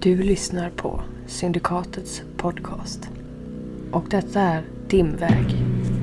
Du 0.00 0.22
lyssnar 0.22 0.70
på 0.70 1.00
Syndikatets 1.26 2.22
podcast. 2.36 3.08
Och 3.90 4.04
detta 4.10 4.40
är 4.40 4.62
Dimväg, 4.88 5.56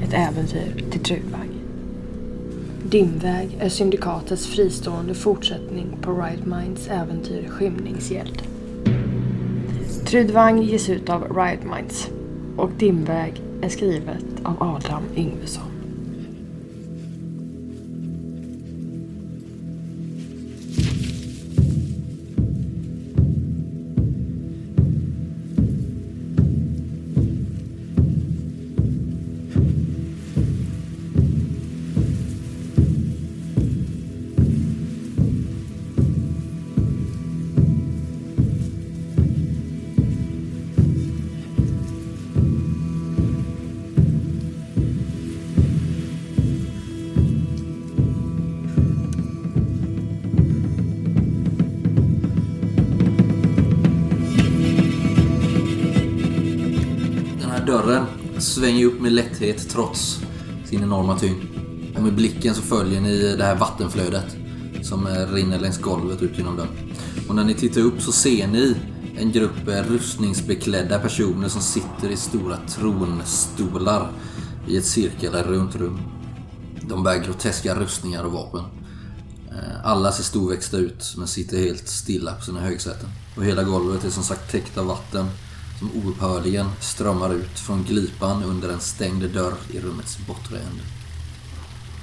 ett 0.03 0.13
äventyr 0.13 0.83
till 0.91 1.03
Trudvang. 1.03 1.49
Dimväg 2.83 3.57
är 3.59 3.69
Syndikatets 3.69 4.47
fristående 4.47 5.13
fortsättning 5.13 5.97
på 6.01 6.11
Right 6.11 6.45
Minds 6.45 6.87
äventyr 6.87 7.47
Skymningshjälp. 7.49 8.41
Trudvang 10.05 10.61
ges 10.61 10.89
ut 10.89 11.09
av 11.09 11.37
Riot 11.37 11.63
Minds 11.63 12.09
och 12.57 12.71
Dimväg 12.77 13.41
är 13.61 13.69
skrivet 13.69 14.25
av 14.43 14.63
Adam 14.63 15.03
Yngvesson. 15.15 15.74
Med 59.05 59.13
lätthet 59.13 59.69
trots 59.69 60.19
sin 60.65 60.83
enorma 60.83 61.19
tyngd. 61.19 61.43
Och 61.95 62.03
med 62.03 62.15
blicken 62.15 62.55
så 62.55 62.61
följer 62.61 63.01
ni 63.01 63.35
det 63.37 63.43
här 63.43 63.55
vattenflödet 63.55 64.35
som 64.83 65.07
eh, 65.07 65.33
rinner 65.33 65.59
längs 65.59 65.81
golvet 65.81 66.21
ut 66.21 66.37
genom 66.37 66.55
dörren. 66.55 66.93
Och 67.29 67.35
när 67.35 67.43
ni 67.43 67.53
tittar 67.53 67.81
upp 67.81 68.01
så 68.01 68.11
ser 68.11 68.47
ni 68.47 68.75
en 69.17 69.31
grupp 69.31 69.67
eh, 69.67 69.83
rustningsbeklädda 69.83 70.99
personer 70.99 71.49
som 71.49 71.61
sitter 71.61 72.09
i 72.09 72.17
stora 72.17 72.57
tronstolar 72.67 74.11
i 74.67 74.77
ett 74.77 74.85
cirkel 74.85 75.33
runt 75.33 75.75
rum. 75.75 75.99
De 76.81 77.03
bär 77.03 77.17
groteska 77.17 77.75
rustningar 77.75 78.23
och 78.23 78.31
vapen. 78.31 78.63
Eh, 79.51 79.85
alla 79.85 80.11
ser 80.11 80.23
storväxta 80.23 80.77
ut 80.77 81.13
men 81.17 81.27
sitter 81.27 81.57
helt 81.57 81.87
stilla 81.87 82.33
på 82.33 82.41
sina 82.41 82.59
högsäten. 82.59 83.09
Och 83.37 83.45
hela 83.45 83.63
golvet 83.63 84.05
är 84.05 84.09
som 84.09 84.23
sagt 84.23 84.51
täckt 84.51 84.77
av 84.77 84.85
vatten 84.85 85.25
som 85.79 85.91
oupphörligen 85.95 86.69
strömmar 86.79 87.33
ut 87.33 87.59
från 87.59 87.83
glipan 87.83 88.43
under 88.43 88.69
en 88.69 88.79
stängd 88.79 89.29
dörr 89.33 89.53
i 89.71 89.79
rummets 89.79 90.17
bortre 90.27 90.57
ände. 90.57 90.83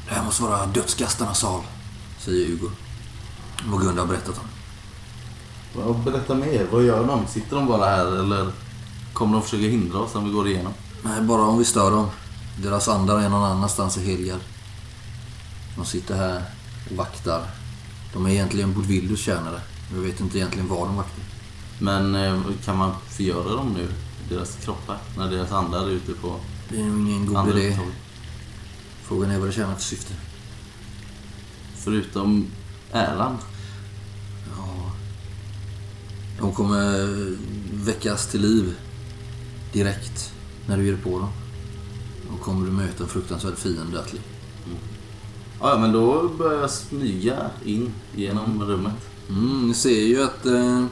Det 0.08 0.14
här 0.14 0.24
måste 0.24 0.42
vara 0.42 0.66
dödsgastarnas 0.66 1.38
sal, 1.38 1.62
säger 2.18 2.46
Hugo. 2.46 2.70
Mogunda 3.64 4.02
har 4.02 4.08
berättat 4.08 4.38
om. 4.38 4.48
Ja, 5.76 5.92
Berätta 6.04 6.34
mer. 6.34 6.66
Vad 6.72 6.84
gör 6.84 7.06
de? 7.06 7.26
Sitter 7.26 7.56
de 7.56 7.66
bara 7.66 7.84
här 7.84 8.06
eller 8.06 8.52
kommer 9.12 9.32
de 9.32 9.42
försöka 9.42 9.62
hindra 9.62 9.98
oss 9.98 10.14
om 10.14 10.24
vi 10.24 10.30
går 10.32 10.48
igenom? 10.48 10.72
Nej, 11.02 11.20
bara 11.22 11.42
om 11.42 11.58
vi 11.58 11.64
stör 11.64 11.90
dem. 11.90 12.06
Deras 12.62 12.88
andar 12.88 13.18
är 13.18 13.28
någon 13.28 13.44
annanstans 13.44 13.98
i 13.98 14.04
Helgard. 14.04 14.40
De 15.76 15.84
sitter 15.84 16.16
här 16.16 16.42
och 16.90 16.96
vaktar. 16.96 17.42
De 18.12 18.26
är 18.26 18.30
egentligen 18.30 18.74
Bodvildus 18.74 19.20
tjänare. 19.20 19.60
Jag 19.94 20.00
vet 20.00 20.20
inte 20.20 20.38
egentligen 20.38 20.68
vad 20.68 20.88
de 20.88 20.96
vaktar. 20.96 21.24
Men 21.78 22.14
eh, 22.14 22.40
kan 22.64 22.76
man 22.76 22.92
förgöra 23.08 23.56
dem 23.56 23.72
nu? 23.72 23.88
Deras 24.28 24.56
kroppar? 24.64 24.98
När 25.18 25.30
deras 25.30 25.52
andar 25.52 25.86
är 25.86 25.90
ute 25.90 26.12
på 26.12 26.36
Det 26.68 26.80
är 26.80 26.84
nog 26.84 27.08
ingen 27.08 27.26
god 27.26 27.48
idé. 27.48 27.78
Frågan 29.02 29.30
är 29.30 29.38
vad 29.38 29.48
det 29.48 29.52
tjänar 29.52 29.74
för 29.74 29.82
syfte. 29.82 30.14
Förutom 31.74 32.46
äran. 32.92 33.38
Ja. 34.56 34.92
De 36.40 36.52
kommer 36.52 37.06
väckas 37.84 38.26
till 38.26 38.40
liv 38.40 38.74
direkt 39.72 40.32
när 40.66 40.76
du 40.76 40.86
ger 40.86 40.96
på 40.96 41.18
dem. 41.18 41.30
Då 42.30 42.44
kommer 42.44 42.66
du 42.66 42.72
möta 42.72 43.02
en 43.02 43.08
fruktansvärd 43.08 43.56
fiende, 43.56 44.00
Atli. 44.00 44.20
Ja, 45.60 45.70
ja, 45.70 45.78
men 45.78 45.92
då 45.92 46.28
börjar 46.28 46.60
jag 46.60 46.70
smyga 46.70 47.50
in 47.64 47.92
genom 48.16 48.64
rummet. 48.64 49.10
Mm, 49.28 49.68
ni 49.68 49.74
ser 49.74 50.02
ju 50.02 50.22
att 50.22 50.46
eh, 50.46 50.84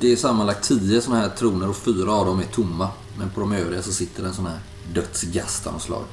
det 0.00 0.12
är 0.12 0.16
sammanlagt 0.16 0.64
10 0.64 1.00
sådana 1.00 1.20
här 1.20 1.28
troner 1.28 1.68
och 1.68 1.76
fyra 1.76 2.12
av 2.12 2.26
dem 2.26 2.40
är 2.40 2.44
tomma. 2.44 2.88
Men 3.18 3.30
på 3.30 3.40
de 3.40 3.52
övriga 3.52 3.82
så 3.82 3.92
sitter 3.92 4.24
en 4.24 4.34
sån 4.34 4.46
här 4.46 4.58
dödsgast 4.92 5.66
av 5.66 5.72
något 5.72 5.82
slag. 5.82 6.04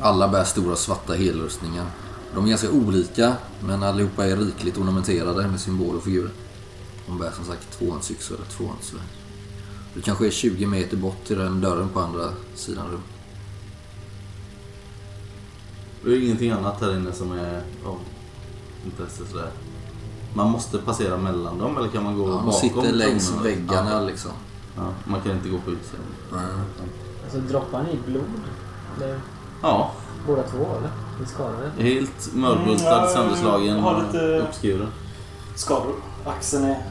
Alla 0.00 0.28
bär 0.28 0.44
stora 0.44 0.76
svarta 0.76 1.14
helrustningar. 1.14 1.86
De 2.34 2.44
är 2.44 2.48
ganska 2.48 2.70
olika, 2.70 3.36
men 3.60 3.82
allihopa 3.82 4.26
är 4.26 4.36
rikligt 4.36 4.78
ornamenterade 4.78 5.48
med 5.48 5.60
symboler 5.60 5.96
och 5.96 6.04
figurer. 6.04 6.30
De 7.06 7.18
bär 7.18 7.30
som 7.30 7.44
sagt 7.44 7.78
tvåhandsyxor 7.78 8.34
eller 8.34 8.46
tvåhandssvärd. 8.46 9.02
Det 9.94 10.00
kanske 10.00 10.26
är 10.26 10.30
20 10.30 10.66
meter 10.66 10.96
bort 10.96 11.24
till 11.24 11.38
den 11.38 11.60
dörren 11.60 11.88
på 11.88 12.00
andra 12.00 12.32
sidan 12.54 12.90
rum. 12.90 13.02
Det 16.04 16.10
är 16.10 16.22
ingenting 16.22 16.50
annat 16.50 16.80
här 16.80 16.96
inne 16.96 17.12
som 17.12 17.32
är 17.32 17.62
av 17.84 17.98
intresse 18.84 19.26
sådär. 19.30 19.50
Man 20.34 20.50
måste 20.50 20.78
passera 20.78 21.16
mellan 21.16 21.58
dem 21.58 21.76
eller 21.78 21.88
kan 21.88 22.04
man 22.04 22.18
gå 22.18 22.22
Ja, 22.24 22.28
de 22.30 22.36
bakom 22.36 22.52
sitter 22.52 22.92
längs 22.92 23.26
tronerna? 23.28 23.48
väggarna 23.48 23.90
Ja, 23.90 24.00
liksom. 24.00 24.30
ja, 24.76 24.82
man 25.04 25.20
kan 25.20 25.32
inte 25.32 25.48
gå 25.48 25.58
på 25.58 25.70
utsidan. 25.70 26.04
Alltså 27.24 27.38
droppar 27.38 27.82
ni 27.82 27.98
blod? 28.12 28.24
Eller 28.96 29.20
Ja, 29.62 29.90
båda 30.26 30.42
två 30.42 30.58
eller? 30.58 30.90
Ni 31.20 31.26
skadade? 31.26 31.70
helt 31.78 32.34
mörbultad, 32.34 32.98
Mm, 32.98 33.10
sönderslagen, 33.14 33.80
har 33.80 34.02
lite- 34.06 34.38
uppskuren. 34.38 34.88
skador. 35.54 35.94
Axeln 36.26 36.64
är 36.64 36.82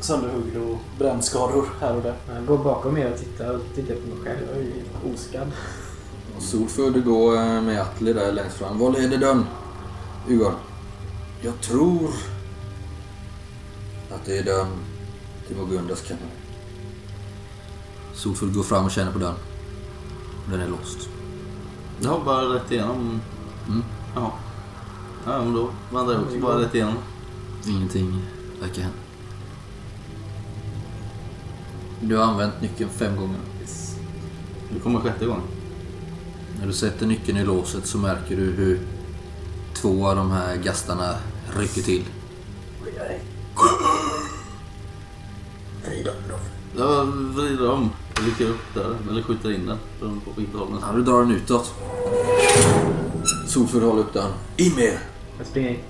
sönderhuggd 0.00 0.56
och 0.56 0.78
brännskador 0.98 1.64
här 1.80 1.96
och 1.96 2.02
där. 2.02 2.14
Jag 2.34 2.46
går 2.46 2.58
bakom 2.58 2.96
er 2.98 3.12
och 3.12 3.18
tittar 3.18 3.54
och 3.54 3.60
tittar 3.74 3.94
på 3.94 4.00
mig 4.00 4.16
själv. 4.24 4.38
Jag 4.48 4.56
är 4.58 4.62
ju 4.62 5.14
oskadd. 5.14 5.48
Solfull, 6.38 6.92
du 6.92 7.02
går 7.02 7.36
eh, 7.36 7.60
med 7.62 7.80
Atli 7.80 8.12
där 8.12 8.32
längst 8.32 8.56
fram. 8.56 8.78
Var 8.78 8.90
leder 8.92 9.18
dörren? 9.18 9.44
Hugo? 10.26 10.50
Jag 11.42 11.60
tror 11.60 12.10
att 14.14 14.24
det 14.24 14.38
är 14.38 14.44
dörren 14.44 14.68
till 15.46 15.56
Mogundas 15.56 16.02
kammare. 16.02 16.24
Solfull 18.14 18.52
går 18.52 18.62
fram 18.62 18.84
och 18.84 18.90
känner 18.90 19.12
på 19.12 19.18
dörren. 19.18 19.36
Den 20.50 20.60
är 20.60 20.68
låst. 20.68 21.08
Ja, 22.00 22.22
bara 22.24 22.54
rätt 22.54 22.72
igenom. 22.72 23.20
Mm. 23.68 23.82
Ja. 24.14 24.34
Ja, 25.26 25.44
men 25.44 25.54
då 25.54 25.70
vandrar 25.92 26.14
jag 26.14 26.22
också 26.22 26.38
bara 26.38 26.58
rätt 26.58 26.74
igenom. 26.74 26.94
Ingenting 27.68 28.22
verkar 28.60 28.82
hända. 28.82 28.98
Du 32.00 32.16
har 32.16 32.24
använt 32.24 32.60
nyckeln 32.60 32.90
fem 32.90 33.16
gånger. 33.16 33.40
Du 34.74 34.80
kommer 34.80 35.00
sjätte 35.00 35.26
gången. 35.26 35.42
När 36.58 36.66
du 36.66 36.72
sätter 36.72 37.06
nyckeln 37.06 37.38
i 37.38 37.44
låset 37.44 37.86
så 37.86 37.98
märker 37.98 38.36
du 38.36 38.42
hur 38.42 38.80
två 39.74 40.08
av 40.08 40.16
de 40.16 40.30
här 40.30 40.56
gastarna 40.56 41.14
rycker 41.56 41.82
till. 41.82 42.04
Jag 46.76 47.04
vrider 47.06 47.70
om, 47.70 47.90
rycker 48.14 48.50
upp 48.50 48.74
dörren, 48.74 49.08
eller 49.10 49.22
skjuter 49.22 49.52
in 49.52 49.66
den. 49.66 49.78
Beroende 50.00 50.24
på 50.24 50.30
vilket 50.36 50.54
håll 50.54 50.70
den 50.70 50.80
Ja, 50.80 50.92
du 50.92 51.02
drar 51.02 51.20
den 51.20 51.30
utåt. 51.30 51.74
Solfull 53.46 53.82
håller 53.82 54.02
upp 54.02 54.12
dörren. 54.12 54.32
In 54.56 54.74
med 54.74 54.84
er! 54.84 55.00
Jag 55.38 55.46
springer 55.46 55.70
in. 55.70 55.80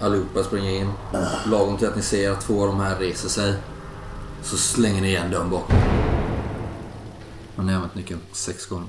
Allihopa 0.00 0.42
springer 0.44 0.70
in. 0.70 0.90
Lagom 1.46 1.76
till 1.76 1.88
att 1.88 1.96
ni 1.96 2.02
ser 2.02 2.30
att 2.30 2.40
två 2.40 2.62
av 2.62 2.66
de 2.66 2.80
här 2.80 2.98
reser 2.98 3.28
sig. 3.28 3.54
Så 4.42 4.56
slänger 4.56 5.02
ni 5.02 5.08
igen 5.08 5.30
dörren 5.30 5.50
bakom. 5.50 5.76
Och 7.56 7.64
ni 7.64 7.72
har 7.72 7.76
använt 7.76 7.94
nyckeln 7.94 8.20
sex 8.32 8.66
gånger. 8.66 8.88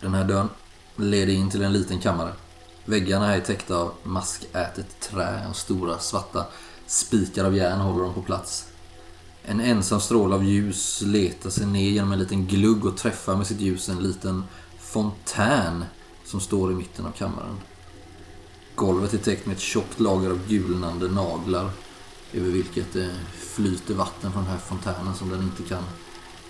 Den 0.00 0.14
här 0.14 0.24
dörren 0.24 0.48
leder 0.96 1.32
in 1.32 1.50
till 1.50 1.62
en 1.62 1.72
liten 1.72 1.98
kammare. 1.98 2.32
Väggarna 2.84 3.26
här 3.26 3.36
är 3.36 3.40
täckta 3.40 3.76
av 3.76 3.92
maskätet 4.02 5.00
trä 5.00 5.46
och 5.50 5.56
stora 5.56 5.98
svarta 5.98 6.46
spikar 6.86 7.44
av 7.44 7.56
järn 7.56 7.80
håller 7.80 8.04
dem 8.04 8.14
på 8.14 8.22
plats. 8.22 8.68
En 9.46 9.60
ensam 9.60 10.00
stråle 10.00 10.34
av 10.34 10.44
ljus 10.44 11.02
letar 11.02 11.50
sig 11.50 11.66
ner 11.66 11.90
genom 11.90 12.12
en 12.12 12.18
liten 12.18 12.46
glugg 12.46 12.84
och 12.84 12.96
träffar 12.96 13.36
med 13.36 13.46
sitt 13.46 13.60
ljus 13.60 13.88
en 13.88 14.02
liten 14.02 14.44
fontän 14.78 15.84
som 16.24 16.40
står 16.40 16.72
i 16.72 16.74
mitten 16.74 17.06
av 17.06 17.10
kammaren. 17.10 17.56
Golvet 18.74 19.14
är 19.14 19.18
täckt 19.18 19.46
med 19.46 19.54
ett 19.54 19.60
tjockt 19.60 20.00
lager 20.00 20.30
av 20.30 20.48
gulnande 20.48 21.08
naglar 21.08 21.70
över 22.32 22.50
vilket 22.50 22.92
det 22.92 23.10
flyter 23.32 23.94
vatten 23.94 24.32
från 24.32 24.42
den 24.42 24.52
här 24.52 24.58
fontänen 24.58 25.14
som 25.14 25.30
den 25.30 25.42
inte 25.42 25.62
kan 25.62 25.82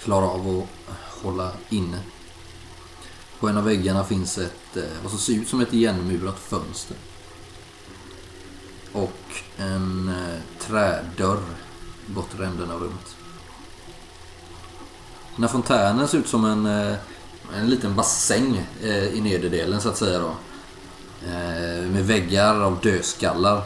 klara 0.03 0.25
av 0.25 0.67
att 0.89 1.23
hålla 1.23 1.53
inne. 1.69 1.99
På 3.41 3.49
en 3.49 3.57
av 3.57 3.65
väggarna 3.65 4.05
finns 4.05 4.39
ett, 4.39 4.77
eh, 4.77 4.83
vad 5.03 5.11
som 5.11 5.21
ser 5.21 5.33
ut 5.33 5.49
som 5.49 5.61
ett 5.61 5.75
igenmurat 5.75 6.39
fönster. 6.39 6.97
Och 8.93 9.43
en 9.57 10.09
eh, 10.09 10.41
trädörr 10.61 11.43
bortre 12.07 12.47
änden 12.47 12.71
av 12.71 12.81
rummet. 12.81 13.17
Den 15.37 15.45
här 15.45 15.49
fontänen 15.49 16.09
ser 16.09 16.19
ut 16.19 16.29
som 16.29 16.45
en, 16.45 16.67
eh, 16.67 16.97
en 17.57 17.71
liten 17.71 17.95
bassäng 17.95 18.67
eh, 18.83 19.05
i 19.05 19.21
nederdelen 19.21 19.81
så 19.81 19.89
att 19.89 19.97
säga 19.97 20.19
då. 20.19 20.35
Eh, 21.27 21.91
med 21.91 22.07
väggar 22.07 22.61
av 22.61 22.81
dödskallar. 22.81 23.63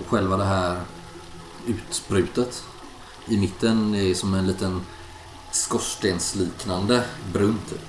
Och 0.00 0.08
själva 0.08 0.36
det 0.36 0.44
här 0.44 0.80
utsprutet 1.66 2.64
i 3.26 3.36
mitten 3.36 3.94
är 3.94 4.14
som 4.14 4.34
en 4.34 4.46
liten 4.46 4.80
skorstensliknande 5.52 7.04
brunn 7.32 7.58
typ. 7.70 7.80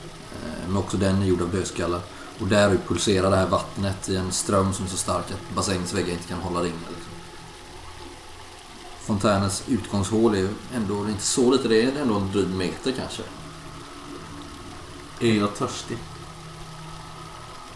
Men 0.68 0.78
också 0.78 0.98
den 0.98 1.22
är 1.22 1.26
gjord 1.26 1.42
av 1.42 1.52
dödskallar. 1.52 2.02
Och 2.40 2.48
där 2.48 2.78
pulserar 2.88 3.30
det 3.30 3.38
här 3.38 3.48
vattnet 3.48 4.10
i 4.10 4.16
en 4.16 4.32
ström 4.32 4.74
som 4.74 4.86
är 4.86 4.90
så 4.90 4.98
stark 4.98 5.32
att 5.32 5.56
bassängens 5.56 5.94
väggar 5.94 6.12
inte 6.12 6.28
kan 6.28 6.40
hålla 6.40 6.62
det 6.62 6.68
inne. 6.68 6.78
Fontänens 9.06 9.64
utgångshål 9.68 10.36
är 10.36 10.50
ändå 10.76 11.04
är 11.04 11.10
inte 11.10 11.24
så 11.24 11.52
lite, 11.52 11.68
det 11.68 11.82
är 11.82 12.02
ändå 12.02 12.16
en 12.16 12.32
dryg 12.32 12.48
meter 12.48 12.92
kanske. 12.92 13.24
Är 15.20 15.34
jag 15.34 15.56
törstig? 15.56 15.98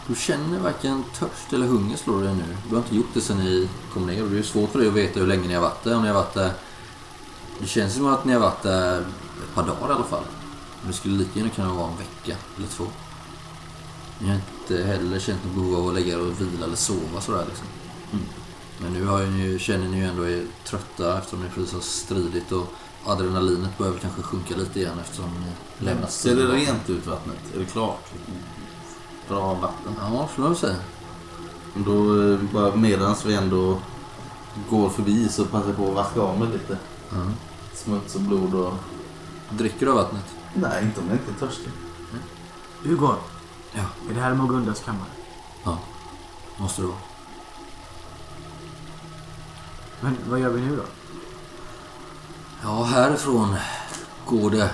Du 0.08 0.16
känner 0.16 0.60
varken 0.60 1.04
törst 1.20 1.54
eller 1.54 1.68
hunger 1.68 1.98
slår 1.98 2.24
dig 2.24 2.36
nu. 2.36 2.58
Du 2.70 2.76
har 2.76 2.82
inte 2.82 2.96
gjort 2.96 3.14
det 3.14 3.22
sen 3.22 3.38
ni 3.38 3.70
kom 3.94 4.08
ner 4.08 4.24
och 4.24 4.30
det 4.30 4.40
är 4.40 4.44
svårt 4.44 4.72
för 4.72 4.80
dig 4.80 4.88
att 4.88 4.94
veta 4.94 5.20
hur 5.20 5.28
länge 5.28 5.48
ni 5.48 5.54
har 5.54 5.62
varit 5.62 5.84
där. 5.84 5.96
Om 5.96 6.02
ni 6.02 6.08
har 6.08 6.16
varit 6.16 6.34
där... 6.34 6.52
Det 7.60 7.68
känns 7.68 7.94
som 7.94 8.08
att 8.08 8.26
ni 8.26 8.34
har 8.34 8.40
varit 8.40 8.62
där 8.62 9.02
ett 9.02 9.56
par 9.56 9.64
dagar 9.64 9.90
i 9.90 9.94
alla 9.94 10.04
fall. 10.04 10.24
Men 10.82 10.92
det 10.92 10.98
skulle 10.98 11.18
lika 11.18 11.40
gärna 11.40 11.52
kunna 11.52 11.74
vara 11.74 11.92
en 11.92 11.98
vecka 11.98 12.38
eller 12.58 12.68
två. 12.68 12.86
Ni 14.20 14.28
har 14.28 14.36
inte 14.36 14.84
heller 14.84 15.20
känt 15.20 15.46
något 15.46 15.56
behov 15.56 15.76
av 15.76 15.88
att 15.88 15.94
lägga 15.94 16.14
er 16.14 16.20
och 16.20 16.42
vila 16.42 16.66
eller 16.66 16.76
sova 16.76 17.22
sådär 17.22 17.46
liksom. 17.48 17.68
Men 18.82 18.94
nu 18.94 19.06
har 19.06 19.24
ni, 19.26 19.44
ju- 19.44 19.60
känner 19.60 19.88
ni 19.88 19.98
ju 19.98 20.04
ändå 20.06 20.28
er 20.28 20.46
trötta 20.66 21.18
eftersom 21.18 21.44
ni 21.44 21.50
precis 21.50 21.74
har 21.74 21.82
stridit 21.82 22.52
och 22.52 22.74
adrenalinet 23.06 23.78
behöver 23.78 24.00
kanske 24.00 24.22
sjunka 24.22 24.56
lite 24.56 24.80
igen 24.80 25.00
eftersom 25.02 25.26
ni 25.40 25.86
lämnat 25.86 26.12
Ser 26.12 26.36
det 26.36 26.46
rent 26.48 26.90
ut 26.90 27.08
vattnet? 27.08 27.38
Är 27.56 27.60
det 27.60 27.66
klart? 27.66 28.06
Bra 29.30 29.54
vatten. 29.54 29.94
Ja, 30.00 30.28
får 30.28 30.42
man 30.42 30.52
väl 30.52 30.60
säga. 30.60 30.76
Då 31.76 32.22
eh, 32.32 32.40
bara 32.54 32.76
medans 32.76 33.26
vi 33.26 33.34
ändå 33.34 33.78
går 34.70 34.90
förbi 34.90 35.30
så 35.30 35.46
passar 35.46 35.68
jag 35.68 35.78
på 35.78 35.88
att 35.88 35.96
vaska 35.96 36.22
av 36.22 36.40
mig 36.40 36.48
lite 36.48 36.78
Mm. 37.14 37.34
smuts 37.74 38.16
och 38.16 38.22
blod 38.22 38.54
och... 38.54 38.74
Dricker 39.50 39.86
du 39.86 39.92
av 39.92 39.98
vattnet? 39.98 40.26
Nej, 40.54 40.84
inte 40.84 41.00
om 41.00 41.08
jag 41.10 41.18
inte 41.18 41.46
är 41.46 41.48
törstig. 41.48 41.72
Hugo, 42.84 43.10
Ja. 43.74 43.82
är 44.10 44.14
det 44.14 44.22
här 44.22 44.34
Mogundas 44.34 44.80
kammare? 44.80 45.10
Ja, 45.64 45.78
måste 46.58 46.82
det 46.82 46.88
vara. 46.88 46.98
Men 50.04 50.18
vad 50.30 50.40
gör 50.40 50.50
vi 50.50 50.62
nu 50.62 50.76
då? 50.76 50.84
Ja, 52.64 52.84
härifrån 52.84 53.56
går 54.26 54.50
det 54.50 54.70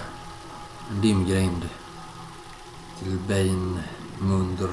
en 0.89 1.01
dimgrind 1.01 1.69
till 2.99 3.17
Bain 3.27 3.79
Munder. 4.19 4.69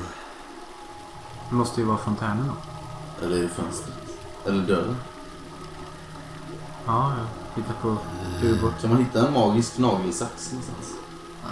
Det 1.48 1.54
måste 1.54 1.80
ju 1.80 1.86
vara 1.86 1.98
fontänen 1.98 2.48
då. 2.48 3.26
Eller 3.26 3.48
fönstret. 3.48 4.18
Eller 4.46 4.66
dörren. 4.66 4.96
Ja, 6.86 7.12
jag 7.16 7.64
tittar 7.64 7.80
på 7.82 7.96
Hugo. 8.40 8.72
Kan 8.80 8.90
man 8.90 9.04
hitta 9.04 9.26
en 9.26 9.32
magisk 9.32 9.78
nagelsax 9.78 10.52
någonstans? 10.52 10.94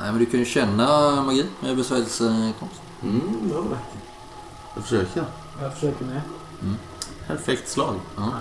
Nej, 0.00 0.10
men 0.12 0.18
du 0.18 0.26
kan 0.26 0.40
ju 0.40 0.46
känna 0.46 1.22
magi 1.22 1.46
med 1.60 1.76
besvärjelsekonst. 1.76 2.80
Mm, 3.02 3.48
det 3.48 3.54
var 3.54 3.62
rätt. 3.62 3.78
Jag 4.74 4.84
försöker. 4.84 5.24
Jag 5.60 5.74
försöker 5.74 6.04
med. 6.04 6.20
Perfekt 7.26 7.68
slag. 7.68 7.94
Ja. 8.16 8.32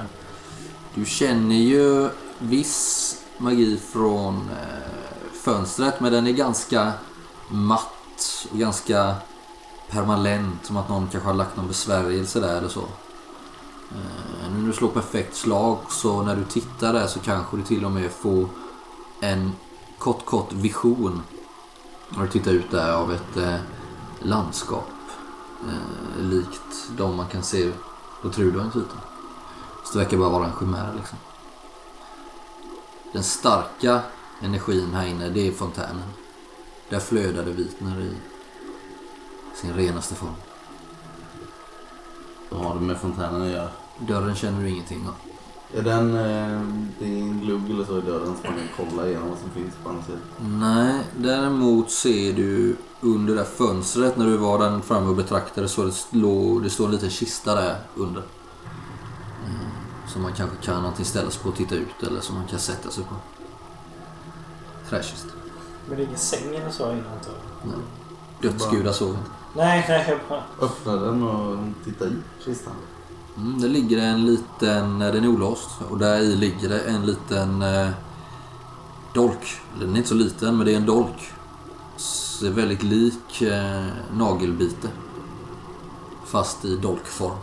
Du 0.95 1.05
känner 1.05 1.55
ju 1.55 2.09
viss 2.39 3.17
magi 3.37 3.77
från 3.77 4.35
eh, 4.35 5.33
fönstret, 5.33 5.99
men 5.99 6.11
den 6.11 6.27
är 6.27 6.31
ganska 6.31 6.93
matt 7.49 8.47
och 8.51 8.57
ganska 8.57 9.15
permanent. 9.89 10.65
Som 10.65 10.77
att 10.77 10.89
någon 10.89 11.07
kanske 11.07 11.29
har 11.29 11.33
lagt 11.33 11.57
någon 11.57 11.67
besvärjelse 11.67 12.39
där 12.39 12.57
eller 12.57 12.69
så. 12.69 12.81
Eh, 13.91 14.51
nu 14.53 14.59
när 14.59 14.67
du 14.67 14.73
slår 14.73 14.89
perfekt 14.89 15.35
slag 15.35 15.77
så 15.89 16.21
när 16.21 16.35
du 16.35 16.43
tittar 16.43 16.93
där 16.93 17.07
så 17.07 17.19
kanske 17.19 17.57
du 17.57 17.63
till 17.63 17.85
och 17.85 17.91
med 17.91 18.11
får 18.11 18.49
en 19.19 19.51
kort, 19.97 20.25
kort 20.25 20.53
vision. 20.53 21.21
När 22.09 22.23
du 22.23 22.29
tittar 22.29 22.51
ut 22.51 22.71
där 22.71 22.93
av 22.93 23.13
ett 23.13 23.37
eh, 23.37 23.55
landskap. 24.19 24.89
Eh, 25.67 26.23
likt 26.23 26.89
de 26.97 27.15
man 27.15 27.27
kan 27.27 27.43
se 27.43 27.71
på 28.21 28.29
Trudons 28.29 28.75
yta. 28.75 29.12
Så 29.83 29.93
det 29.93 30.03
verkar 30.03 30.17
bara 30.17 30.29
vara 30.29 30.45
en 30.45 30.59
chimär 30.59 30.93
liksom. 30.97 31.17
Den 33.11 33.23
starka 33.23 34.01
energin 34.41 34.93
här 34.93 35.07
inne, 35.07 35.29
det 35.29 35.47
är 35.47 35.51
fontänen. 35.51 36.09
Där 36.89 36.99
flödar 36.99 37.45
det 37.45 37.51
vitner 37.51 38.01
i 38.01 38.15
sin 39.55 39.73
renaste 39.73 40.15
form. 40.15 40.35
Vad 42.49 42.65
har 42.65 42.75
det 42.75 42.81
med 42.81 42.97
fontänen 42.97 43.41
att 43.41 43.47
göra? 43.47 43.69
Dörren 43.97 44.35
känner 44.35 44.61
du 44.61 44.69
ingenting 44.69 45.07
av. 45.07 45.15
Är 45.73 45.81
den... 45.81 46.15
Eh, 46.15 46.61
det 46.99 47.05
är 47.05 47.17
en 47.17 47.39
glugg 47.39 47.69
eller 47.69 47.85
så 47.85 47.97
i 47.97 48.01
dörren 48.01 48.35
så 48.41 48.47
man 48.47 48.59
kan 48.59 48.89
kolla 48.89 49.07
igenom 49.07 49.29
vad 49.29 49.37
som 49.39 49.49
finns 49.49 49.73
på 49.83 49.89
andra 49.89 50.03
sidan? 50.03 50.21
Nej, 50.59 51.03
däremot 51.17 51.91
ser 51.91 52.33
du 52.33 52.75
under 53.01 53.33
det 53.33 53.39
där 53.39 53.45
fönstret 53.45 54.17
när 54.17 54.25
du 54.25 54.37
var 54.37 54.59
där 54.59 54.79
framme 54.79 55.09
och 55.09 55.15
betraktade 55.15 55.67
så 55.67 55.83
det, 55.83 55.93
lå, 56.09 56.59
det 56.59 56.69
står 56.69 56.85
en 56.85 56.91
liten 56.91 57.09
kista 57.09 57.55
där 57.55 57.75
under. 57.95 58.23
Som 60.13 60.21
man 60.21 60.33
kanske 60.33 60.57
kan 60.57 60.85
antingen 60.85 61.05
ställa 61.05 61.31
sig 61.31 61.43
på 61.43 61.49
och 61.49 61.55
titta 61.55 61.75
ut 61.75 62.03
eller 62.03 62.21
som 62.21 62.35
man 62.35 62.47
kan 62.47 62.59
sätta 62.59 62.89
sig 62.89 63.03
på. 63.03 63.15
Träkist. 64.89 65.25
Men 65.87 65.97
det 65.97 66.03
är 66.03 66.05
ingen 66.05 66.19
sängen 66.19 66.67
och 66.67 66.73
så 66.73 66.91
inne 66.91 67.03
antar. 67.13 67.33
Nej. 67.63 67.75
Dödsgudar 68.41 68.91
såg 68.91 69.09
inte. 69.09 69.21
Nej, 69.55 69.85
nej, 69.89 70.05
jag 70.09 70.19
bara... 70.29 70.43
Öppna 70.61 70.95
den 70.95 71.23
och 71.23 71.57
titta 71.85 72.05
i 72.07 72.11
kistan. 72.45 72.73
Mm, 73.37 73.61
det 73.61 73.67
ligger 73.67 73.97
en 73.97 74.25
liten, 74.25 74.99
den 74.99 75.23
är 75.23 75.27
olåst 75.27 75.69
och 75.89 75.97
där 75.97 76.19
i 76.19 76.35
ligger 76.35 76.69
det 76.69 76.79
en 76.79 77.05
liten 77.05 77.61
eh, 77.61 77.89
dolk. 79.13 79.61
Eller 79.75 79.85
Den 79.85 79.93
är 79.93 79.97
inte 79.97 80.09
så 80.09 80.15
liten 80.15 80.57
men 80.57 80.65
det 80.65 80.73
är 80.73 80.77
en 80.77 80.85
dolk. 80.85 81.31
Ser 81.97 82.49
väldigt 82.49 82.83
lik 82.83 83.41
eh, 83.41 83.85
nagelbite. 84.13 84.87
Fast 86.25 86.65
i 86.65 86.75
dolkform. 86.75 87.37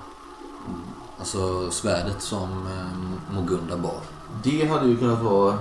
Alltså 1.21 1.71
svärdet 1.71 2.23
som 2.23 2.67
eh, 2.67 3.35
Mogunda 3.35 3.77
bar. 3.77 4.01
Det 4.43 4.67
hade 4.67 4.87
ju 4.87 4.97
kunnat 4.97 5.23
vara 5.23 5.59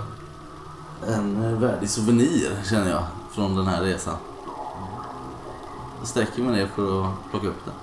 en 1.07 1.43
eh, 1.43 1.59
värdig 1.59 1.89
souvenir 1.89 2.63
känner 2.69 2.89
jag 2.89 3.03
från 3.31 3.55
den 3.55 3.67
här 3.67 3.81
resan. 3.81 4.15
Jag 5.99 6.07
sträcker 6.07 6.41
mig 6.41 6.55
ner 6.55 6.67
för 6.67 7.05
att 7.05 7.13
plocka 7.31 7.47
upp 7.47 7.65
den. 7.65 7.73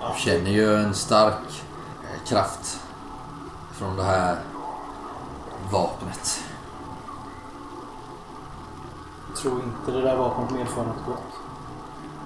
Ja, 0.00 0.14
Du 0.14 0.20
känner 0.20 0.50
ju 0.50 0.74
en 0.76 0.94
stark 0.94 1.62
eh, 2.02 2.28
kraft 2.28 2.80
från 3.72 3.96
det 3.96 4.02
här 4.04 4.38
vapnet. 5.72 6.44
Jag 9.28 9.36
tror 9.36 9.62
inte 9.64 9.92
det 9.92 10.00
där 10.00 10.16
vapnet 10.16 10.50
medför 10.50 10.84
något 10.84 11.06
gott. 11.06 11.32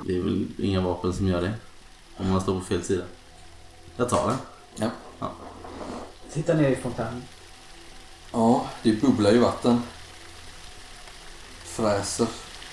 Det 0.06 0.16
är 0.18 0.22
väl 0.22 0.46
inga 0.58 0.80
vapen 0.80 1.12
som 1.12 1.26
gör 1.26 1.40
det. 1.40 1.54
Om 2.16 2.30
man 2.30 2.40
står 2.40 2.61
på 2.61 2.64
fel 2.64 2.85
sida. 2.85 3.04
Jag 3.97 4.09
tar 4.09 4.28
den. 4.28 4.38
Ja. 4.76 4.90
Titta 6.33 6.54
ner 6.54 6.71
i 6.71 6.76
fontänen. 6.76 7.25
Ja, 8.33 8.66
det 8.83 8.92
bubblar 8.92 9.33
ju 9.33 9.38
vatten. 9.38 9.83
Fräser. 11.64 12.26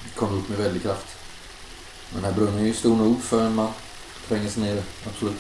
Det 0.03 0.19
kommer 0.19 0.37
upp 0.37 0.49
med 0.49 0.57
väldig 0.57 0.81
kraft. 0.81 1.07
Men 2.13 2.21
den 2.21 2.31
här 2.31 2.39
brunnen 2.39 2.59
är 2.59 2.67
ju 2.67 2.73
stor 2.73 2.95
nog 2.95 3.21
för 3.21 3.45
en 3.45 3.55
man. 3.55 3.71
Tränger 4.27 4.49
sig 4.49 4.63
ner, 4.63 4.83
absolut. 5.07 5.37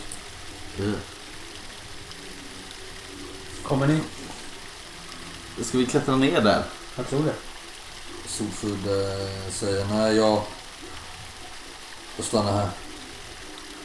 Kommer 3.63 3.87
ni? 3.87 3.99
Ska 5.63 5.77
vi 5.77 5.85
klättra 5.85 6.15
ner 6.15 6.41
där? 6.41 6.63
Jag 6.97 7.07
tror 7.07 7.23
det. 7.23 7.33
Solfudd 8.25 8.87
eh, 8.87 9.51
säger 9.51 9.85
nej, 9.85 10.15
jag 10.15 10.41
får 12.15 12.23
stanna 12.23 12.51
här. 12.51 12.69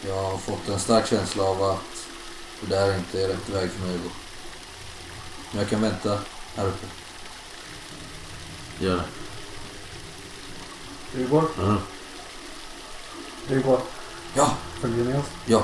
Jag 0.05 0.23
har 0.23 0.39
fått 0.39 0.69
en 0.69 0.79
stark 0.81 1.07
känsla 1.07 1.43
av 1.45 1.63
att 1.63 2.07
det 2.61 2.67
där 2.77 2.99
inte 2.99 3.23
är 3.23 3.29
rätt 3.29 3.49
väg 3.49 3.71
för 3.71 3.87
mig 3.87 3.95
att 3.97 4.03
gå. 4.03 4.09
Men 5.51 5.61
jag 5.61 5.71
kan 5.71 5.81
vänta 5.83 6.19
här 6.57 6.67
uppe. 6.67 6.87
Gör 8.79 8.97
det. 8.97 9.05
Hugo, 11.19 11.43
Mm. 11.59 11.77
Hugo, 13.49 13.79
Ja, 14.35 14.55
följer 14.81 15.05
med 15.05 15.19
oss? 15.19 15.27
ja. 15.47 15.63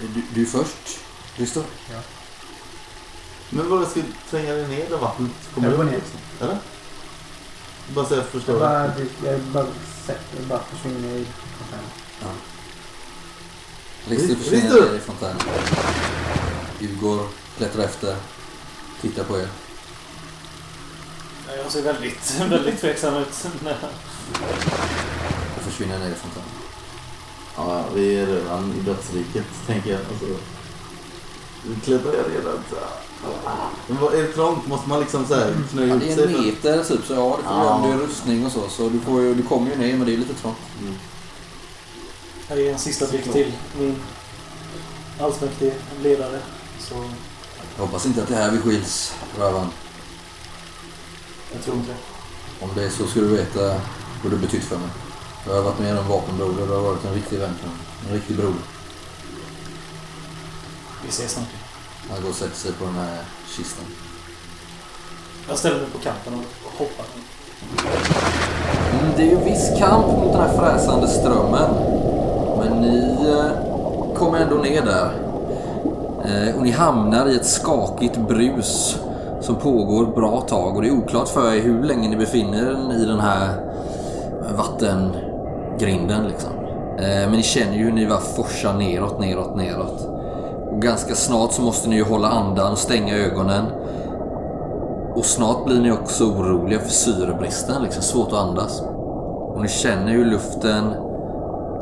Du, 0.00 0.22
du 0.34 0.46
först, 0.46 1.00
Christer? 1.36 1.62
Men 3.50 3.70
vad 3.70 3.88
ska 3.90 4.00
vi 4.00 4.06
tränga 4.30 4.52
dig 4.54 4.68
ner 4.68 4.88
där 4.90 4.96
vattnet 4.96 5.30
kommer 5.54 5.68
Jag 5.68 5.76
går 5.76 5.84
ner. 5.84 6.00
Eller? 6.40 6.58
Bara 7.88 8.06
så 8.06 8.14
jag 8.14 8.24
förstår. 8.24 8.54
Jag 8.54 8.60
bara, 8.60 8.92
jag 9.32 9.40
bara, 9.40 9.66
sätter, 10.06 10.36
jag 10.36 10.46
bara 10.46 10.62
försvinner 10.62 11.16
i 11.16 11.26
fontänen. 11.58 12.36
Christer 14.06 14.26
Christer! 14.26 14.44
försvinner 14.44 14.90
ner 14.90 14.96
i 14.96 15.00
fontänen. 15.00 15.40
Igor 16.80 17.28
klättrar 17.56 17.84
efter. 17.84 18.16
Tittar 19.00 19.24
på 19.24 19.38
er. 19.38 19.48
Ja, 21.48 21.54
Jag 21.62 21.72
ser 21.72 21.82
väldigt, 21.82 22.40
väldigt 22.50 22.80
tveksam 22.80 23.14
ut. 23.16 23.46
Och 25.56 25.62
försvinner 25.62 25.98
ner 25.98 26.10
i 26.10 26.14
fontänen. 26.14 26.48
Ja, 27.56 27.84
vi 27.94 28.18
är 28.18 28.26
redan 28.26 28.72
i 28.72 28.80
dödsriket, 28.80 29.46
tänker 29.66 29.90
jag. 29.90 30.00
Alltså, 30.00 30.26
vi 31.62 31.80
klättrar 31.80 32.12
redan 32.12 32.58
så 32.70 32.76
här. 32.76 33.11
Men 33.86 34.00
vad 34.00 34.14
är 34.14 34.22
det 34.22 34.28
trångt? 34.32 34.66
Måste 34.66 34.88
man 34.88 35.00
liksom 35.00 35.26
så 35.26 35.34
här 35.34 35.54
knö 35.70 35.86
Ja, 35.86 35.94
ut 35.94 36.00
det 36.00 36.12
är 36.12 36.14
sig? 36.16 36.24
en 36.24 36.30
för- 36.34 36.42
meter 36.42 36.84
typ, 36.84 37.06
så 37.06 37.12
ja 37.14 37.38
det 37.38 37.44
får 37.48 37.54
du 37.54 37.64
göra 37.64 37.74
om 37.74 37.90
är 37.92 37.96
rustning 37.96 38.46
och 38.46 38.52
så. 38.52 38.68
Så 38.68 38.88
du, 38.88 39.00
får, 39.00 39.20
ju- 39.22 39.34
du 39.34 39.42
kommer 39.42 39.70
ju 39.70 39.76
ner 39.76 39.96
men 39.96 40.06
det 40.06 40.12
är 40.14 40.16
lite 40.16 40.34
trångt. 40.34 40.56
Här 42.48 42.56
är 42.56 42.72
en 42.72 42.78
sista 42.78 43.06
blick 43.06 43.32
till 43.32 43.52
min 43.78 43.96
allsmäktige 45.20 45.72
ledare. 46.02 46.38
Så 46.80 46.94
Jag 47.76 47.84
hoppas 47.86 48.06
inte 48.06 48.22
att 48.22 48.28
det 48.28 48.34
är 48.34 48.42
här 48.42 48.50
vi 48.50 48.58
skiljs, 48.58 49.14
Ravan. 49.38 49.66
jag 51.52 51.62
tror 51.64 51.76
inte 51.76 51.90
det. 51.90 52.64
Om 52.64 52.70
det 52.74 52.84
är 52.84 52.90
så 52.90 53.06
ska 53.06 53.20
du 53.20 53.26
veta 53.26 53.80
vad 54.22 54.32
du 54.32 54.36
betytt 54.36 54.64
för 54.64 54.76
mig. 54.78 54.88
Jag 55.46 55.54
har 55.54 55.62
varit 55.62 55.78
med 55.78 55.98
om 55.98 56.08
vapenbroder. 56.08 56.66
Du 56.66 56.72
har 56.72 56.80
varit 56.82 57.04
en 57.04 57.14
riktig 57.14 57.38
vän 57.38 57.54
för 57.60 57.68
mig. 57.68 57.76
En 58.08 58.14
riktig 58.14 58.36
broder. 58.36 58.54
Vi 61.02 61.08
ses 61.08 61.32
snart. 61.32 61.46
Han 62.10 62.22
går 62.22 62.28
och 62.28 62.34
sätter 62.34 62.56
sig 62.56 62.72
på 62.72 62.84
den 62.84 62.94
här 62.94 63.18
kistan. 63.56 63.84
Jag 65.48 65.58
ställer 65.58 65.76
mig 65.76 65.86
på 65.92 65.98
kanten 65.98 66.34
och 66.34 66.78
hoppar. 66.78 67.06
Mm, 68.92 69.12
det 69.16 69.22
är 69.22 69.30
ju 69.30 69.36
viss 69.36 69.70
kamp 69.78 70.06
mot 70.06 70.32
den 70.32 70.42
här 70.42 70.56
fräsande 70.58 71.08
strömmen. 71.08 71.70
Men 72.58 72.80
ni 72.80 73.16
eh, 73.28 74.14
kommer 74.14 74.38
ändå 74.38 74.56
ner 74.56 74.82
där. 74.82 75.12
Eh, 76.24 76.56
och 76.56 76.62
ni 76.62 76.70
hamnar 76.70 77.28
i 77.28 77.36
ett 77.36 77.46
skakigt 77.46 78.16
brus 78.16 78.98
som 79.40 79.56
pågår 79.56 80.06
bra 80.06 80.40
tag. 80.40 80.76
Och 80.76 80.82
det 80.82 80.88
är 80.88 80.92
oklart 80.92 81.28
för 81.28 81.54
er 81.54 81.60
hur 81.60 81.82
länge 81.82 82.08
ni 82.08 82.16
befinner 82.16 82.58
er 82.58 83.02
i 83.02 83.04
den 83.04 83.20
här 83.20 83.48
vattengrinden. 84.56 86.28
Liksom. 86.28 86.50
Eh, 86.98 87.28
men 87.28 87.32
ni 87.32 87.42
känner 87.42 87.76
ju 87.76 87.84
hur 87.84 87.92
ni 87.92 88.06
bara 88.06 88.20
forsar 88.20 88.72
neråt, 88.72 89.20
neråt, 89.20 89.56
neråt. 89.56 90.08
Och 90.72 90.82
ganska 90.82 91.14
snart 91.14 91.52
så 91.52 91.62
måste 91.62 91.88
ni 91.88 91.96
ju 91.96 92.04
hålla 92.04 92.28
andan 92.28 92.72
och 92.72 92.78
stänga 92.78 93.16
ögonen. 93.16 93.64
Och 95.14 95.24
snart 95.24 95.64
blir 95.64 95.80
ni 95.80 95.92
också 95.92 96.24
oroliga 96.24 96.80
för 96.80 96.90
syrebristen, 96.90 97.82
liksom 97.82 98.02
svårt 98.02 98.32
att 98.32 98.48
andas. 98.48 98.82
Och 99.54 99.62
ni 99.62 99.68
känner 99.68 100.12
hur 100.12 100.24
luften 100.24 100.84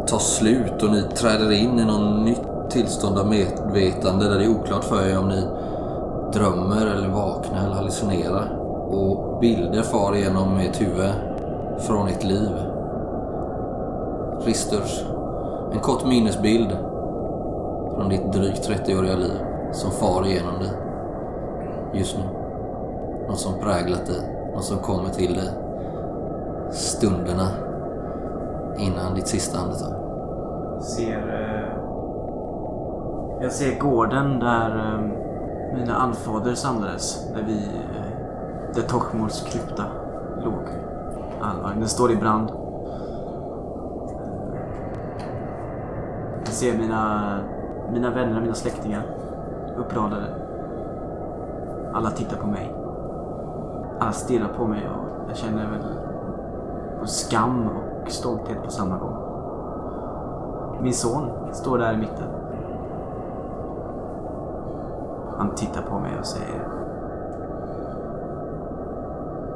tar 0.07 0.19
slut 0.19 0.83
och 0.83 0.91
ni 0.91 1.03
träder 1.03 1.53
in 1.53 1.79
i 1.79 1.85
något 1.85 2.25
nytt 2.25 2.71
tillstånd 2.71 3.19
av 3.19 3.27
medvetande 3.27 4.29
där 4.29 4.39
det 4.39 4.45
är 4.45 4.49
oklart 4.49 4.85
för 4.85 5.09
er 5.09 5.19
om 5.19 5.29
ni 5.29 5.43
drömmer 6.33 6.87
eller 6.87 7.09
vaknar 7.09 7.65
eller 7.65 7.75
hallucinerar. 7.75 8.57
Och 8.91 9.41
bilder 9.41 9.83
far 9.83 10.17
igenom 10.17 10.57
ert 10.59 10.81
huvud 10.81 11.11
från 11.79 12.09
ert 12.09 12.25
liv. 12.25 12.51
Risters, 14.45 15.05
en 15.73 15.81
kort 15.81 16.07
minnesbild 16.07 16.77
från 18.01 18.09
ditt 18.09 18.33
drygt 18.33 18.69
30-åriga 18.69 19.17
liv 19.17 19.41
som 19.73 19.91
far 19.91 20.27
igenom 20.27 20.59
dig 20.59 20.71
just 21.93 22.19
nu. 22.19 22.25
Något 23.29 23.39
som 23.39 23.59
präglat 23.61 24.07
dig, 24.07 24.51
något 24.55 24.65
som 24.65 24.79
kommer 24.79 25.09
till 25.09 25.35
dig. 25.35 25.49
Stunderna 26.71 27.49
innan 28.79 29.15
ditt 29.15 29.27
sista 29.27 29.59
andetag. 29.59 29.95
Ser... 30.83 31.19
Eh, 31.19 31.73
jag 33.43 33.53
ser 33.53 33.79
gården 33.79 34.39
där 34.39 34.95
eh, 34.95 35.01
mina 35.75 35.95
anfader 35.95 36.55
samlades. 36.55 37.29
Där 37.35 37.43
vi... 37.43 37.65
Eh, 37.65 38.75
där 38.75 38.83
Tochmors 38.83 39.43
krypta 39.43 39.85
låg. 40.45 40.69
Allvagnen 41.41 41.81
Den 41.81 41.89
står 41.89 42.13
i 42.13 42.17
brand. 42.17 42.51
Jag 46.45 46.55
ser 46.55 46.79
mina, 46.79 47.41
mina 47.93 48.11
vänner, 48.11 48.37
och 48.37 48.43
mina 48.43 48.55
släktingar 48.55 49.03
uppradade. 49.77 50.27
Alla 51.93 52.11
tittar 52.11 52.37
på 52.37 52.47
mig. 52.47 52.75
Alla 53.99 54.13
stirrar 54.13 54.49
på 54.57 54.67
mig 54.67 54.89
och 54.89 55.29
jag 55.29 55.37
känner 55.37 55.71
väl 55.71 56.01
skam 57.09 57.69
och 57.69 58.11
stolthet 58.11 58.63
på 58.65 58.71
samma 58.71 58.99
gång. 58.99 59.17
Min 60.83 60.95
son 60.95 61.31
står 61.53 61.79
där 61.79 61.93
i 61.93 61.97
mitten. 61.97 62.29
Han 65.39 65.55
tittar 65.55 65.83
på 65.83 65.99
mig 65.99 66.19
och 66.19 66.27
säger 66.27 66.69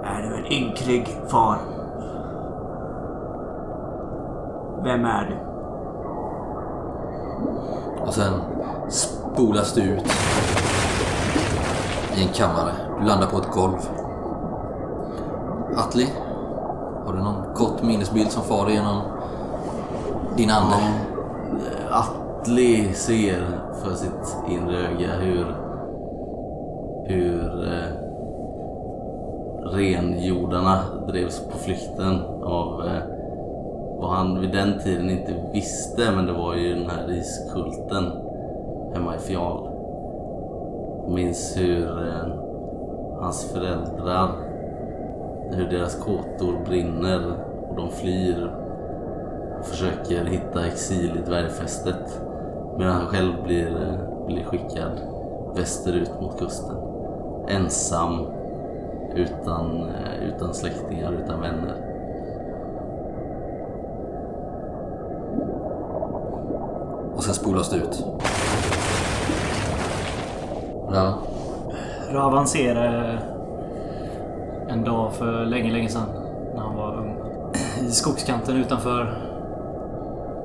Är 0.04 0.22
du 0.22 0.36
en 0.36 0.52
ynklig 0.52 1.20
far? 1.26 1.58
Vem 4.84 5.04
är 5.04 5.24
du? 5.24 5.54
Och 8.06 8.14
sen 8.14 8.32
spolas 8.88 9.74
du 9.74 9.82
ut 9.82 10.04
i 12.16 12.22
en 12.22 12.28
kammare. 12.28 12.72
Du 13.00 13.06
landar 13.06 13.26
på 13.26 13.38
ett 13.38 13.50
golv. 13.50 13.78
Atli, 15.76 16.08
har 17.06 17.12
du 17.12 17.18
någon 17.18 17.54
kort 17.54 17.82
minnesbild 17.82 18.30
som 18.30 18.42
far 18.42 18.70
genom 18.70 19.02
din 20.36 20.50
ande? 20.50 20.76
Eh, 20.76 21.98
Atli 21.98 22.92
ser 22.94 23.46
för 23.82 23.94
sitt 23.94 24.36
inre 24.48 24.76
öga 24.76 25.12
hur, 25.12 25.56
hur 27.06 27.72
eh, 27.72 28.04
renjordarna 29.72 30.82
drevs 31.08 31.40
på 31.40 31.58
flykten 31.58 32.20
av 32.42 32.86
eh, 32.86 33.13
vad 33.98 34.10
han 34.10 34.40
vid 34.40 34.52
den 34.52 34.78
tiden 34.78 35.10
inte 35.10 35.34
visste 35.52 36.12
men 36.16 36.26
det 36.26 36.32
var 36.32 36.54
ju 36.54 36.74
den 36.74 36.90
här 36.90 37.06
riskulten 37.06 38.04
hemma 38.94 39.16
i 39.16 39.18
Fjal. 39.18 39.70
Minns 41.08 41.56
hur 41.56 42.08
eh, 42.08 42.44
hans 43.20 43.52
föräldrar, 43.52 44.28
hur 45.50 45.70
deras 45.70 45.94
kåtor 45.94 46.64
brinner 46.64 47.32
och 47.68 47.76
de 47.76 47.90
flyr 47.90 48.50
och 49.58 49.66
försöker 49.66 50.24
hitta 50.24 50.66
exil 50.66 51.12
i 51.18 51.28
dvärgfästet. 51.28 52.22
Medan 52.78 52.92
han 52.92 53.06
själv 53.06 53.42
blir, 53.44 53.66
eh, 53.66 54.26
blir 54.26 54.44
skickad 54.44 55.00
västerut 55.56 56.20
mot 56.20 56.38
kusten. 56.38 56.76
Ensam, 57.48 58.26
utan, 59.14 59.88
eh, 59.88 60.28
utan 60.28 60.54
släktingar, 60.54 61.12
utan 61.12 61.40
vänner. 61.40 61.83
Och 67.24 67.26
sen 67.26 67.34
spolas 67.34 67.70
det 67.70 67.76
ut. 67.76 68.04
Ja. 70.92 71.18
Ravan 72.12 72.46
ser 72.46 72.76
en 74.68 74.84
dag 74.84 75.12
för 75.12 75.44
länge, 75.44 75.72
länge 75.72 75.88
sedan 75.88 76.06
när 76.54 76.62
han 76.62 76.76
var 76.76 76.96
ung. 76.96 77.16
I 77.80 77.90
skogskanten 77.90 78.56
utanför 78.56 79.18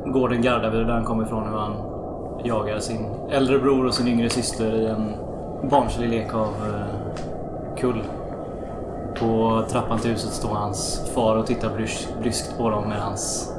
gården 0.06 0.42
Gardavid 0.42 0.88
där 0.88 0.94
han 0.94 1.06
kom 1.06 1.22
ifrån 1.22 1.48
hur 1.48 1.58
han 1.58 1.74
jagar 2.44 2.80
sin 2.80 3.06
äldre 3.30 3.60
bror 3.60 3.86
och 3.86 3.94
sin 3.94 4.08
yngre 4.08 4.30
syster 4.30 4.76
i 4.76 4.86
en 4.86 5.14
barnslig 5.70 6.10
lek 6.10 6.34
av 6.34 6.48
eh, 6.48 7.76
kull. 7.78 8.04
På 9.20 9.64
trappan 9.70 10.00
till 10.00 10.12
huset 10.12 10.32
står 10.32 10.56
hans 10.56 11.12
far 11.16 11.36
och 11.36 11.46
tittar 11.46 11.70
bryskt 12.22 12.58
på 12.58 12.70
dem 12.70 12.84
medan 12.90 13.04
hans, 13.04 13.54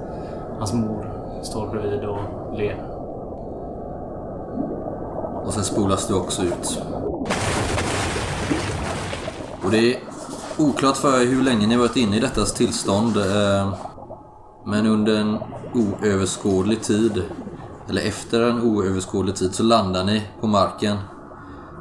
hans 0.58 0.72
mor 0.72 1.06
står 1.42 1.66
bredvid 1.66 2.04
och 2.04 2.18
ler. 2.58 2.89
Och 5.50 5.54
sen 5.54 5.64
spolas 5.64 6.07
det 6.07 6.14
också 6.14 6.42
ut. 6.42 6.78
Och 9.64 9.71
det 9.71 9.95
är 9.95 10.00
oklart 10.59 10.97
för 10.97 11.21
er 11.21 11.26
hur 11.26 11.42
länge 11.42 11.66
ni 11.66 11.76
varit 11.76 11.97
inne 11.97 12.16
i 12.16 12.21
detta 12.21 12.45
tillstånd. 12.45 13.16
Eh, 13.16 13.75
men 14.66 14.87
under 14.87 15.21
en 15.21 15.38
oöverskådlig 15.75 16.83
tid, 16.83 17.23
eller 17.88 18.02
efter 18.02 18.40
en 18.40 18.61
oöverskådlig 18.61 19.37
tid, 19.37 19.54
så 19.54 19.62
landar 19.62 20.04
ni 20.04 20.23
på 20.40 20.47
marken. 20.47 20.97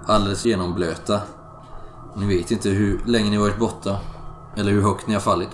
Alldeles 0.07 0.45
genomblöta. 0.45 1.19
Ni 2.15 2.37
vet 2.37 2.51
inte 2.51 2.69
hur 2.69 3.01
länge 3.05 3.29
ni 3.29 3.37
varit 3.37 3.59
borta. 3.59 3.97
Eller 4.57 4.71
hur 4.71 4.81
högt 4.81 5.07
ni 5.07 5.13
har 5.13 5.21
fallit. 5.21 5.49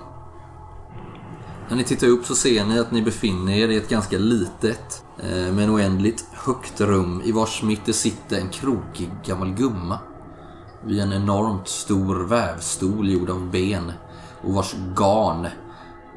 När 1.70 1.76
ni 1.76 1.84
tittar 1.84 2.08
upp 2.08 2.26
så 2.26 2.36
ser 2.36 2.66
ni 2.66 2.80
att 2.80 2.92
ni 2.92 3.02
befinner 3.02 3.54
er 3.54 3.68
i 3.68 3.78
ett 3.78 3.90
ganska 3.90 4.18
litet 4.18 5.04
eh, 5.20 5.54
men 5.54 5.70
oändligt 5.70 6.26
högt 6.34 6.82
rum 6.82 7.22
i 7.26 7.32
vars 7.32 7.64
mitt 7.64 7.86
det 7.86 7.94
sitter 7.94 8.38
en 8.38 8.50
krokig 8.50 9.12
gammal 9.26 9.54
gumma. 9.54 10.00
Vid 10.84 11.00
en 11.00 11.14
enormt 11.14 11.68
stor 11.68 12.16
vävstol 12.16 13.10
gjord 13.10 13.30
av 13.30 13.52
ben 13.52 13.92
och 14.42 14.54
vars 14.54 14.76
garn 14.96 15.48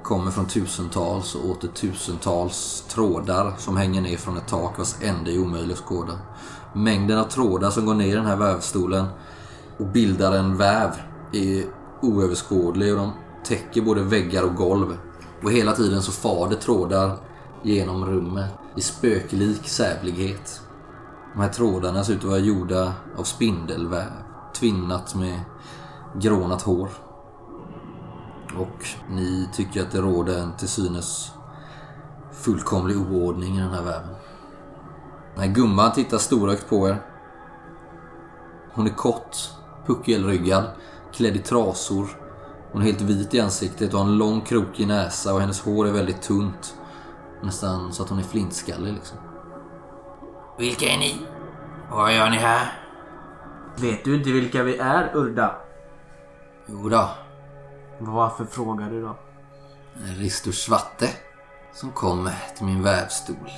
kommer 0.02 0.30
från 0.30 0.46
tusentals 0.46 1.34
och 1.34 1.50
åter 1.50 1.68
tusentals 1.68 2.84
trådar 2.88 3.54
som 3.58 3.76
hänger 3.76 4.00
ner 4.00 4.16
från 4.16 4.36
ett 4.36 4.48
tak 4.48 4.78
vars 4.78 4.94
ände 5.02 5.32
är 5.32 5.38
omöjlig 5.38 5.72
att 5.72 5.80
skåda. 5.80 6.18
Mängden 6.74 7.18
av 7.18 7.24
trådar 7.24 7.70
som 7.70 7.86
går 7.86 7.94
ner 7.94 8.12
i 8.12 8.16
den 8.16 8.26
här 8.26 8.36
vävstolen 8.36 9.06
och 9.78 9.86
bildar 9.86 10.32
en 10.32 10.56
väv 10.56 10.90
är 11.32 11.64
oöverskådlig 12.02 12.92
och 12.92 12.98
de 12.98 13.12
täcker 13.44 13.82
både 13.82 14.02
väggar 14.02 14.42
och 14.42 14.54
golv. 14.54 14.98
Och 15.42 15.52
hela 15.52 15.72
tiden 15.72 16.02
så 16.02 16.12
far 16.12 16.48
det 16.48 16.56
trådar 16.56 17.16
genom 17.62 18.06
rummet 18.06 18.50
i 18.76 18.80
spöklik 18.80 19.68
sävlighet. 19.68 20.62
De 21.34 21.40
här 21.40 21.48
trådarna 21.48 22.04
ser 22.04 22.12
ut 22.12 22.18
att 22.18 22.24
vara 22.24 22.38
gjorda 22.38 22.94
av 23.16 23.22
spindelväv, 23.22 24.10
tvinnat 24.54 25.14
med 25.14 25.40
grånat 26.14 26.62
hår. 26.62 26.88
Och 28.56 28.86
ni 29.10 29.48
tycker 29.52 29.82
att 29.82 29.90
det 29.90 30.00
råder 30.00 30.38
en 30.38 30.56
till 30.56 30.68
synes 30.68 31.32
fullkomlig 32.32 32.96
oordning 32.96 33.56
i 33.56 33.60
den 33.60 33.70
här 33.70 33.82
väven. 33.82 34.14
Den 35.34 35.44
här 35.44 35.54
gumman 35.54 35.92
tittar 35.92 36.18
storögt 36.18 36.68
på 36.68 36.88
er. 36.88 37.02
Hon 38.72 38.86
är 38.86 38.94
kort, 38.94 39.36
puckelryggad, 39.86 40.64
klädd 41.12 41.36
i 41.36 41.38
trasor. 41.38 42.08
Hon 42.72 42.82
är 42.82 42.86
helt 42.86 43.00
vit 43.00 43.34
i 43.34 43.40
ansiktet 43.40 43.94
och 43.94 44.00
har 44.00 44.06
en 44.06 44.18
lång 44.18 44.40
krokig 44.40 44.86
näsa 44.86 45.34
och 45.34 45.40
hennes 45.40 45.60
hår 45.60 45.88
är 45.88 45.92
väldigt 45.92 46.22
tunt. 46.22 46.74
Nästan 47.42 47.92
så 47.92 48.02
att 48.02 48.08
hon 48.08 48.18
är 48.18 48.22
flintskallig 48.22 48.92
liksom. 48.92 49.18
Vilka 50.58 50.86
är 50.86 50.98
ni? 50.98 51.14
Vad 51.90 52.14
gör 52.14 52.30
ni 52.30 52.36
här? 52.36 52.72
Vet 53.76 54.04
du 54.04 54.14
inte 54.14 54.30
vilka 54.30 54.62
vi 54.62 54.78
är, 54.78 55.16
Urda? 55.16 55.56
Jo 56.66 56.88
då, 56.88 57.10
Varför 57.98 58.44
frågar 58.44 58.90
du 58.90 59.02
då? 59.02 59.16
Ristur 60.16 60.52
Svatte 60.52 61.08
som 61.72 61.92
kom 61.92 62.30
till 62.56 62.66
min 62.66 62.82
vävstol. 62.82 63.50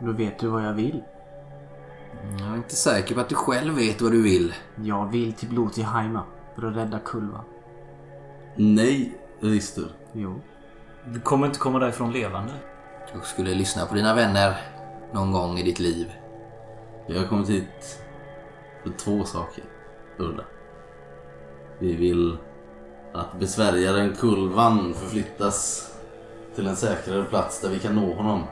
Då 0.00 0.12
vet 0.12 0.38
du 0.38 0.48
vad 0.48 0.64
jag 0.64 0.74
vill. 0.74 1.02
Jag 2.38 2.48
är 2.48 2.56
inte 2.56 2.76
säker 2.76 3.14
på 3.14 3.20
att 3.20 3.28
du 3.28 3.34
själv 3.34 3.74
vet 3.74 4.02
vad 4.02 4.12
du 4.12 4.22
vill. 4.22 4.54
Jag 4.74 5.06
vill 5.06 5.32
till 5.32 5.48
Blotiheima 5.48 6.22
för 6.56 6.66
att 6.66 6.76
rädda 6.76 6.98
Kulva. 6.98 7.44
Nej, 8.56 9.18
Ristur. 9.40 9.88
Jo. 10.12 10.40
Du 11.04 11.20
kommer 11.20 11.46
inte 11.46 11.58
komma 11.58 11.78
därifrån 11.78 12.12
levande. 12.12 12.52
Jag 13.14 13.26
skulle 13.26 13.54
lyssna 13.54 13.86
på 13.86 13.94
dina 13.94 14.14
vänner 14.14 14.56
någon 15.12 15.32
gång 15.32 15.58
i 15.58 15.62
ditt 15.62 15.78
liv. 15.78 16.12
Jag 17.06 17.20
har 17.20 17.26
kommit 17.26 17.48
hit 17.48 18.02
för 18.82 18.90
två 18.90 19.24
saker, 19.24 19.64
Ulla. 20.18 20.44
Vi 21.78 21.96
vill 21.96 22.38
att 23.12 23.38
besvärjaren 23.38 24.14
Kulvan 24.14 24.94
förflyttas 24.94 25.90
till 26.54 26.66
en 26.66 26.76
säkrare 26.76 27.24
plats 27.24 27.60
där 27.60 27.68
vi 27.70 27.78
kan 27.78 27.94
nå 27.94 28.14
honom. 28.14 28.42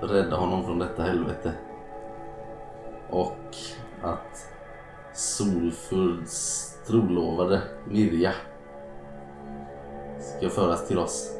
Rädda 0.00 0.36
honom 0.36 0.64
från 0.64 0.78
detta 0.78 1.02
helvete. 1.02 1.52
Och 3.10 3.56
att 4.02 4.48
Solfurds 5.14 6.77
trolovade 6.88 7.62
Mirja 7.86 8.32
ska 10.38 10.48
föras 10.48 10.88
till 10.88 10.98
oss. 10.98 11.30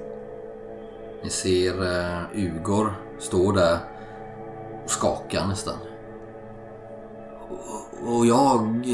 Ni 1.23 1.31
ser 1.31 1.83
uh, 1.83 2.23
Ugor 2.35 2.93
stå 3.19 3.53
där 3.53 3.79
och 4.85 4.91
skaka 4.91 5.47
nästan. 5.47 5.75
Och, 7.49 8.17
och 8.17 8.27
jag, 8.27 8.85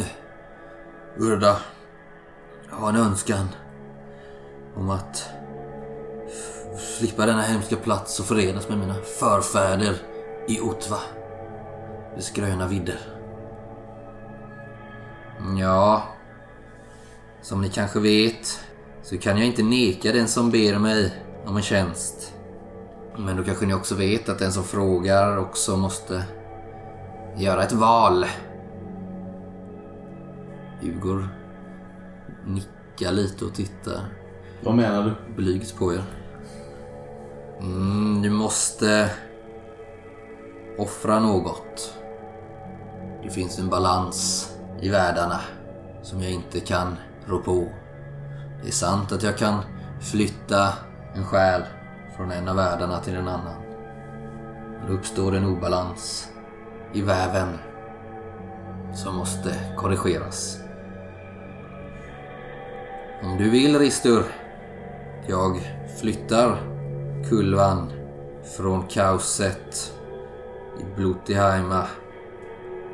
Urda, 1.18 1.56
har 2.70 2.88
en 2.88 2.96
önskan 2.96 3.48
om 4.76 4.90
att 4.90 5.28
slippa 6.78 7.26
denna 7.26 7.42
hemska 7.42 7.76
plats 7.76 8.20
och 8.20 8.26
förenas 8.26 8.68
med 8.68 8.78
mina 8.78 8.94
förfäder 8.94 9.94
i 10.48 10.60
Otva. 10.60 10.98
Dess 12.16 12.30
gröna 12.30 12.66
vidder. 12.66 12.98
Ja, 15.58 16.02
som 17.44 17.60
ni 17.60 17.68
kanske 17.68 18.00
vet 18.00 18.60
så 19.02 19.18
kan 19.18 19.38
jag 19.38 19.46
inte 19.46 19.62
neka 19.62 20.12
den 20.12 20.28
som 20.28 20.50
ber 20.50 20.78
mig 20.78 21.12
om 21.46 21.56
en 21.56 21.62
tjänst. 21.62 22.34
Men 23.18 23.36
då 23.36 23.44
kanske 23.44 23.66
ni 23.66 23.74
också 23.74 23.94
vet 23.94 24.28
att 24.28 24.38
den 24.38 24.52
som 24.52 24.64
frågar 24.64 25.36
också 25.36 25.76
måste 25.76 26.24
göra 27.36 27.62
ett 27.62 27.72
val. 27.72 28.26
Ugor 30.82 31.28
nickar 32.46 33.12
lite 33.12 33.44
och 33.44 33.54
tittar 33.54 34.00
Vad 34.62 34.74
menar 34.74 35.04
du? 35.04 35.34
blygt 35.42 35.76
på 35.76 35.92
er. 35.94 36.04
Mm, 37.60 38.22
du 38.22 38.30
måste 38.30 39.10
offra 40.78 41.20
något. 41.20 41.94
Det 43.22 43.30
finns 43.30 43.58
en 43.58 43.68
balans 43.68 44.48
i 44.80 44.88
världarna 44.88 45.40
som 46.02 46.22
jag 46.22 46.32
inte 46.32 46.60
kan 46.60 46.96
rå 47.26 47.38
på. 47.38 47.68
Det 48.62 48.68
är 48.68 48.72
sant 48.72 49.12
att 49.12 49.22
jag 49.22 49.38
kan 49.38 49.54
flytta 50.00 50.72
en 51.14 51.24
själ 51.24 51.62
från 52.16 52.30
en 52.30 52.48
av 52.48 52.56
världarna 52.56 53.00
till 53.00 53.14
en 53.14 53.28
annan. 53.28 53.62
Men 54.78 54.86
då 54.88 54.92
uppstår 54.92 55.34
en 55.34 55.44
obalans 55.44 56.28
i 56.92 57.02
väven 57.02 57.58
som 58.94 59.16
måste 59.16 59.54
korrigeras. 59.76 60.58
Om 63.22 63.38
du 63.38 63.50
vill, 63.50 63.78
Ristur, 63.78 64.24
jag 65.26 65.60
flyttar 66.00 66.58
kulvan 67.28 67.92
från 68.56 68.82
kaoset 68.82 69.94
i 70.80 70.96
Blutiheima 70.96 71.84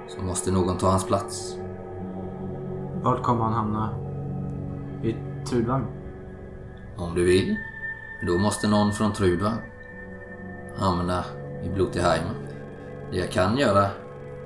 så 0.09 0.23
måste 0.23 0.51
någon 0.51 0.79
ta 0.79 0.91
hans 0.91 1.07
plats. 1.07 1.57
Vart 3.03 3.23
kommer 3.23 3.45
han 3.45 3.53
hamna? 3.53 4.00
I 5.03 5.15
Trudvang? 5.49 5.87
Om 6.97 7.15
du 7.15 7.25
vill, 7.25 7.57
då 8.27 8.39
måste 8.39 8.69
någon 8.69 8.93
från 8.93 9.13
Trudvang 9.13 9.59
hamna 10.77 11.25
i 11.65 11.69
Blutiheima. 11.69 12.31
Det 13.11 13.19
jag 13.19 13.31
kan 13.31 13.59
göra, 13.59 13.87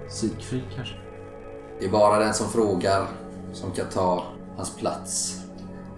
Sigfrid 0.09 0.63
kanske? 0.77 0.95
det 1.79 1.87
är 1.87 1.91
bara 1.91 2.19
den 2.19 2.35
som 2.35 2.49
frågar 2.49 3.07
som 3.53 3.71
kan 3.71 3.87
ta 3.87 4.25
hans 4.57 4.77
plats. 4.77 5.41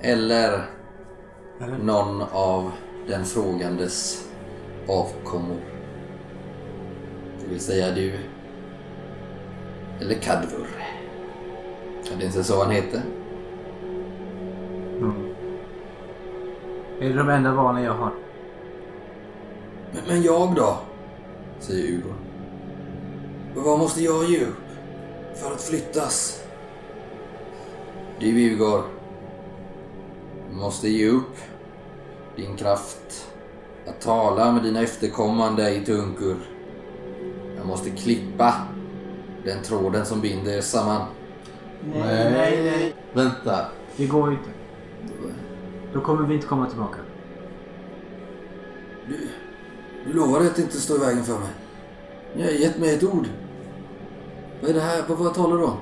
Eller 0.01 0.64
Eller? 1.61 1.79
någon 1.79 2.23
av 2.33 2.71
den 3.09 3.25
frågandes 3.25 4.29
avkommor. 4.88 5.61
Det 7.40 7.47
vill 7.49 7.61
säga 7.61 7.95
du. 7.95 8.12
Eller 10.01 10.14
Kadvur. 10.14 10.66
Ja, 12.05 12.11
det 12.19 12.25
är 12.25 12.27
inte 12.27 12.45
så 12.45 12.62
han 12.62 12.73
heter. 12.73 13.03
Är 17.01 17.09
det 17.09 17.15
de 17.15 17.29
enda 17.29 17.55
valen 17.55 17.83
jag 17.83 17.95
har? 17.95 18.13
Men, 19.93 20.03
men 20.07 20.23
jag 20.23 20.55
då? 20.55 20.79
Säger. 21.61 22.01
Och 23.57 23.63
vad 23.63 23.79
måste 23.79 24.03
jag 24.03 24.25
ge 24.25 24.45
upp 24.45 24.67
för 25.35 25.53
att 25.53 25.63
flyttas? 25.63 26.45
Du. 28.19 28.57
Du 30.51 30.57
måste 30.57 30.89
ge 30.89 31.09
upp 31.09 31.37
din 32.37 32.57
kraft 32.57 33.29
att 33.87 34.01
tala 34.01 34.53
med 34.53 34.63
dina 34.63 34.83
efterkommande 34.83 35.71
i 35.71 35.85
Tunkur. 35.85 36.37
Jag 37.57 37.67
måste 37.67 37.91
klippa 37.91 38.55
den 39.45 39.63
tråden 39.63 40.07
som 40.07 40.21
binder 40.21 40.53
er 40.53 40.61
samman. 40.61 41.03
Nej, 41.95 42.33
nej, 42.33 42.63
nej. 42.63 42.95
Vänta. 43.13 43.67
Det 43.97 44.07
går 44.07 44.33
inte. 44.33 44.56
Då 45.97 46.03
kommer 46.03 46.27
vi 46.27 46.35
inte 46.35 46.47
komma 46.47 46.67
tillbaka. 46.67 46.99
Du, 49.09 49.29
du 50.07 50.13
lovade 50.13 50.47
att 50.47 50.59
inte 50.59 50.81
stå 50.81 50.97
i 50.97 50.99
vägen 50.99 51.25
för 51.25 51.39
mig. 51.39 51.49
Ni 52.37 52.43
har 52.43 52.51
gett 52.51 52.79
mig 52.79 52.95
ett 52.95 53.05
ord. 53.05 53.29
Vad 54.61 54.71
är 54.71 54.75
det 54.75 54.81
här? 54.81 55.05
Vad, 55.09 55.19
vad 55.19 55.35
talar 55.35 55.57
du 55.57 55.65
om? 55.65 55.77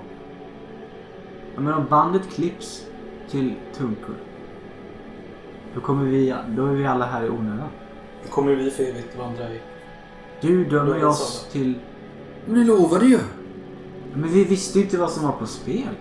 Ja, 1.54 1.60
Men 1.60 1.72
om 1.72 1.86
bandet 1.90 2.30
klipps 2.30 2.86
till 3.30 3.54
Tunkur. 3.76 4.16
Då 5.74 5.80
kommer 5.80 6.04
vi, 6.04 6.34
då 6.56 6.66
är 6.66 6.72
vi 6.72 6.86
alla 6.86 7.06
här 7.06 7.24
i 7.24 7.28
onödan. 7.30 7.68
Då 8.24 8.30
kommer 8.30 8.54
vi 8.54 8.70
för 8.70 8.82
evigt 8.82 9.18
vandra 9.18 9.54
i... 9.54 9.60
Du 10.40 10.64
dömer 10.64 11.04
oss 11.04 11.48
till... 11.52 11.74
Men 12.46 12.54
du 12.54 12.64
lovade 12.64 13.06
ju! 13.06 13.18
Men 14.12 14.32
vi 14.32 14.44
visste 14.44 14.78
ju 14.78 14.84
inte 14.84 14.98
vad 14.98 15.10
som 15.10 15.24
var 15.24 15.32
på 15.32 15.46
spel. 15.46 15.94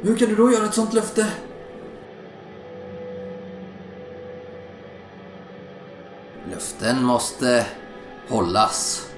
Hur 0.00 0.16
kan 0.16 0.28
du 0.28 0.34
då 0.34 0.52
göra 0.52 0.64
ett 0.64 0.74
sånt 0.74 0.94
löfte? 0.94 1.26
Löften 6.78 7.04
måste 7.04 7.66
hållas 8.28 9.10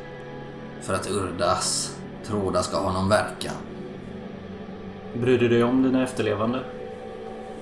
för 0.81 0.95
att 0.95 1.11
Urdas 1.11 1.99
trådar 2.25 2.63
ska 2.63 2.77
ha 2.79 2.93
någon 2.93 3.09
verkan. 3.09 3.55
Bryr 5.15 5.39
du 5.39 5.49
dig 5.49 5.65
om 5.65 5.83
dina 5.83 6.03
efterlevande? 6.03 6.65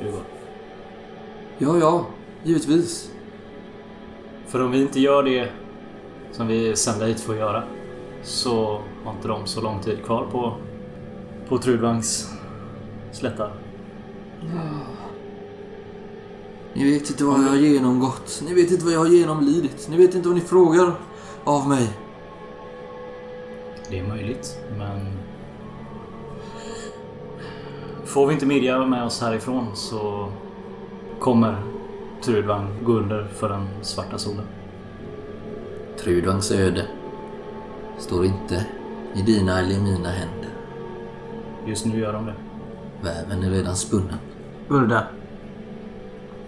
Hugo? 0.00 0.18
Ja, 1.58 1.78
ja, 1.78 2.06
givetvis. 2.42 3.10
För 4.46 4.62
om 4.64 4.70
vi 4.70 4.82
inte 4.82 5.00
gör 5.00 5.22
det 5.22 5.48
som 6.32 6.46
vi 6.46 6.70
är 6.70 6.74
sända 6.74 7.06
hit 7.06 7.20
för 7.20 7.32
att 7.32 7.38
göra 7.38 7.64
så 8.22 8.82
har 9.04 9.12
inte 9.12 9.28
de 9.28 9.46
så 9.46 9.60
lång 9.60 9.80
tid 9.80 10.04
kvar 10.04 10.26
på, 10.32 10.56
på 11.48 11.58
Trudvangs 11.58 12.30
slättar. 13.12 13.52
Ni 16.74 16.92
vet 16.92 17.10
inte 17.10 17.24
vad 17.24 17.40
jag 17.40 17.48
har 17.48 17.56
genomgått. 17.56 18.42
Ni 18.46 18.54
vet 18.54 18.70
inte 18.70 18.84
vad 18.84 18.94
jag 18.94 18.98
har 18.98 19.06
genomlidit. 19.06 19.88
Ni 19.90 19.96
vet 19.96 20.14
inte 20.14 20.28
vad 20.28 20.36
ni 20.36 20.44
frågar 20.44 20.94
av 21.44 21.68
mig. 21.68 21.88
Det 23.90 23.98
är 23.98 24.08
möjligt, 24.08 24.58
men... 24.78 25.18
Får 28.04 28.26
vi 28.26 28.34
inte 28.34 28.46
Mirja 28.46 28.86
med 28.86 29.04
oss 29.04 29.20
härifrån 29.20 29.66
så 29.74 30.28
kommer 31.20 31.62
Trudvang 32.22 32.84
gå 32.84 32.92
under 32.92 33.24
för 33.24 33.48
den 33.48 33.68
svarta 33.82 34.18
solen. 34.18 34.44
Trudvangs 36.00 36.50
öde 36.50 36.86
står 37.98 38.24
inte 38.24 38.66
i 39.14 39.22
dina 39.22 39.58
eller 39.58 39.80
mina 39.80 40.10
händer. 40.10 40.50
Just 41.66 41.86
nu 41.86 42.00
gör 42.00 42.12
de 42.12 42.26
det. 42.26 42.34
Väven 43.02 43.42
är 43.42 43.50
redan 43.50 43.76
spunnen. 43.76 44.18
Urda, 44.68 45.06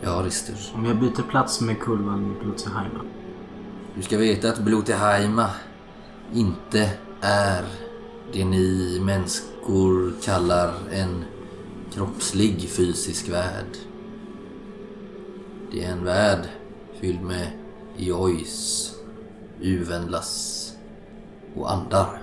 Ja, 0.03 0.23
Rister. 0.25 0.55
om 0.75 0.85
jag 0.85 1.01
byter 1.01 1.23
plats 1.31 1.61
med 1.61 1.81
Kulvan 1.81 2.37
i 2.37 2.45
Blutseheima. 2.45 3.01
Du 3.97 4.03
ska 4.03 4.19
veta 4.19 4.49
att 4.49 4.59
Blotehaima 4.59 5.51
inte 6.35 6.91
är 7.21 7.65
det 8.33 8.45
ni 8.45 8.99
människor 9.01 10.13
kallar 10.23 10.75
en 10.93 11.25
kroppslig 11.93 12.69
fysisk 12.69 13.29
värld. 13.29 13.77
Det 15.73 15.85
är 15.85 15.93
en 15.93 16.05
värld 16.05 16.49
fylld 17.01 17.23
med 17.23 17.47
Jois, 17.97 18.93
Uvenlas 19.61 20.73
och 21.57 21.73
andar. 21.73 22.23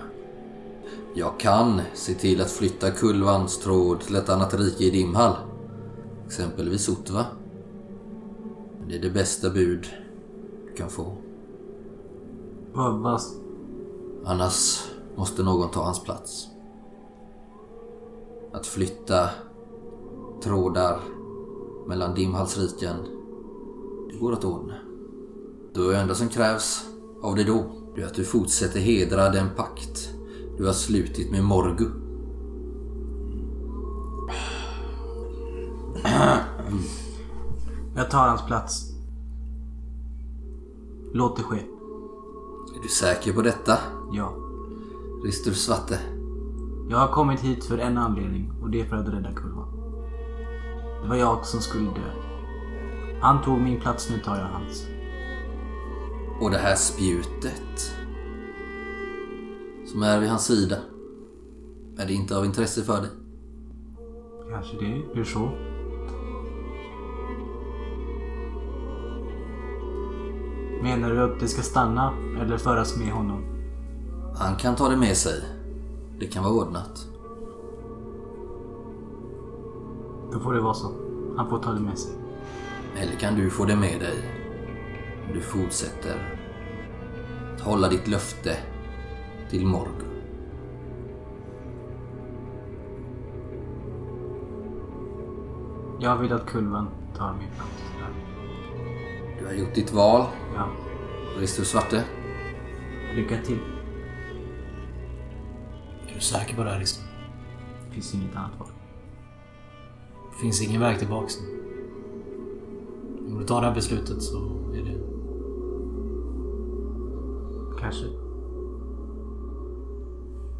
Jag 1.14 1.40
kan 1.40 1.80
se 1.94 2.14
till 2.14 2.40
att 2.40 2.50
flytta 2.50 2.90
Kulvans 2.90 3.58
tråd 3.58 4.00
till 4.00 4.16
ett 4.16 4.28
annat 4.28 4.54
rike 4.54 4.84
i 4.84 4.90
Dimhall. 4.90 5.36
Exempelvis 6.26 6.88
Otva. 6.88 7.26
Det 8.88 8.94
är 8.94 9.00
det 9.02 9.10
bästa 9.10 9.50
bud 9.50 9.86
du 10.66 10.74
kan 10.76 10.90
få. 10.90 11.16
Vad, 12.72 13.20
Annars 14.24 14.84
måste 15.16 15.42
någon 15.42 15.70
ta 15.70 15.84
hans 15.84 16.04
plats. 16.04 16.48
Att 18.52 18.66
flytta 18.66 19.28
trådar 20.42 21.00
mellan 21.86 22.14
Dimhalsriken, 22.14 22.96
det 24.10 24.18
går 24.18 24.32
att 24.32 24.44
ordna. 24.44 24.74
Det 25.74 25.96
enda 25.96 26.14
som 26.14 26.28
krävs 26.28 26.88
av 27.22 27.34
dig 27.34 27.44
då, 27.44 27.64
det 27.94 28.02
är 28.02 28.06
att 28.06 28.14
du 28.14 28.24
fortsätter 28.24 28.80
hedra 28.80 29.30
den 29.30 29.46
pakt 29.56 30.10
du 30.58 30.66
har 30.66 30.72
slutit 30.72 31.30
med 31.30 31.44
Morgu. 31.44 31.86
jag 37.98 38.10
tar 38.10 38.28
hans 38.28 38.46
plats. 38.46 38.92
Låt 41.12 41.36
det 41.36 41.42
ske. 41.42 41.56
Är 42.76 42.82
du 42.82 42.88
säker 42.88 43.32
på 43.32 43.42
detta, 43.42 43.78
Ja. 44.12 44.34
Ristur 45.24 45.52
Svatte? 45.52 45.98
Jag 46.90 46.98
har 46.98 47.08
kommit 47.08 47.40
hit 47.40 47.64
för 47.64 47.78
en 47.78 47.98
anledning 47.98 48.52
och 48.62 48.70
det 48.70 48.80
är 48.80 48.84
för 48.84 48.96
att 48.96 49.08
rädda 49.08 49.32
Kulvan. 49.32 49.68
Det 51.02 51.08
var 51.08 51.16
jag 51.16 51.46
som 51.46 51.60
skulle 51.60 51.84
dö. 51.84 52.10
Han 53.20 53.44
tog 53.44 53.60
min 53.60 53.80
plats, 53.80 54.10
nu 54.10 54.18
tar 54.18 54.36
jag 54.36 54.46
hans. 54.46 54.86
Och 56.40 56.50
det 56.50 56.58
här 56.58 56.74
spjutet 56.74 57.94
som 59.86 60.02
är 60.02 60.20
vid 60.20 60.28
hans 60.28 60.44
sida, 60.44 60.76
är 61.98 62.06
det 62.06 62.12
inte 62.12 62.36
av 62.38 62.44
intresse 62.44 62.82
för 62.82 63.00
dig? 63.00 63.10
Kanske 64.50 64.76
det. 64.76 65.02
Hur 65.14 65.24
så? 65.24 65.67
Menar 70.82 71.10
du 71.10 71.22
att 71.22 71.40
det 71.40 71.48
ska 71.48 71.62
stanna 71.62 72.12
eller 72.40 72.58
föras 72.58 72.96
med 72.96 73.12
honom? 73.12 73.44
Han 74.36 74.56
kan 74.56 74.76
ta 74.76 74.88
det 74.88 74.96
med 74.96 75.16
sig. 75.16 75.42
Det 76.20 76.26
kan 76.26 76.44
vara 76.44 76.54
ordnat. 76.54 77.06
Då 80.32 80.40
får 80.40 80.52
det 80.52 80.60
vara 80.60 80.74
så. 80.74 80.92
Han 81.36 81.50
får 81.50 81.58
ta 81.58 81.72
det 81.72 81.80
med 81.80 81.98
sig. 81.98 82.12
Eller 82.96 83.16
kan 83.16 83.34
du 83.34 83.50
få 83.50 83.64
det 83.64 83.76
med 83.76 84.00
dig 84.00 84.38
du 85.34 85.40
fortsätter 85.40 86.38
att 87.54 87.60
hålla 87.60 87.88
ditt 87.88 88.08
löfte 88.08 88.56
till 89.50 89.66
Morgu. 89.66 90.04
Jag 96.00 96.16
vill 96.16 96.32
att 96.32 96.46
Kulvan 96.46 96.88
tar 97.16 97.32
min 97.32 97.50
plats. 97.50 97.82
Du 99.38 99.46
har 99.46 99.52
gjort 99.52 99.74
ditt 99.74 99.92
val, 99.92 100.26
Ja. 100.54 100.68
Ristus 101.40 101.68
Svarte. 101.68 102.04
Lycka 103.14 103.36
till. 103.44 103.58
Är 106.08 106.14
du 106.14 106.20
säker 106.20 106.56
på 106.56 106.64
det 106.64 106.70
här 106.70 106.78
Risto? 106.78 107.02
Det 107.88 107.94
finns 107.94 108.14
inget 108.14 108.36
annat 108.36 108.58
val. 108.58 108.68
Det 110.30 110.42
finns 110.42 110.62
ingen 110.68 110.80
väg 110.80 110.98
tillbaks 110.98 111.40
nu. 111.40 111.58
Om 113.32 113.38
du 113.38 113.44
tar 113.46 113.60
det 113.60 113.66
här 113.66 113.74
beslutet 113.74 114.22
så 114.22 114.36
är 114.74 114.82
det... 114.82 114.98
Kanske. 117.80 118.06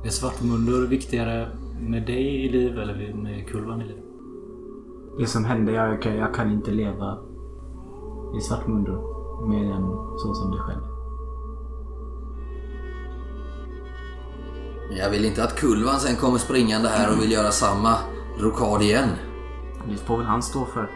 Är 0.05 0.11
Svartmundur 0.11 0.87
viktigare 0.87 1.49
med 1.81 2.07
dig 2.07 2.45
i 2.45 2.49
liv 2.49 2.79
eller 2.79 3.15
med 3.15 3.49
Kulvan 3.49 3.83
i 3.83 3.85
liv? 3.85 4.03
Det 5.19 5.27
som 5.27 5.45
hände, 5.45 5.73
jag 5.73 6.07
jag 6.07 6.35
kan 6.35 6.53
inte 6.53 6.71
leva 6.71 7.28
i 8.37 8.41
Svartmundur 8.41 8.99
mer 9.49 9.73
än 9.73 9.83
så 10.19 10.35
som 10.35 10.51
det 10.51 10.59
skedde. 10.59 10.89
Jag 14.91 15.11
vill 15.11 15.25
inte 15.25 15.45
att 15.45 15.57
Kulvan 15.57 16.01
sen 16.01 16.17
kommer 16.17 16.39
springande 16.39 16.89
här 16.89 17.13
och 17.13 17.23
vill 17.23 17.33
göra 17.33 17.51
samma 17.51 17.97
rokad 18.39 18.83
igen. 18.83 19.09
Det 19.89 19.97
får 19.97 20.17
väl 20.17 20.27
han 20.27 20.43
stå 20.43 20.65
för. 20.65 20.91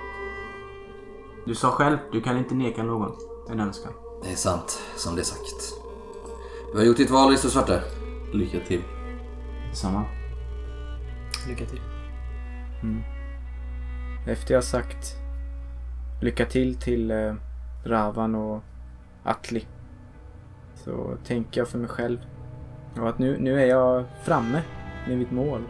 Du 1.47 1.55
sa 1.55 1.71
själv, 1.71 1.99
du 2.13 2.21
kan 2.21 2.39
inte 2.39 2.55
neka 2.55 2.83
någon 2.83 3.13
en 3.51 3.61
önskan. 3.61 3.93
Det 4.23 4.33
är 4.33 4.37
sant, 4.37 4.83
som 4.97 5.15
det 5.15 5.21
är 5.21 5.25
sagt. 5.25 5.75
Du 6.73 6.79
har 6.79 6.85
gjort 6.85 6.97
ditt 6.97 7.11
val, 7.11 7.31
Ristus 7.31 7.53
Svarte. 7.53 7.83
Lycka 8.33 8.59
till. 8.67 8.83
Detsamma. 9.71 10.05
Lycka 11.49 11.67
till. 11.67 11.81
Efter 14.27 14.55
jag 14.55 14.65
sagt 14.65 15.22
lycka 16.23 16.47
till 16.47 16.75
till 16.75 17.11
eh, 17.11 17.35
Ravan 17.85 18.35
och 18.35 18.63
Atli 19.23 19.67
så 20.75 21.17
tänker 21.25 21.61
jag 21.61 21.69
för 21.69 21.79
mig 21.79 21.89
själv 21.89 22.19
och 23.01 23.09
att 23.09 23.19
nu, 23.19 23.39
nu 23.39 23.61
är 23.61 23.67
jag 23.67 24.05
framme 24.23 24.63
med 25.09 25.19
mitt 25.19 25.31
mål. 25.31 25.63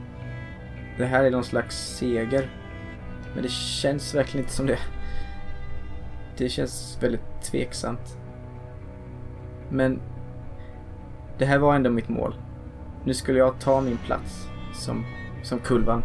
Det 0.98 1.04
här 1.04 1.24
är 1.24 1.30
någon 1.30 1.44
slags 1.44 1.76
seger. 1.76 2.50
Men 3.34 3.42
det 3.42 3.50
känns 3.50 4.14
verkligen 4.14 4.44
inte 4.44 4.56
som 4.56 4.66
det. 4.66 4.78
Det 6.36 6.48
känns 6.48 6.98
väldigt 7.00 7.42
tveksamt. 7.42 8.18
Men 9.68 10.00
det 11.38 11.44
här 11.44 11.58
var 11.58 11.74
ändå 11.74 11.90
mitt 11.90 12.08
mål. 12.08 12.34
Nu 13.04 13.14
skulle 13.14 13.38
jag 13.38 13.60
ta 13.60 13.80
min 13.80 13.98
plats 13.98 14.48
som, 14.74 15.04
som 15.42 15.58
kulvan 15.58 16.02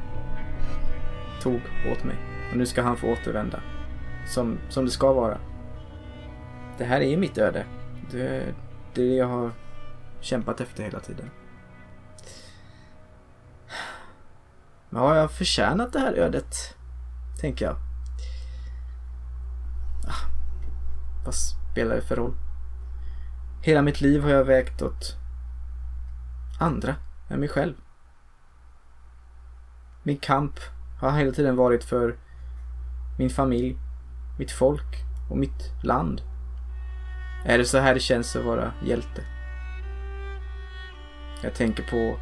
tog 1.42 1.62
åt 1.92 2.04
mig. 2.04 2.16
Och 2.52 2.58
nu 2.58 2.66
ska 2.66 2.82
han 2.82 2.98
få 2.98 3.08
återvända. 3.08 3.60
Som, 4.28 4.58
som 4.70 4.86
det 4.86 4.92
ska 4.92 5.13
vara. 5.13 5.38
Det 6.78 6.86
här 6.86 7.02
är 7.02 7.18
mitt 7.18 7.38
öde. 7.38 7.66
Det, 8.12 8.54
det 8.94 9.02
är 9.02 9.08
det 9.10 9.16
jag 9.16 9.28
har 9.28 9.52
kämpat 10.22 10.62
efter 10.62 10.84
hela 10.84 11.00
tiden. 11.00 11.30
Men 14.90 15.02
har 15.02 15.16
jag 15.16 15.32
förtjänat 15.32 15.94
det 15.94 16.00
här 16.00 16.13
ödet? 16.13 16.76
Tänker 17.40 17.66
jag. 17.66 17.76
Ah, 20.08 20.30
vad 21.26 21.36
spelar 21.36 21.96
det 21.96 22.02
för 22.02 22.16
roll? 22.16 22.34
Hela 23.63 23.82
mitt 23.82 24.02
liv 24.02 24.24
har 24.24 24.30
jag 24.30 24.46
vägt 24.46 24.82
åt 24.82 25.16
andra 26.60 26.96
än 27.30 27.40
mig 27.40 27.50
själv. 27.50 27.74
Min 30.04 30.18
kamp 30.18 30.60
har 31.00 31.12
hela 31.12 31.32
tiden 31.32 31.56
varit 31.56 31.84
för 31.84 32.16
min 33.18 33.30
familj, 33.30 33.78
mitt 34.38 34.52
folk 34.52 35.04
och 35.30 35.38
mitt 35.38 35.84
land. 35.84 36.21
Är 37.45 37.58
det 37.58 37.65
så 37.65 37.78
här 37.78 37.93
det 37.93 38.00
känns 38.00 38.36
att 38.36 38.45
vara 38.45 38.73
hjälte? 38.86 39.21
Jag 41.43 41.56
tänker 41.56 41.84
på 41.84 42.19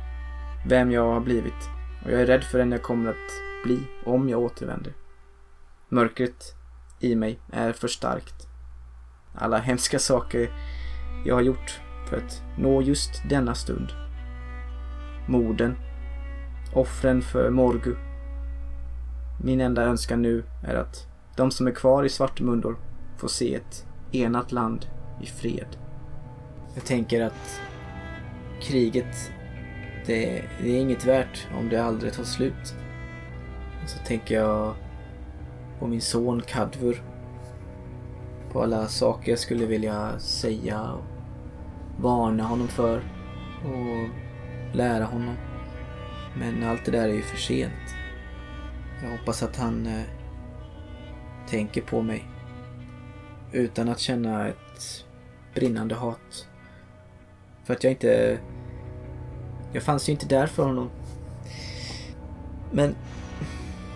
vem 0.66 0.92
jag 0.92 1.14
har 1.14 1.20
blivit 1.20 1.70
och 2.06 2.12
jag 2.12 2.22
är 2.22 2.26
rädd 2.26 2.44
för 2.44 2.58
den 2.58 2.72
jag 2.72 2.82
kommer 2.82 3.10
att 3.10 3.32
bli 3.64 3.80
om 4.06 4.30
jag 4.30 4.40
återvänder. 4.40 4.94
Mörkret 5.90 6.56
i 7.00 7.16
mig 7.16 7.40
är 7.52 7.74
för 7.74 7.88
starkt. 7.88 8.48
Alla 9.36 9.58
hemska 9.58 10.00
saker 10.00 10.50
jag 11.26 11.36
har 11.36 11.42
gjort 11.42 11.82
för 12.10 12.18
att 12.18 12.44
nå 12.58 12.82
just 12.82 13.30
denna 13.30 13.56
stund. 13.56 13.88
Morden. 15.28 15.76
Offren 16.74 17.22
för 17.22 17.50
Morgu. 17.50 17.96
Min 19.44 19.62
enda 19.62 19.84
önskan 19.84 20.22
nu 20.22 20.44
är 20.64 20.76
att 20.76 21.08
de 21.36 21.52
som 21.52 21.68
är 21.68 21.72
kvar 21.72 22.04
i 22.04 22.10
Svartmundor 22.10 22.78
får 23.18 23.28
se 23.28 23.56
ett 23.56 23.86
enat 24.12 24.52
land 24.52 24.86
i 25.22 25.26
fred. 25.26 25.78
Jag 26.74 26.86
tänker 26.86 27.22
att 27.22 27.62
kriget, 28.62 29.32
det, 30.06 30.44
det 30.62 30.78
är 30.78 30.80
inget 30.80 31.06
värt 31.06 31.48
om 31.60 31.70
det 31.70 31.84
aldrig 31.84 32.14
tar 32.14 32.24
slut. 32.24 32.76
Och 33.84 33.90
så 33.90 34.00
tänker 34.00 34.36
jag 34.36 34.76
på 35.80 35.88
min 35.88 36.02
son 36.02 36.42
Kadvur. 36.42 37.04
På 38.52 38.64
alla 38.64 38.88
saker 38.88 39.32
jag 39.32 39.40
skulle 39.40 39.66
vilja 39.66 40.20
säga 40.20 40.82
och 40.82 41.04
varna 42.00 42.44
honom 42.44 42.68
för 42.68 42.98
och 43.66 44.10
lära 44.76 45.04
honom. 45.04 45.36
Men 46.38 46.64
allt 46.64 46.86
det 46.86 46.92
där 46.92 47.10
är 47.10 47.14
ju 47.14 47.22
för 47.22 47.38
sent. 47.38 47.96
Jag 49.04 49.18
hoppas 49.18 49.44
att 49.44 49.58
han 49.58 49.88
eh, 49.88 50.04
tänker 51.50 51.82
på 51.82 52.02
mig 52.02 52.28
utan 53.52 53.90
att 53.90 54.00
känna 54.00 54.48
ett 54.48 55.06
brinnande 55.54 55.96
hat. 55.96 56.48
För 57.64 57.74
att 57.74 57.84
jag 57.84 57.94
inte... 57.94 58.40
Jag 59.74 59.84
fanns 59.84 60.10
ju 60.10 60.12
inte 60.14 60.26
där 60.26 60.48
för 60.48 60.64
honom. 60.64 60.90
Men 62.72 62.96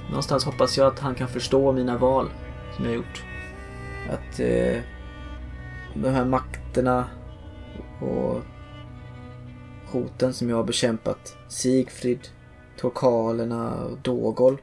någonstans 0.10 0.46
hoppas 0.46 0.78
jag 0.78 0.88
att 0.88 1.00
han 1.00 1.16
kan 1.16 1.28
förstå 1.28 1.72
mina 1.72 1.98
val 1.98 2.30
som 2.76 2.86
jag 2.86 2.94
gjort. 2.94 3.24
Att 4.10 4.40
eh, 4.40 4.82
de 5.94 6.10
här 6.10 6.26
makterna 6.26 7.10
och 8.02 8.42
hoten 9.92 10.34
som 10.34 10.50
jag 10.50 10.58
har 10.58 10.64
bekämpat. 10.64 11.38
Sigfrid, 11.48 12.28
Torkalerna 12.78 13.84
och 13.84 13.98
Dogol. 13.98 14.62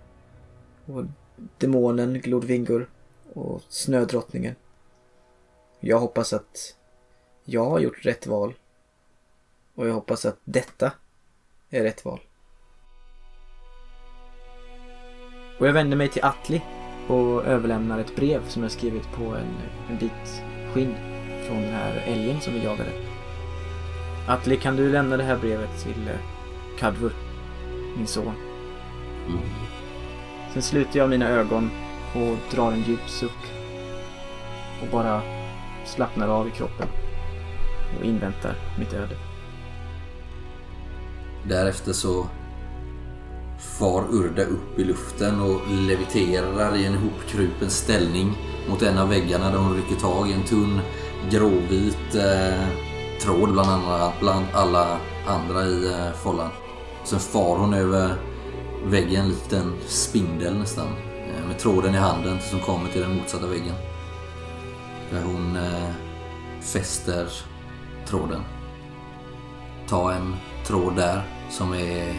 Och 0.87 1.05
demonen 1.59 2.20
Glodvingur 2.20 2.88
och 3.33 3.62
Snödrottningen. 3.68 4.55
Jag 5.81 5.99
hoppas 5.99 6.33
att 6.33 6.77
jag 7.44 7.64
har 7.64 7.79
gjort 7.79 8.07
rätt 8.07 8.27
val. 8.27 8.55
Och 9.75 9.88
jag 9.88 9.94
hoppas 9.94 10.27
att 10.27 10.38
detta 10.44 10.92
är 11.70 11.83
rätt 11.83 12.05
val. 12.05 12.20
Och 15.59 15.66
jag 15.66 15.72
vänder 15.72 15.96
mig 15.96 16.09
till 16.09 16.25
Atli 16.25 16.62
och 17.09 17.44
överlämnar 17.44 17.99
ett 17.99 18.16
brev 18.16 18.49
som 18.49 18.62
jag 18.62 18.72
skrivit 18.72 19.12
på 19.12 19.25
en, 19.25 19.57
en 19.90 19.99
bit 19.99 20.42
skinn 20.72 20.94
från 21.46 21.62
den 21.62 21.72
här 21.72 22.05
älgen 22.07 22.40
som 22.40 22.55
vi 22.55 22.64
jagade. 22.64 22.92
Atli, 24.29 24.57
kan 24.57 24.77
du 24.77 24.92
lämna 24.92 25.16
det 25.16 25.22
här 25.22 25.38
brevet 25.38 25.83
till 25.83 26.09
eh, 26.09 26.18
Kadvur, 26.79 27.12
min 27.96 28.07
son? 28.07 28.35
Mm. 29.27 29.65
Sen 30.56 30.62
sluter 30.62 30.98
jag 30.98 31.10
mina 31.10 31.28
ögon 31.28 31.70
och 32.14 32.54
drar 32.54 32.72
en 32.72 32.82
djup 32.82 33.08
suck. 33.10 33.52
Och 34.82 34.88
bara 34.92 35.22
slappnar 35.84 36.28
av 36.28 36.48
i 36.48 36.50
kroppen. 36.50 36.88
Och 37.98 38.04
inväntar 38.04 38.54
mitt 38.78 38.92
öde. 38.92 39.16
Därefter 41.48 41.92
så 41.92 42.26
far 43.78 44.04
Urda 44.10 44.42
upp 44.42 44.78
i 44.78 44.84
luften 44.84 45.40
och 45.40 45.60
leviterar 45.70 46.76
i 46.76 46.86
en 46.86 46.94
ihopkrupen 46.94 47.70
ställning 47.70 48.38
mot 48.68 48.82
en 48.82 48.98
av 48.98 49.08
väggarna 49.08 49.50
där 49.50 49.58
hon 49.58 49.76
rycker 49.76 49.96
tag 49.96 50.30
i 50.30 50.32
en 50.32 50.44
tunn 50.44 50.80
gråvit 51.30 52.14
eh, 52.14 52.68
tråd 53.22 53.52
bland, 53.52 53.70
andra, 53.70 54.12
bland 54.20 54.46
alla 54.54 54.98
andra 55.26 55.64
i 55.64 55.92
eh, 55.92 56.12
follan. 56.12 56.50
Sen 57.04 57.18
far 57.18 57.58
hon 57.58 57.74
över 57.74 58.14
väggen 58.90 59.29
likt 59.29 59.53
en 59.53 59.72
spindel 59.87 60.59
nästan. 60.59 60.87
Eh, 60.87 61.46
med 61.46 61.59
tråden 61.59 61.94
i 61.94 61.99
handen 61.99 62.40
som 62.40 62.61
kommer 62.61 62.90
till 62.90 63.01
den 63.01 63.16
motsatta 63.16 63.46
väggen. 63.46 63.75
Där 65.11 65.22
hon 65.22 65.57
eh, 65.57 65.90
fäster 66.61 67.29
tråden. 68.07 68.42
Ta 69.88 70.12
en 70.12 70.37
tråd 70.66 70.96
där 70.96 71.22
som 71.51 71.75
är 71.75 72.14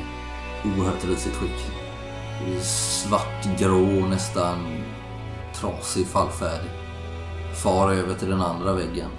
oerhört 0.65 1.05
risigt 1.05 1.35
skick. 1.35 1.71
I 2.47 2.59
svartgrå, 2.61 4.07
nästan 4.09 4.83
trasig, 5.55 6.07
fallfärdig. 6.07 6.71
Far 7.63 7.91
över 7.91 8.15
till 8.15 8.29
den 8.29 8.41
andra 8.41 8.73
väggen. 8.73 9.09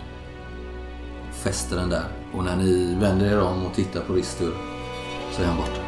Fäster 1.33 1.77
den 1.77 1.89
där. 1.89 2.09
Och 2.35 2.45
när 2.45 2.57
ni 2.57 2.97
vänder 3.01 3.27
er 3.27 3.41
om 3.41 3.67
och 3.67 3.75
tittar 3.75 4.01
på 4.01 4.13
Ristur 4.13 4.55
så 5.33 5.43
är 5.43 5.47
han 5.47 5.57
borta. 5.57 5.88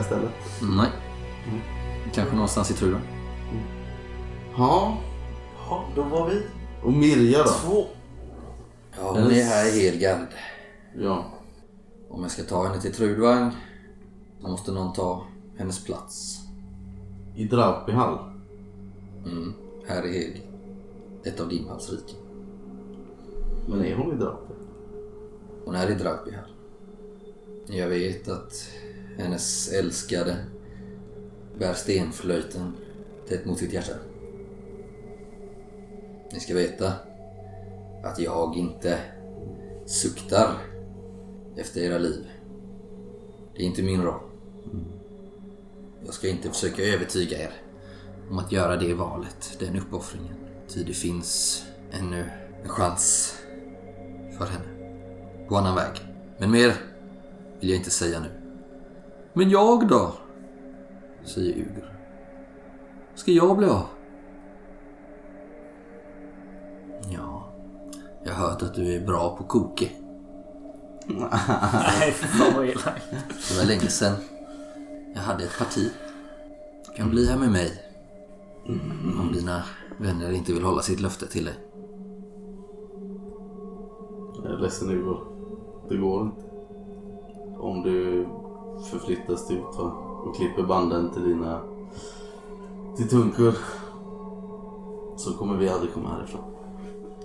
Andra 0.00 0.16
istället? 0.16 0.76
Nej. 0.76 0.90
Kanske 2.14 2.34
någonstans 2.34 2.70
i 2.70 2.74
Trudan. 2.74 3.00
Ja. 4.56 4.98
Ja, 5.68 5.84
då 5.94 6.02
var 6.02 6.30
vi 6.30 6.42
Och 6.82 6.92
Mirja 6.92 7.38
då? 7.38 7.50
två. 7.50 7.84
Ja, 8.98 9.10
hon 9.12 9.30
är 9.30 9.44
här 9.44 9.76
i 9.76 9.80
Helgard. 9.90 10.26
Ja. 10.98 11.24
Om 12.10 12.22
jag 12.22 12.30
ska 12.30 12.42
ta 12.42 12.66
henne 12.66 12.80
till 12.80 12.92
Trudvang 12.94 13.50
så 14.42 14.48
måste 14.48 14.72
någon 14.72 14.92
ta 14.92 15.26
hennes 15.58 15.84
plats. 15.84 16.38
I 17.36 17.44
Draupihall? 17.44 18.18
Mm, 19.26 19.54
här 19.88 20.06
i 20.06 20.12
Helgard. 20.18 20.42
Ett 21.24 21.40
av 21.40 21.48
Dimhals 21.48 21.90
riken. 21.90 22.16
Men 23.68 23.84
är 23.84 23.94
hon 23.96 24.12
i 24.12 24.16
Draupi? 24.16 24.54
Hon 25.64 25.74
är 25.74 25.90
i 25.90 25.94
här. 26.30 26.46
Jag 27.66 27.88
vet 27.88 28.28
att 28.28 28.68
hennes 29.20 29.72
älskade 29.72 30.36
bär 31.58 31.74
stenflöjten 31.74 32.72
tätt 33.28 33.44
mot 33.44 33.58
sitt 33.58 33.72
hjärta. 33.72 33.92
Ni 36.32 36.40
ska 36.40 36.54
veta 36.54 36.92
att 38.04 38.18
jag 38.18 38.56
inte 38.56 38.98
suktar 39.86 40.54
efter 41.56 41.80
era 41.80 41.98
liv. 41.98 42.30
Det 43.56 43.62
är 43.62 43.66
inte 43.66 43.82
min 43.82 44.02
roll. 44.02 44.20
Jag 46.04 46.14
ska 46.14 46.28
inte 46.28 46.48
försöka 46.48 46.82
övertyga 46.82 47.38
er 47.38 47.52
om 48.30 48.38
att 48.38 48.52
göra 48.52 48.76
det 48.76 48.94
valet, 48.94 49.56
den 49.58 49.78
uppoffringen. 49.78 50.34
Ty 50.68 50.84
det 50.84 50.92
finns 50.92 51.62
ännu 51.90 52.24
en 52.62 52.68
chans 52.68 53.34
för 54.38 54.46
henne. 54.46 54.64
På 55.48 55.56
annan 55.56 55.76
väg. 55.76 55.92
Men 56.38 56.50
mer 56.50 56.74
vill 57.60 57.70
jag 57.70 57.78
inte 57.78 57.90
säga 57.90 58.20
nu. 58.20 58.39
Men 59.32 59.50
jag 59.50 59.88
då? 59.88 60.12
Säger 61.24 61.52
Ugur. 61.52 61.94
Ska 63.14 63.32
jag 63.32 63.56
bli 63.56 63.66
av? 63.66 63.86
Ja, 67.12 67.52
jag 68.24 68.32
har 68.32 68.48
hört 68.48 68.62
att 68.62 68.74
du 68.74 68.94
är 68.94 69.06
bra 69.06 69.36
på 69.36 69.44
koke. 69.44 69.88
Nej, 71.06 72.12
fan 72.12 72.54
vad 72.56 72.66
elakt. 72.66 73.10
Det 73.48 73.58
var 73.58 73.66
länge 73.66 73.80
sedan 73.80 74.14
jag 75.14 75.20
hade 75.20 75.44
ett 75.44 75.58
parti. 75.58 75.90
Du 76.86 76.96
kan 76.96 77.10
bli 77.10 77.26
här 77.26 77.38
med 77.38 77.50
mig. 77.50 77.70
Om 79.20 79.30
dina 79.32 79.62
vänner 79.98 80.32
inte 80.32 80.52
vill 80.52 80.64
hålla 80.64 80.82
sitt 80.82 81.00
löfte 81.00 81.26
till 81.26 81.44
dig. 81.44 81.54
Jag 84.42 84.52
är 84.52 84.58
ledsen 84.58 84.88
Hugo. 84.88 85.16
Det 85.88 85.96
går 85.96 86.22
inte. 86.22 86.42
Om 87.58 87.82
du 87.82 88.26
förflyttas 88.90 89.46
till 89.46 89.56
Utah 89.56 89.92
och 90.26 90.36
klipper 90.36 90.62
banden 90.62 91.10
till 91.10 91.22
dina... 91.22 91.60
till 92.96 93.08
Tunkur. 93.08 93.54
Så 95.16 95.32
kommer 95.32 95.56
vi 95.56 95.68
aldrig 95.68 95.94
komma 95.94 96.08
härifrån. 96.08 96.40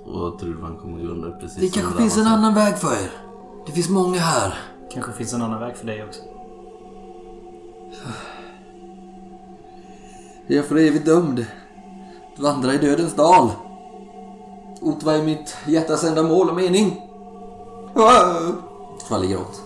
Och 0.05 0.39
Trudvang 0.39 0.77
kommer 0.77 1.03
gå 1.03 1.07
under 1.07 1.31
precis 1.31 1.73
Det 1.73 1.81
kanske 1.81 2.01
finns 2.01 2.17
en 2.17 2.27
annan 2.27 2.53
väg 2.53 2.77
för 2.77 2.91
er. 2.91 3.11
Det 3.65 3.71
finns 3.71 3.89
många 3.89 4.19
här. 4.19 4.53
Kanske 4.91 5.11
finns 5.11 5.33
en 5.33 5.41
annan 5.41 5.59
väg 5.59 5.77
för 5.77 5.85
dig 5.85 6.03
också. 6.03 6.21
Jag 10.47 10.57
är 10.57 10.63
för 10.63 10.75
evigt 10.75 11.05
dömd. 11.05 11.45
Att 12.33 12.39
vandra 12.39 12.73
i 12.73 12.77
dödens 12.77 13.15
dal. 13.15 13.49
Otva 14.81 15.15
är 15.15 15.23
mitt 15.23 15.57
hjärtas 15.67 16.03
enda 16.03 16.23
mål 16.23 16.49
och 16.49 16.55
mening. 16.55 17.01
Faller 19.09 19.25
i 19.25 19.31
gråt. 19.31 19.61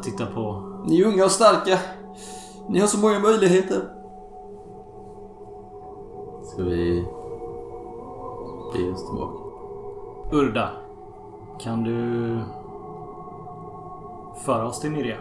Jag 0.00 0.04
tittar 0.04 0.26
på... 0.26 0.62
Ni 0.86 1.00
är 1.00 1.06
unga 1.06 1.24
och 1.24 1.30
starka. 1.30 1.78
Ni 2.68 2.80
har 2.80 2.86
så 2.86 2.98
många 2.98 3.18
möjligheter. 3.18 3.80
Ska 6.42 6.62
vi 6.62 7.06
bege 8.72 8.92
oss 8.92 9.06
tillbaka? 9.06 9.38
Urda. 10.32 10.70
Kan 11.58 11.82
du 11.82 12.40
föra 14.44 14.66
oss 14.66 14.80
till 14.80 14.90
Mirja? 14.90 15.16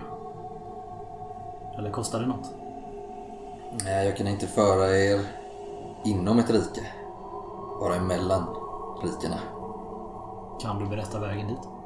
Eller 1.78 1.92
kostar 1.92 2.20
det 2.20 2.28
något? 2.28 2.54
Nej, 3.84 4.08
jag 4.08 4.18
kan 4.18 4.28
inte 4.28 4.48
föra 4.48 4.98
er 4.98 5.20
inom 6.06 6.40
ett 6.40 6.50
rike. 6.50 6.88
Bara 7.80 7.96
emellan 7.96 8.44
rikena. 9.04 9.40
Kan 10.62 10.80
du 10.80 10.86
berätta 10.86 11.20
vägen 11.20 11.48
dit? 11.48 11.79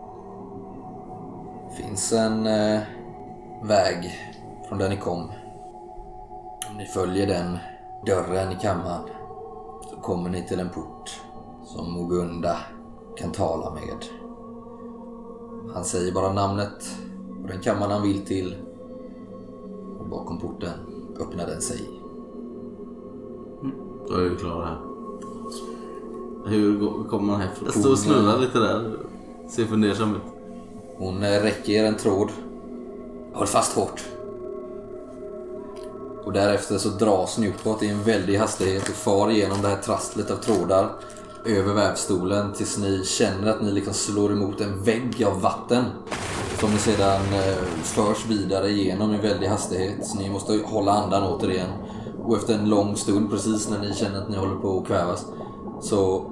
Finns 1.78 2.14
en 2.14 2.48
eh, 2.48 2.82
väg 3.64 4.12
från 4.68 4.78
där 4.78 4.90
ni 4.90 4.98
kom. 4.98 5.32
Om 6.70 6.78
ni 6.78 6.86
följer 6.86 7.28
den 7.28 7.58
dörren 8.06 8.52
i 8.52 8.56
kammaren 8.62 9.02
så 9.90 9.96
kommer 9.96 10.30
ni 10.30 10.48
till 10.48 10.60
en 10.60 10.70
port 10.70 11.22
som 11.66 11.92
Mogunda 11.92 12.58
kan 13.18 13.32
tala 13.32 13.74
med. 13.74 14.06
Han 15.74 15.84
säger 15.84 16.12
bara 16.12 16.34
namnet 16.34 16.98
och 17.42 17.48
den 17.48 17.62
kammaren 17.62 17.92
han 17.92 18.02
vill 18.02 18.26
till. 18.26 18.56
Och 20.00 20.06
bakom 20.06 20.40
porten 20.40 20.80
öppnar 21.20 21.48
den 21.48 21.62
sig. 21.62 21.90
Då 24.08 24.14
är 24.14 24.30
vi 24.30 24.36
klara 24.36 24.66
här. 24.66 24.78
Hur 26.46 26.80
kommer 27.10 27.26
man 27.26 27.42
härifrån? 27.42 27.66
Jag 27.66 27.74
står 27.74 27.92
och 27.92 28.00
snurrar 28.00 28.40
lite 28.40 28.60
där. 28.60 28.98
Ser 29.50 29.66
fundersam 29.66 30.16
ut. 30.16 30.33
Hon 31.04 31.24
eh, 31.24 31.42
räcker 31.42 31.74
er 31.74 31.84
en 31.84 31.98
tråd. 31.98 32.30
Håll 33.34 33.48
fast 33.48 33.74
hårt. 33.74 34.04
Och 36.26 36.34
därefter 36.34 36.78
så 36.78 36.90
dras 36.90 37.38
ni 37.38 37.50
uppåt 37.50 37.84
i 37.84 37.90
en 37.90 38.04
väldig 38.04 38.38
hastighet 38.38 38.90
och 38.90 38.96
far 38.96 39.32
igenom 39.32 39.62
det 39.62 39.68
här 39.68 39.82
trasslet 39.82 40.32
av 40.32 40.36
trådar 40.36 40.90
över 41.46 41.74
vävstolen 41.74 42.54
tills 42.54 42.78
ni 42.78 43.06
känner 43.06 43.50
att 43.50 43.62
ni 43.62 43.72
liksom 43.72 43.94
slår 43.94 44.32
emot 44.32 44.62
en 44.62 44.84
vägg 44.84 45.24
av 45.24 45.42
vatten. 45.42 45.84
Som 46.60 46.72
ni 46.72 46.78
sedan 46.78 47.22
eh, 47.34 47.64
förs 47.84 48.26
vidare 48.26 48.70
igenom 48.70 49.14
i 49.14 49.18
väldig 49.18 49.48
hastighet. 49.48 50.08
Så 50.08 50.18
ni 50.18 50.30
måste 50.30 50.60
hålla 50.66 50.92
andan 50.92 51.24
återigen. 51.24 51.70
Och 52.24 52.38
efter 52.38 52.54
en 52.54 52.70
lång 52.70 52.96
stund, 52.96 53.30
precis 53.30 53.70
när 53.70 53.80
ni 53.80 53.94
känner 53.94 54.22
att 54.22 54.30
ni 54.30 54.38
håller 54.38 54.56
på 54.56 54.80
att 54.80 54.88
kvävas, 54.88 55.26
så 55.82 56.26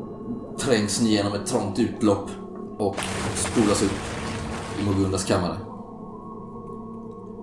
trängs 0.60 1.02
ni 1.02 1.10
genom 1.10 1.34
ett 1.34 1.46
trångt 1.46 1.80
utlopp 1.80 2.30
och 2.78 2.96
spolas 3.36 3.84
upp 3.84 4.21
i 4.82 4.86
Mogundas 4.86 5.24
kammare. 5.24 5.58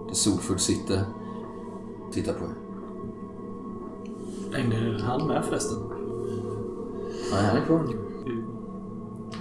Där 0.08 0.14
Solfull 0.14 0.58
sitter 0.58 1.04
och 2.06 2.12
tittar 2.12 2.32
på 2.32 2.44
er. 2.44 2.54
Hängde 4.56 5.02
han 5.04 5.26
med 5.26 5.44
förresten? 5.44 5.78
Nej, 7.32 7.44
han 7.46 7.56
är 7.56 7.66
kvar. 7.66 7.84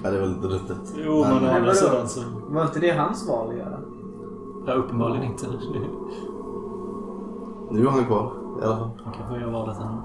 Ja, 0.04 0.12
det 0.12 0.20
var 0.20 0.28
lite 0.28 0.48
ruttet. 0.48 0.94
Jo, 1.06 1.24
men 1.24 1.46
å 1.46 1.52
andra 1.52 1.74
sidan 1.74 2.08
så... 2.10 2.22
Var 2.50 2.64
inte 2.66 2.80
det 2.80 2.92
hans 2.92 3.28
val 3.28 3.50
att 3.50 3.58
göra? 3.58 3.80
Ja, 4.68 4.74
uppenbarligen 4.74 5.24
inte. 5.32 5.46
Nu 7.72 7.86
är 7.88 7.90
han 7.90 8.06
kvar 8.06 8.34
i 8.62 8.64
alla 8.64 8.78
fall. 8.78 8.90
Han 9.04 9.14
kanske 9.14 9.40
gör 9.40 9.52
valet 9.52 9.78
ändå. 9.78 10.02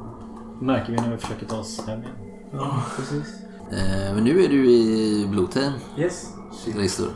märker 0.60 0.92
vi 0.92 0.98
när 0.98 1.10
vi 1.10 1.16
försöker 1.16 1.46
ta 1.46 1.58
oss 1.58 1.84
hem 1.86 2.00
igen. 2.00 2.12
Ja, 2.52 2.70
precis. 2.96 3.34
Eh, 3.70 4.14
men 4.14 4.24
nu 4.24 4.44
är 4.44 4.48
du 4.48 4.70
i 4.70 5.28
Blodheim, 5.30 5.72
Yes. 5.96 6.34
Ristur. 6.76 7.10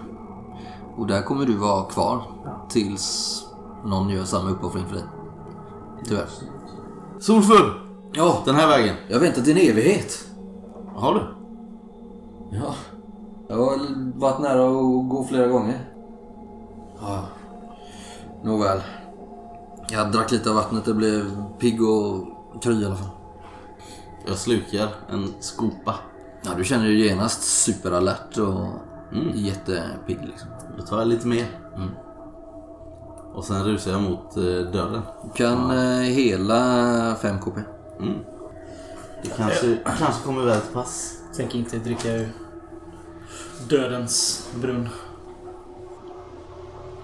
Och 0.97 1.07
där 1.07 1.23
kommer 1.23 1.47
du 1.47 1.57
vara 1.57 1.85
kvar 1.85 2.23
Ja. 2.45 2.67
tills 2.69 3.43
någon 3.85 4.09
gör 4.09 4.25
samma 4.25 4.51
uppoffring 4.51 4.87
för 4.87 4.95
dig. 4.95 5.05
Tyvärr. 6.05 6.27
Solfull! 7.21 7.73
Ja, 8.13 8.43
Den 8.45 8.55
här 8.55 8.69
vägen. 8.69 8.97
jag 9.09 9.17
har 9.17 9.21
väntat 9.21 9.49
i 9.49 9.51
en 9.53 9.71
evighet. 9.71 10.25
Har 10.97 11.15
du? 11.15 11.21
Ja. 12.57 12.75
Jag 13.49 13.57
har 13.57 13.79
varit 14.19 14.39
nära 14.41 14.67
att 14.69 15.09
gå 15.11 15.25
flera 15.29 15.47
gånger. 15.47 15.93
Ja. 17.01 17.25
Nåväl. 18.45 18.81
Jag 19.91 20.13
drack 20.13 20.33
lite 20.33 20.51
av 20.51 20.57
vattnet, 20.57 20.85
det 20.85 20.95
blev 20.95 21.43
pigg 21.59 21.83
och 21.83 22.25
kry 22.63 22.83
i 22.83 22.87
alla 22.87 22.97
fall. 22.97 23.09
Jag 24.27 24.37
slukar 24.39 24.89
en 25.11 25.35
skopa. 25.41 25.95
Ja, 26.43 26.51
du 26.57 26.65
känner 26.65 26.85
dig 26.85 27.07
genast 27.07 27.43
superalert 27.43 28.39
och 28.39 28.67
Mm. 29.13 29.31
jättepigg 29.35 30.19
liksom. 30.23 30.49
Då 30.77 30.83
tar 30.83 30.99
jag 30.99 31.09
lite 31.09 31.27
mer. 31.27 31.47
Mm. 31.77 31.89
Och 33.35 33.45
sen 33.45 33.65
rusar 33.65 33.91
jag 33.91 34.03
mot 34.03 34.37
eh, 34.37 34.43
dörren. 34.43 35.03
Du 35.25 35.31
kan 35.35 35.71
eh, 35.71 36.01
hela 36.01 37.15
5 37.23 37.39
KP. 37.41 37.61
Mm. 38.01 38.19
Det 39.23 39.29
kanske, 39.37 39.79
kanske 39.99 40.25
kommer 40.25 40.45
väl 40.45 40.61
till 40.61 40.75
pass. 40.75 41.13
Tänker 41.37 41.59
inte 41.59 41.79
dricka 41.79 42.13
ur 42.13 42.29
dödens 43.69 44.49
brunn. 44.61 44.89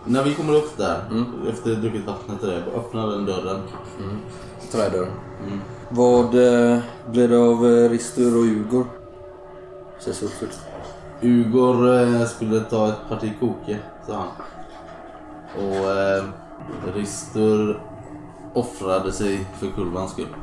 När 0.05 0.25
vi 0.25 0.35
kommer 0.35 0.55
upp 0.55 0.77
där, 0.77 1.05
Mm. 1.11 1.27
efter 1.49 1.75
druckit 1.75 2.07
vattnet 2.07 2.43
och 2.43 2.47
det, 2.49 2.57
öppnar 2.57 3.07
den 3.09 3.27
dörren. 3.27 3.61
Trädörren. 4.73 5.13
Mm. 5.47 5.61
Vad 5.89 6.25
eh, 6.25 6.79
blir 7.11 7.29
det 7.29 7.39
av 7.39 7.67
eh, 7.67 7.91
Ristur 7.91 8.37
och 8.37 8.45
Ugor? 8.45 8.87
Säger 10.01 10.17
Solfull. 10.17 10.49
Ugor 11.23 11.95
eh, 11.99 12.25
skulle 12.27 12.61
ta 12.61 12.89
ett 12.89 13.09
parti 13.09 13.33
koke, 13.41 13.79
sa 14.07 14.15
han. 14.17 14.29
Och 15.65 15.91
eh, 15.91 16.25
Ristur 16.95 17.83
offrade 18.55 19.13
sig 19.13 19.47
för 19.59 19.67
kulvans 19.71 20.11
skull. 20.13 20.37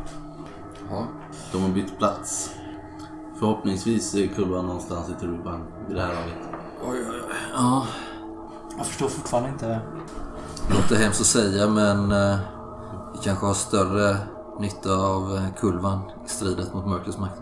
Ja. 0.89 1.05
De 1.51 1.61
har 1.61 1.69
bytt 1.69 1.97
plats. 1.97 2.49
Förhoppningsvis 3.39 4.15
är 4.15 4.27
kulvan 4.27 4.65
någonstans 4.65 5.09
i 5.09 5.13
Turuban 5.19 5.63
vid 5.87 5.95
det 5.95 6.01
här 6.01 6.13
laget. 6.13 6.37
Oj, 6.83 6.97
oj, 7.09 7.15
oj. 7.27 7.35
Ja, 7.53 7.85
Jag 8.77 8.85
förstår 8.85 9.07
fortfarande 9.07 9.49
inte. 9.49 9.79
låter 10.69 10.95
hemskt 10.95 11.21
att 11.21 11.27
säga 11.27 11.67
men 11.67 12.11
eh, 12.11 12.37
vi 13.13 13.19
kanske 13.23 13.45
har 13.45 13.53
större 13.53 14.17
nytta 14.59 14.93
av 14.93 15.35
eh, 15.35 15.43
kulvan 15.59 15.99
i 16.25 16.29
stridet 16.29 16.73
mot 16.73 16.85
mörkrets 16.85 17.17
makt. 17.17 17.41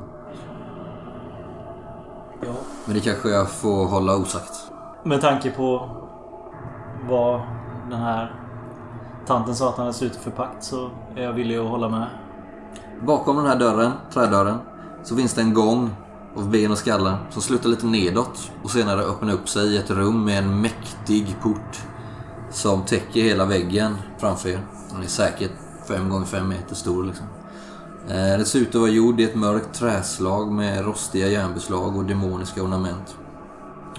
Ja. 2.41 2.54
Men 2.86 2.93
det 2.95 3.00
kanske 3.00 3.30
jag 3.30 3.50
får 3.50 3.86
hålla 3.86 4.15
osagt. 4.15 4.71
Med 5.04 5.21
tanke 5.21 5.52
på 5.52 5.89
vad 7.10 7.41
den 7.89 8.00
här 8.00 8.36
tanten 9.28 9.56
sa 9.56 9.69
att 9.69 9.76
han 9.76 9.86
hade 9.86 9.97
slutit 9.97 10.17
för 10.17 10.32
pakt 10.32 10.63
så 10.63 10.89
är 11.15 11.23
jag 11.23 11.34
villig 11.34 11.58
att 11.58 11.69
hålla 11.69 11.89
med. 11.89 12.08
Bakom 13.02 13.36
den 13.36 13.45
här 13.45 13.60
dörren, 13.60 13.91
trädörren, 14.13 14.58
så 15.04 15.15
finns 15.15 15.34
det 15.34 15.41
en 15.41 15.54
gång 15.54 15.89
av 16.36 16.50
ben 16.50 16.71
och 16.71 16.78
skallar 16.78 17.17
som 17.30 17.41
slutar 17.41 17.69
lite 17.69 17.86
nedåt 17.86 18.52
och 18.63 18.71
senare 18.71 19.02
öppnar 19.02 19.34
upp 19.34 19.50
sig 19.50 19.67
i 19.67 19.78
ett 19.78 19.89
rum 19.89 20.26
med 20.26 20.38
en 20.38 20.62
mäktig 20.62 21.36
port 21.41 21.84
som 22.52 22.82
täcker 22.82 23.21
hela 23.21 23.45
väggen 23.45 23.97
framför 24.17 24.50
er. 24.50 24.60
Den 24.93 25.04
är 25.04 25.08
säkert 25.08 25.52
5 25.88 26.10
gånger 26.10 26.26
5 26.26 26.50
meter 26.50 26.76
stor 26.76 27.04
liksom. 27.04 27.26
Eh, 28.08 28.38
Den 28.38 28.46
ser 28.46 28.60
ut 28.60 28.67
att 28.67 28.82
vara 28.82 28.89
gjord 28.89 29.20
i 29.20 29.24
ett 29.24 29.36
mörkt 29.36 29.74
träslag 29.74 30.52
med 30.52 30.86
rostiga 30.86 31.28
järnbeslag 31.28 31.98
och 31.98 32.06
demoniska 32.06 32.63
ornament. 32.63 33.17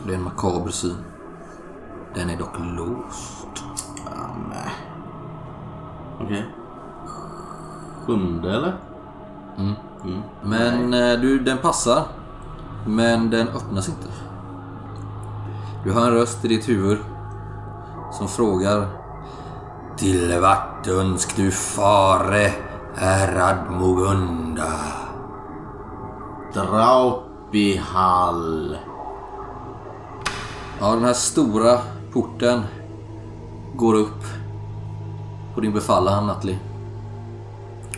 Det 0.07 0.13
är 0.13 0.17
en 0.17 0.23
makaber 0.23 0.71
syn. 0.71 0.97
Den 2.15 2.31
är 2.31 2.37
dock 2.37 2.59
låst. 2.77 3.65
Okej. 6.21 6.47
Sjunde 8.07 8.55
eller? 8.55 8.77
Mm. 9.59 9.75
Mm. 10.05 10.21
Men 10.43 10.95
eh, 10.95 11.21
du, 11.21 11.39
den 11.39 11.59
passar. 11.59 12.03
Men 12.87 13.31
den 13.31 13.49
öppnas 13.49 13.89
inte. 13.89 14.09
Du 15.85 15.93
hör 15.93 16.07
en 16.09 16.15
röst 16.15 16.45
i 16.45 16.49
ditt 16.49 16.69
huvud 16.69 16.99
som 18.13 18.29
frågar 18.29 18.87
Till 19.97 20.39
vart 20.41 20.87
önsk 20.87 21.37
du 21.37 21.51
fare, 21.51 22.53
ärad 23.01 23.71
Mogunda? 23.71 24.73
Draupihall. 26.55 27.99
Ja, 30.81 30.95
den 30.95 31.05
här 31.05 31.13
stora 31.13 31.79
porten 32.13 32.63
går 33.77 33.95
upp 33.95 34.25
på 35.55 35.61
din 35.61 35.73
befallan, 35.73 36.27
Natli. 36.27 36.59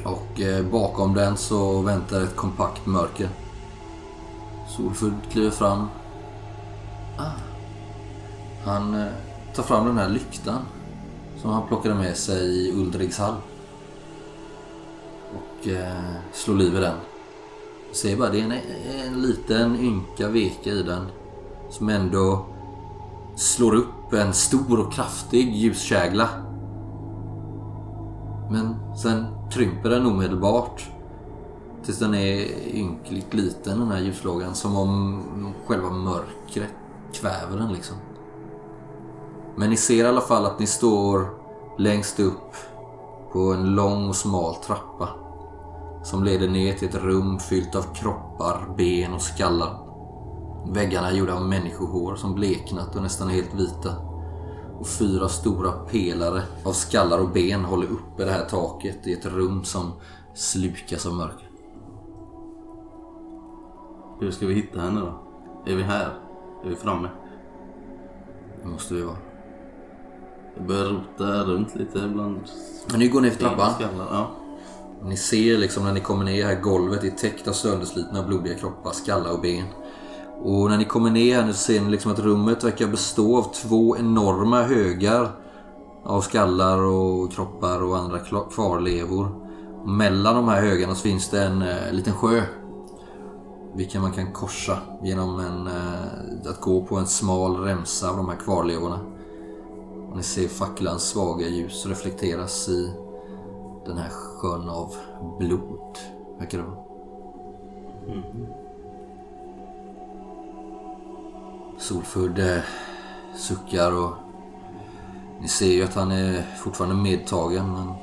Och 0.05 0.40
eh, 0.40 0.64
bakom 0.64 1.14
den 1.14 1.36
så 1.36 1.80
väntar 1.80 2.20
ett 2.20 2.36
kompakt 2.36 2.86
mörker. 2.86 3.28
Solfull 4.68 5.12
kliver 5.30 5.51
fram. 5.51 5.88
Ah. 7.18 7.30
Han 8.64 8.94
eh, 8.94 9.07
tar 9.55 9.62
fram 9.62 9.86
den 9.86 9.98
här 9.98 10.09
lyktan 10.09 10.59
som 11.42 11.51
han 11.51 11.68
plockade 11.68 11.94
med 11.94 12.16
sig 12.16 12.68
i 12.68 12.72
Uldrigshall. 12.72 13.34
Och 15.61 15.68
eh, 15.68 16.14
slår 16.32 16.54
liv 16.54 16.74
i 16.74 16.80
den. 16.80 16.96
Ser 17.92 18.16
bara, 18.16 18.30
det 18.30 18.40
är 18.40 18.44
en, 18.44 18.52
en 19.06 19.22
liten 19.22 19.76
ynka 19.80 20.28
veka 20.28 20.70
i 20.70 20.82
den. 20.82 21.06
Som 21.70 21.88
ändå 21.88 22.46
slår 23.36 23.74
upp 23.74 24.12
en 24.12 24.32
stor 24.32 24.80
och 24.80 24.92
kraftig 24.92 25.56
ljuskägla. 25.56 26.28
Men 28.50 28.96
sen 28.96 29.26
krymper 29.50 29.90
den 29.90 30.06
omedelbart. 30.06 30.90
Tills 31.84 31.98
den 31.98 32.14
är 32.14 32.46
ynkligt 32.74 33.34
liten 33.34 33.78
den 33.78 33.90
här 33.90 34.00
ljuslågan. 34.00 34.54
Som 34.54 34.76
om 34.76 35.54
själva 35.66 35.90
mörkret 35.90 36.74
kväver 37.12 37.56
den 37.56 37.72
liksom. 37.72 37.96
Men 39.56 39.70
ni 39.70 39.76
ser 39.76 40.04
i 40.04 40.08
alla 40.08 40.20
fall 40.20 40.46
att 40.46 40.58
ni 40.58 40.66
står 40.66 41.28
längst 41.78 42.20
upp 42.20 42.54
på 43.32 43.52
en 43.52 43.74
lång 43.74 44.08
och 44.08 44.16
smal 44.16 44.54
trappa. 44.54 45.08
Som 46.03 46.24
leder 46.24 46.48
ner 46.48 46.72
till 46.72 46.88
ett 46.88 46.94
rum 46.94 47.38
fyllt 47.38 47.74
av 47.74 47.82
kroppar, 47.94 48.74
ben 48.76 49.12
och 49.12 49.22
skallar. 49.22 49.78
Väggarna 50.72 51.11
är 51.11 51.14
gjorda 51.14 51.34
av 51.34 51.48
människohår 51.48 52.16
som 52.16 52.34
bleknat 52.34 52.96
och 52.96 53.03
nästan 53.03 53.28
helt 53.28 53.55
vita. 53.55 53.96
Och 54.78 54.86
fyra 54.86 55.28
stora 55.28 55.72
pelare 55.72 56.42
av 56.64 56.72
skallar 56.72 57.18
och 57.18 57.28
ben 57.28 57.64
håller 57.64 57.86
uppe 57.86 58.24
det 58.24 58.30
här 58.30 58.44
taket 58.44 59.07
i 59.07 59.12
ett 59.12 59.26
rum 59.26 59.64
som 59.64 59.92
slukas 60.34 61.07
av 61.07 61.14
mörker. 61.14 61.51
Hur 64.20 64.30
ska 64.30 64.46
vi 64.46 64.55
hitta 64.55 64.80
henne 64.80 65.01
då? 65.01 65.18
Är 65.72 65.76
vi 65.76 65.82
här? 65.82 66.09
Är 66.64 66.68
vi 66.68 66.76
framme? 66.76 67.09
Det 68.62 68.68
måste 68.68 68.94
vi 68.94 69.03
vara. 69.03 69.16
Jag 70.57 70.66
börjar 70.66 70.84
rota 70.84 71.44
runt 71.44 71.74
lite 71.74 72.09
bland... 72.09 72.40
Men 72.90 73.01
nu 73.01 73.09
går 73.09 73.20
ni 73.20 73.30
för 73.30 73.40
trappan. 73.40 73.72
Ja. 74.11 74.30
Ni 75.05 75.16
ser 75.16 75.59
liksom 75.59 75.84
när 75.84 75.92
ni 75.92 76.01
kommer 76.01 76.24
ner 76.24 76.46
här 76.46 76.61
golvet 76.61 77.05
är 77.05 77.11
täckt 77.11 77.48
av 77.48 77.53
sönderslitna 77.53 78.22
blodiga 78.22 78.55
kroppar, 78.55 78.92
skallar 78.92 79.32
och 79.32 79.40
ben. 79.40 79.64
Och 80.42 80.70
när 80.70 80.78
ni 80.78 80.84
kommer 80.84 81.11
ner 81.11 81.36
här 81.36 81.46
nu 81.46 81.53
ser 81.53 81.80
ni 81.80 81.90
liksom 81.90 82.12
att 82.12 82.18
rummet 82.18 82.64
verkar 82.64 82.86
bestå 82.86 83.38
av 83.38 83.42
två 83.42 83.96
enorma 83.96 84.62
högar 84.62 85.30
av 86.05 86.20
skallar 86.20 86.78
och 86.78 87.32
kroppar 87.32 87.82
och 87.82 87.98
andra 87.98 88.18
kvarlevor. 88.55 89.28
Och 89.82 89.88
mellan 89.88 90.34
de 90.34 90.48
här 90.48 90.61
högarna 90.61 90.94
så 90.94 91.03
finns 91.03 91.30
det 91.30 91.44
en 91.44 91.62
eh, 91.62 91.92
liten 91.92 92.12
sjö. 92.12 92.42
Vilken 93.74 94.03
man 94.03 94.12
kan 94.12 94.32
korsa 94.32 94.78
genom 95.03 95.40
en, 95.40 95.66
eh, 95.66 96.51
att 96.51 96.61
gå 96.61 96.84
på 96.84 96.96
en 96.96 97.07
smal 97.07 97.57
remsa 97.57 98.11
av 98.11 98.16
de 98.16 98.28
här 98.28 98.36
kvarlevorna. 98.36 99.01
Och 100.11 100.16
ni 100.16 100.22
ser 100.22 100.48
facklans 100.48 101.03
svaga 101.03 101.48
ljus 101.48 101.86
reflekteras 101.86 102.68
i 102.68 102.92
den 103.86 103.98
här 103.98 104.29
sjön 104.41 104.68
av 104.68 104.95
blod. 105.38 105.99
Verkar 106.38 106.59
det 106.59 106.64
vara. 106.64 106.84
Solfudd 111.78 112.38
eh, 112.38 112.62
suckar 113.36 113.93
och 113.93 114.12
ni 115.41 115.49
ser 115.49 115.72
ju 115.72 115.84
att 115.84 115.95
han 115.95 116.11
är 116.11 116.43
fortfarande 116.57 116.97
medtagen 116.97 117.72
men 117.72 117.95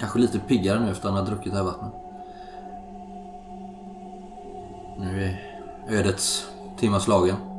kanske 0.00 0.18
lite 0.18 0.38
piggare 0.38 0.80
nu 0.80 0.90
efter 0.90 1.08
att 1.08 1.14
han 1.14 1.24
har 1.24 1.30
druckit 1.30 1.52
det 1.52 1.58
här 1.58 1.64
vattnet. 1.64 1.92
Nu 4.98 5.24
är 5.24 5.60
ödets 5.88 6.48
timmar 6.76 6.98
slagen. 6.98 7.53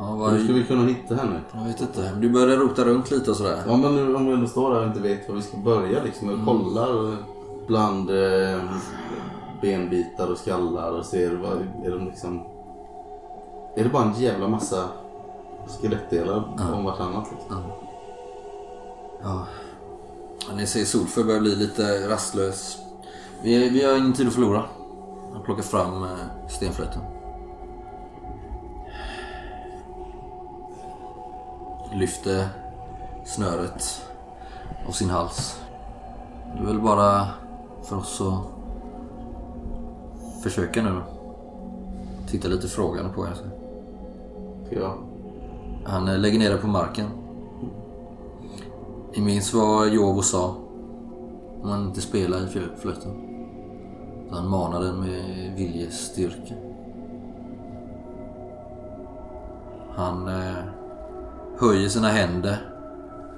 Ja, 0.00 0.14
vad... 0.14 0.32
Hur 0.32 0.44
ska 0.44 0.52
vi 0.52 0.64
kunna 0.64 0.86
hitta 0.86 1.14
henne? 1.14 1.40
Jag 1.52 1.64
vet 1.64 1.80
inte. 1.80 2.12
Du 2.20 2.30
börjar 2.30 2.56
rota 2.56 2.84
runt 2.84 3.10
lite 3.10 3.30
och 3.30 3.36
sådär. 3.36 3.62
Ja 3.66 3.76
men 3.76 3.96
nu 3.96 4.14
om 4.14 4.26
vi 4.26 4.32
ändå 4.32 4.46
står 4.46 4.74
här 4.74 4.80
och 4.80 4.86
inte 4.86 5.00
vet 5.00 5.28
var 5.28 5.36
vi 5.36 5.42
ska 5.42 5.56
börja 5.56 6.02
liksom. 6.02 6.28
Och 6.28 6.44
kollar 6.44 7.16
bland 7.66 8.10
eh, 8.10 8.62
benbitar 9.62 10.30
och 10.30 10.38
skallar 10.38 10.90
och 10.90 11.04
ser 11.04 11.36
vad 11.36 11.86
är 11.86 11.90
de 11.90 12.06
liksom... 12.06 12.42
Är 13.76 13.84
det 13.84 13.90
bara 13.90 14.04
en 14.04 14.20
jävla 14.20 14.48
massa 14.48 14.88
skelettdelar 15.66 16.44
om 16.74 16.84
vartannat 16.84 17.26
liksom? 17.32 17.56
Ja. 19.22 19.46
Ja, 20.48 20.54
Ni 20.56 20.66
ser 20.66 20.84
Solfull 20.84 21.26
börjar 21.26 21.40
bli 21.40 21.56
lite 21.56 22.08
rastlös. 22.08 22.78
Vi, 23.42 23.68
vi 23.68 23.84
har 23.84 23.96
ingen 23.96 24.12
tid 24.12 24.26
att 24.26 24.34
förlora. 24.34 24.64
Jag 25.34 25.44
plockar 25.44 25.62
fram 25.62 26.02
eh, 26.02 26.10
stenflöjten. 26.48 27.02
Lyfter 32.00 32.48
snöret 33.24 34.06
av 34.88 34.92
sin 34.92 35.10
hals. 35.10 35.60
Det 36.54 36.62
är 36.62 36.66
väl 36.66 36.80
bara 36.80 37.26
för 37.82 37.96
oss 37.96 38.20
att 38.20 38.44
försöka 40.42 40.82
nu 40.82 40.90
då. 40.90 41.02
Titta 42.26 42.48
lite 42.48 42.68
frågande 42.68 43.12
på 43.12 43.26
er. 43.26 43.32
Ja. 44.70 44.94
Han 45.84 46.08
eh, 46.08 46.18
lägger 46.18 46.38
ner 46.38 46.50
det 46.50 46.56
på 46.56 46.66
marken. 46.66 47.06
Ni 49.16 49.22
minns 49.22 49.54
vad 49.54 49.88
Jovo 49.88 50.22
sa? 50.22 50.54
Om 51.62 51.68
man 51.68 51.86
inte 51.86 52.00
spelar 52.00 52.38
i 52.38 52.46
flö- 52.46 52.76
flöjten. 52.76 53.12
Så 54.28 54.34
Han 54.34 54.48
manar 54.48 54.80
den 54.80 55.00
med 55.00 55.52
viljestyrka. 55.56 56.54
Han 59.96 60.28
eh, 60.28 60.64
höjer 61.60 61.88
sina 61.88 62.08
händer 62.08 62.72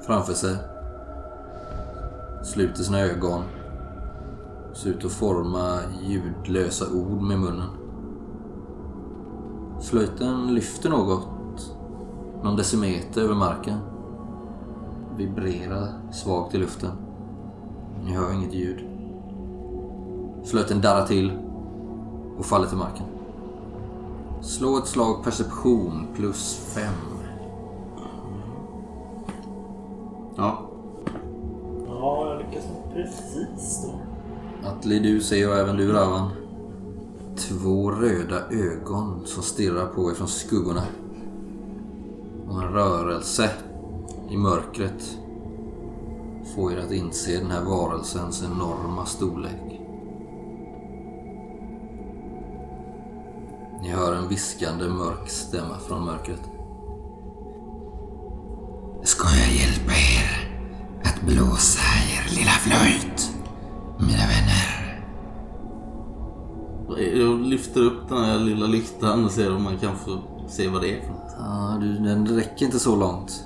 framför 0.07 0.33
sig. 0.33 0.57
Sluter 2.45 2.83
sina 2.83 3.01
ögon. 3.01 3.43
Ser 4.75 4.91
ut 4.91 5.05
att 5.05 5.13
forma 5.13 5.79
ljudlösa 6.03 6.85
ord 6.93 7.23
med 7.23 7.39
munnen. 7.39 7.69
Flöjten 9.81 10.55
lyfter 10.55 10.91
något 10.91 11.29
någon 12.43 12.57
decimeter 12.57 13.23
över 13.23 13.35
marken. 13.35 13.79
Vibrerar 15.17 16.13
svagt 16.13 16.55
i 16.55 16.59
luften. 16.59 16.91
Ni 18.05 18.13
hör 18.13 18.33
inget 18.33 18.55
ljud. 18.55 18.89
Flöjten 20.45 20.81
darrar 20.81 21.07
till 21.07 21.39
och 22.39 22.45
faller 22.45 22.67
till 22.67 22.79
marken. 22.79 23.07
Slå 24.41 24.79
ett 24.79 24.87
slag 24.87 25.25
perception 25.25 26.07
plus 26.15 26.73
fem. 26.75 27.12
Ja. 30.37 30.69
Ja, 31.87 32.29
jag 32.29 32.39
lyckas 32.39 32.65
precis 32.93 33.87
då. 33.87 34.01
Atli, 34.69 34.99
du 34.99 35.21
ser 35.21 35.49
och 35.49 35.57
även 35.57 35.77
du 35.77 35.93
Ravan. 35.93 36.31
Två 37.37 37.91
röda 37.91 38.49
ögon 38.51 39.23
som 39.25 39.43
stirrar 39.43 39.87
på 39.87 40.11
er 40.11 40.15
från 40.15 40.29
skuggorna. 40.29 40.83
Och 42.49 42.63
en 42.63 42.69
rörelse 42.69 43.51
i 44.31 44.37
mörkret 44.37 45.19
får 46.55 46.73
er 46.73 46.79
att 46.79 46.93
inse 46.93 47.39
den 47.39 47.51
här 47.51 47.65
varelsens 47.65 48.43
enorma 48.43 49.07
storlek. 49.07 49.81
Ni 53.83 53.89
hör 53.89 54.15
en 54.15 54.29
viskande 54.29 54.89
mörk 54.89 55.29
stämma 55.29 55.79
från 55.79 56.05
mörkret. 56.05 56.43
Ska 59.03 59.29
jag 59.29 59.42
blåsa 61.27 61.81
er 62.17 62.35
lilla 62.37 62.51
flöjt, 62.51 63.33
mina 63.99 64.23
vänner? 64.33 64.73
Jag 67.19 67.41
lyfter 67.41 67.81
upp 67.81 68.09
den 68.09 68.25
här 68.25 68.39
lilla 68.39 68.67
lyktan 68.67 69.25
och 69.25 69.31
ser 69.31 69.57
om 69.57 69.63
man 69.63 69.79
kan 69.79 69.97
få 69.97 70.19
se 70.49 70.69
vad 70.69 70.83
det 70.83 70.99
är 70.99 71.01
för 71.01 71.09
något. 71.09 71.33
Ja, 71.39 71.79
du, 71.81 71.99
den 71.99 72.27
räcker 72.27 72.67
inte 72.67 72.79
så 72.79 72.97
långt. 72.97 73.45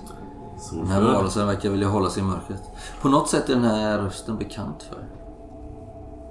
Den 0.72 0.87
här 0.87 1.01
varelsen 1.01 1.47
verkar 1.47 1.70
vilja 1.70 1.89
hålla 1.89 2.11
sig 2.11 2.22
i 2.22 2.27
mörkret. 2.27 2.62
På 3.03 3.09
något 3.09 3.29
sätt 3.29 3.49
är 3.49 3.55
den 3.55 3.64
här 3.64 3.99
rösten 3.99 4.39
bekant 4.39 4.83
för. 4.83 4.99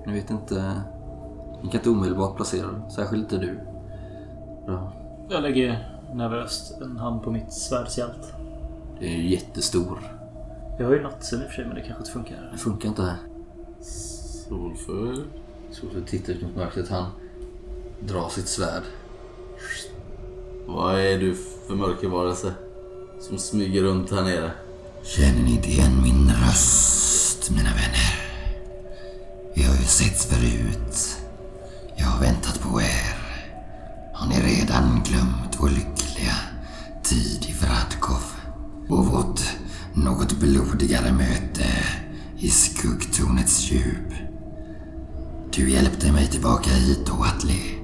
Ni 0.05 0.13
vet 0.13 0.29
inte... 0.29 0.81
Ni 1.63 1.69
kan 1.69 1.79
inte 1.79 1.89
omedelbart 1.89 2.35
placera 2.35 2.67
den. 2.67 2.91
Särskilt 2.91 3.23
inte 3.23 3.37
du. 3.45 3.59
Bra. 4.65 4.93
Jag 5.29 5.41
lägger 5.41 5.99
nervöst 6.13 6.81
en 6.81 6.97
hand 6.97 7.23
på 7.23 7.31
mitt 7.31 7.53
svärdshjält. 7.53 8.33
Det 8.99 9.05
är 9.05 9.17
ju 9.17 9.29
jättestor. 9.29 9.99
Jag 10.77 10.85
har 10.85 10.93
ju 10.93 11.01
nattsen 11.01 11.41
i 11.41 11.45
och 11.45 11.47
för 11.47 11.55
sig 11.55 11.65
men 11.65 11.75
det 11.75 11.81
kanske 11.81 12.01
inte 12.01 12.11
funkar. 12.11 12.49
Det 12.51 12.57
funkar 12.57 12.89
inte 12.89 13.01
här. 13.01 13.17
Solfull. 14.49 15.23
Så 15.71 15.85
du 15.95 16.01
tittar 16.01 16.33
ut 16.33 16.41
mot 16.41 16.55
mörkret. 16.55 16.89
Han 16.89 17.11
drar 17.99 18.29
sitt 18.29 18.47
svärd. 18.47 18.83
Vad 20.65 20.99
är 20.99 21.19
du 21.19 21.35
för 21.67 21.75
mörkervarelse? 21.75 22.53
Som 23.19 23.37
smyger 23.37 23.83
runt 23.83 24.11
här 24.11 24.23
nere. 24.23 24.51
Känner 25.03 25.43
ni 25.43 25.51
inte 25.55 25.69
igen 25.69 26.01
min 26.03 26.29
röst, 26.29 27.51
mina 27.51 27.69
vänner? 27.69 28.19
Vi 29.55 29.63
har 29.63 29.75
ju 29.75 29.83
setts 29.83 30.25
förut. 30.25 31.17
Jag 31.95 32.05
har 32.05 32.21
väntat 32.21 32.59
på 32.61 32.81
er. 32.81 33.17
Har 34.13 34.27
ni 34.29 34.35
redan 34.35 35.03
glömt 35.03 35.55
vår 35.59 35.69
lyckliga 35.69 36.35
tid 37.03 37.45
i 37.49 37.53
Vradkov 37.61 38.23
och 38.89 39.05
vårt 39.05 39.41
något 39.95 40.39
blodigare 40.39 41.11
möte 41.11 41.65
i 42.37 42.49
skuggtornets 42.49 43.71
djup? 43.71 44.13
Du 45.51 45.71
hjälpte 45.71 46.11
mig 46.11 46.27
tillbaka 46.27 46.69
hit, 46.69 47.09
Oatli. 47.19 47.81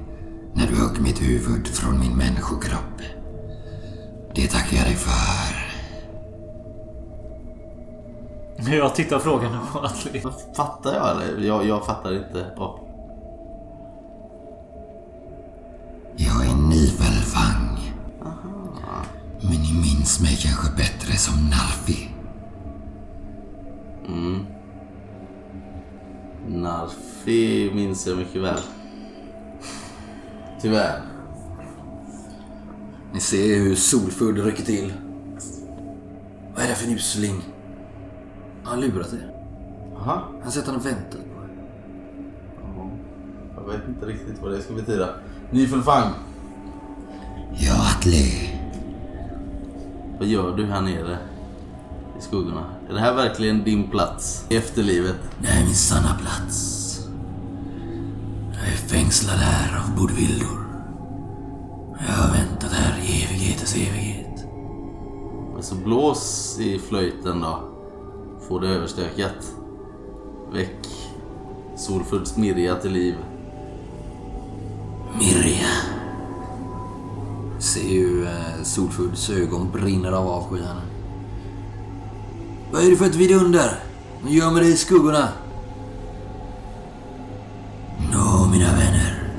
När 0.53 0.67
du 0.67 0.75
högg 0.75 1.01
mitt 1.01 1.21
huvud 1.21 1.67
från 1.67 1.99
min 1.99 2.17
människokropp. 2.17 3.01
Det 4.35 4.47
tackar 4.47 4.77
jag 4.77 4.85
dig 4.85 4.95
för. 4.95 5.61
Jag 8.75 8.95
tittar 8.95 9.19
frågande 9.19 9.57
på 9.73 9.79
Atli. 9.79 10.23
Fattar 10.55 10.93
jag 10.93 11.11
eller? 11.11 11.47
Jag, 11.47 11.65
jag 11.65 11.85
fattar 11.85 12.13
inte. 12.13 12.45
Ja. 12.55 12.79
Jag 16.17 16.45
är. 16.45 16.60
Men 19.41 19.61
ni 19.61 19.73
minns 19.73 20.21
mig 20.21 20.37
kanske 20.41 20.75
bättre 20.77 21.17
som 21.17 21.49
Narfi. 21.49 22.09
Mm. 24.07 24.45
Narfi 26.47 27.71
minns 27.73 28.07
jag 28.07 28.17
mycket 28.17 28.41
väl. 28.41 28.59
Tyvärr. 30.61 31.01
Ni 33.13 33.19
ser 33.19 33.59
hur 33.59 33.75
Solfudd 33.75 34.37
rycker 34.37 34.63
till. 34.63 34.93
Vad 36.55 36.63
är 36.63 36.69
det 36.69 36.75
för 36.75 36.87
en 36.87 36.93
usling? 36.93 37.41
Han 38.63 38.73
har 38.79 38.87
lurat 38.87 39.13
er. 39.13 39.31
Jaha. 39.93 40.21
Han 40.43 40.51
sett 40.51 40.63
att 40.63 40.73
han 40.73 40.83
väntat 40.83 41.11
på 41.11 41.17
er. 41.17 41.49
Ja. 42.63 42.89
Jag 43.55 43.67
vet 43.71 43.87
inte 43.87 44.05
riktigt 44.05 44.41
vad 44.41 44.51
det 44.51 44.61
ska 44.61 44.73
betyda. 44.73 45.09
Nyförfang. 45.51 46.13
Ja, 47.53 47.91
Atli. 47.97 48.50
Vad 50.21 50.29
gör 50.29 50.57
du 50.57 50.65
här 50.65 50.81
nere? 50.81 51.17
I 52.17 52.21
skuggorna? 52.21 52.65
Är 52.89 52.93
det 52.93 52.99
här 52.99 53.13
verkligen 53.13 53.63
din 53.63 53.89
plats 53.89 54.45
i 54.49 54.57
efterlivet? 54.57 55.15
Det 55.39 55.47
här 55.47 55.61
är 55.61 55.65
min 55.65 55.75
sanna 55.75 56.17
plats. 56.21 56.99
Jag 58.53 58.67
är 58.67 58.77
fängslad 58.77 59.37
här 59.37 59.79
av 59.79 59.95
bodvildor. 59.95 60.65
Jag 62.07 62.13
har 62.13 62.33
väntat 62.33 62.71
här 62.71 62.99
i 62.99 63.23
evighetens 63.23 63.75
evighet. 63.75 64.45
Men 65.53 65.63
så 65.63 65.75
blås 65.75 66.57
i 66.59 66.79
flöjten 66.79 67.41
då. 67.41 67.59
Få 68.47 68.59
det 68.59 68.67
överstökat. 68.67 69.55
Väck 70.53 70.87
Solfulls 71.77 72.37
Mirja 72.37 72.75
till 72.75 72.91
liv. 72.91 73.15
Ju 78.71 78.75
Solfudds 78.75 79.29
ögon 79.29 79.71
brinner 79.71 80.11
av 80.11 80.27
avsky 80.27 80.63
här. 80.63 80.81
Vad 82.71 82.83
är 82.83 82.89
det 82.89 82.95
för 82.95 83.05
ett 83.05 83.15
vidunder? 83.15 83.83
Vad 84.23 84.31
gör 84.31 84.51
med 84.51 84.61
dig 84.61 84.71
i 84.71 84.77
skuggorna? 84.77 85.29
Nå, 88.13 88.47
mina 88.51 88.71
vänner. 88.71 89.31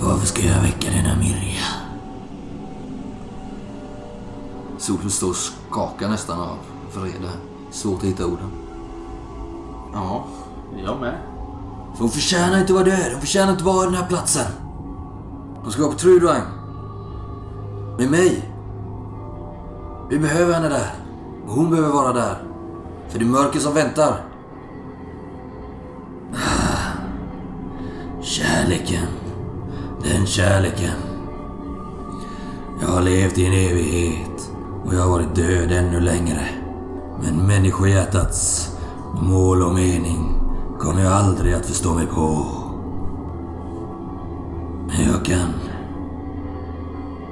Varför 0.00 0.26
ska 0.26 0.46
jag 0.46 0.62
väcka 0.62 0.90
denna 0.90 1.18
Mirja? 1.18 1.66
Solfudd 4.78 5.12
står 5.12 5.30
och 5.30 5.36
skakar 5.36 6.08
nästan 6.08 6.40
av 6.40 6.58
vrede. 6.94 7.30
Svårt 7.70 7.98
att 7.98 8.04
hitta 8.04 8.26
orden. 8.26 8.50
Ja, 9.92 10.26
jag 10.84 11.00
med. 11.00 11.18
För 11.94 12.00
hon 12.00 12.10
förtjänar 12.10 12.60
inte 12.60 12.72
att 12.72 12.78
vara 12.78 12.84
död. 12.84 13.12
Hon 13.12 13.20
förtjänar 13.20 13.52
inte 13.52 13.60
att 13.60 13.74
vara 13.74 13.82
i 13.82 13.86
den 13.86 13.94
här 13.94 14.08
platsen. 14.08 14.52
Hon 15.62 15.72
ska 15.72 15.82
vara 15.82 15.92
på 15.92 15.98
Trudvang. 15.98 16.55
Med 17.98 18.10
mig. 18.10 18.52
Vi 20.10 20.18
behöver 20.18 20.54
henne 20.54 20.68
där. 20.68 20.90
Och 21.46 21.52
hon 21.52 21.70
behöver 21.70 21.88
vara 21.88 22.12
där. 22.12 22.42
För 23.08 23.18
det 23.18 23.24
är 23.24 23.28
mörker 23.28 23.58
som 23.58 23.74
väntar. 23.74 24.24
Ah. 26.34 26.76
Kärleken. 28.22 29.06
Den 30.02 30.26
kärleken. 30.26 30.94
Jag 32.80 32.88
har 32.88 33.02
levt 33.02 33.38
i 33.38 33.46
en 33.46 33.52
evighet 33.52 34.50
och 34.84 34.94
jag 34.94 35.00
har 35.00 35.10
varit 35.10 35.34
död 35.34 35.72
ännu 35.72 36.00
längre. 36.00 36.48
Men 37.22 37.46
människohjärtats 37.46 38.70
mål 39.20 39.62
och 39.62 39.74
mening 39.74 40.40
kommer 40.78 41.02
jag 41.02 41.12
aldrig 41.12 41.54
att 41.54 41.66
förstå 41.66 41.94
mig 41.94 42.06
på. 42.06 42.46
Men 44.86 45.12
jag 45.12 45.24
kan... 45.24 45.55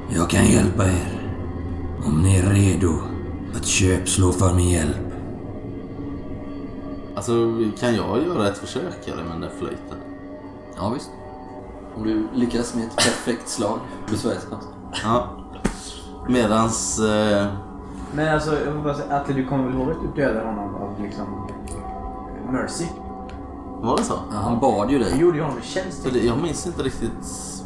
Jag 0.09 0.31
kan 0.31 0.47
hjälpa 0.47 0.85
er. 0.85 1.21
Om 2.07 2.23
ni 2.23 2.37
är 2.39 2.43
redo 2.51 2.93
att 3.57 3.65
köpslå 3.65 4.33
för 4.33 4.55
min 4.55 4.69
hjälp. 4.69 4.97
Alltså, 7.15 7.33
kan 7.81 7.95
jag 7.95 8.23
göra 8.23 8.49
ett 8.49 8.59
försök 8.59 9.09
eller 9.09 9.23
med 9.23 9.33
den 9.33 9.41
där 9.41 9.51
flöjten? 9.59 9.99
Ja, 10.77 10.89
visst. 10.95 11.11
Om 11.97 12.03
du 12.03 12.27
lyckas 12.35 12.75
med 12.75 12.85
ett 12.85 12.97
perfekt 12.97 13.49
slag. 13.49 13.79
Chans. 14.09 14.37
Ja. 15.05 15.29
Medans... 16.29 16.99
Eh, 17.01 17.47
Men 18.15 18.35
alltså, 18.35 18.51
jag 18.65 18.75
får 18.75 18.83
bara 18.83 18.95
säga, 18.95 19.17
Atle, 19.17 19.35
du 19.35 19.47
kommer 19.47 19.65
väl 19.65 19.75
ihåg 19.75 19.91
att 19.91 19.97
du 20.15 20.23
dödade 20.23 20.47
honom 20.47 20.75
av 20.75 21.03
liksom 21.03 21.27
Mercy? 22.53 22.85
Var 23.85 23.97
det 23.97 24.05
så? 24.05 24.15
Ja, 24.31 24.37
han 24.37 24.61
bad 24.61 24.91
ju 24.91 24.99
dig. 24.99 25.21
gjorde 25.21 25.37
ju 25.37 25.43
honom 25.43 25.59
en 25.59 25.65
tjänst. 25.65 26.07
Det, 26.13 26.19
jag 26.19 26.39
minns 26.39 26.67
inte 26.67 26.83
riktigt. 26.83 27.11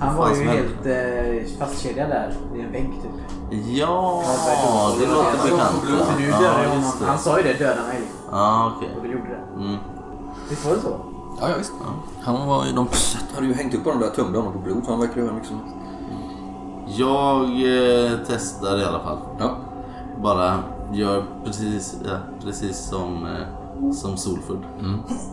Han 0.01 0.17
var 0.17 0.35
ju 0.35 0.45
helt 0.45 0.87
eh, 0.87 1.59
fastkedjad 1.59 2.11
där 2.11 2.35
i 2.57 2.61
en 2.61 2.73
bänk 2.73 2.95
typ. 3.03 3.11
Ja, 3.67 4.25
det 5.01 5.07
låter 5.07 5.51
bekant. 5.51 5.77
Så 5.83 6.19
du 6.19 6.29
Ja, 6.29 6.39
det. 7.01 7.07
Han 7.07 7.19
sa 7.19 7.39
ju 7.39 7.43
det, 7.43 7.59
döda 7.59 7.83
mig. 7.83 8.01
Ja, 8.31 8.73
okej. 8.77 8.91
Och 8.97 9.03
du 9.03 9.13
gjorde 9.13 9.29
det. 9.29 9.63
Mm. 9.65 9.77
Visst 10.51 10.65
var 10.65 10.75
det 10.75 10.81
så? 10.81 11.01
Ja, 11.41 11.49
ja 11.49 11.55
visst. 11.59 11.73
Han 12.23 12.49
var 12.49 12.67
ju... 12.67 12.73
De 12.73 12.89
hade 13.35 13.47
ju 13.47 13.55
hängt 13.55 13.75
upp 13.75 13.85
honom 13.85 14.01
där 14.01 14.09
tömde 14.09 14.39
honom 14.39 14.53
på 14.53 14.59
blod. 14.59 14.85
för 14.85 14.91
Han 14.93 15.01
verkar 15.01 15.21
göra 15.21 15.33
mycket 15.33 15.49
som 15.49 15.59
helst. 15.59 15.75
Jag 16.99 17.43
eh, 17.45 18.19
testar 18.27 18.79
i 18.79 18.85
alla 18.85 19.01
fall. 19.01 19.19
Ja. 19.39 19.57
Bara 20.23 20.59
gör 20.93 21.25
precis, 21.45 21.97
ja, 22.05 22.17
precis 22.45 22.79
som, 22.79 23.27
eh, 23.27 23.58
som 23.93 24.17
Solfudd. 24.17 24.63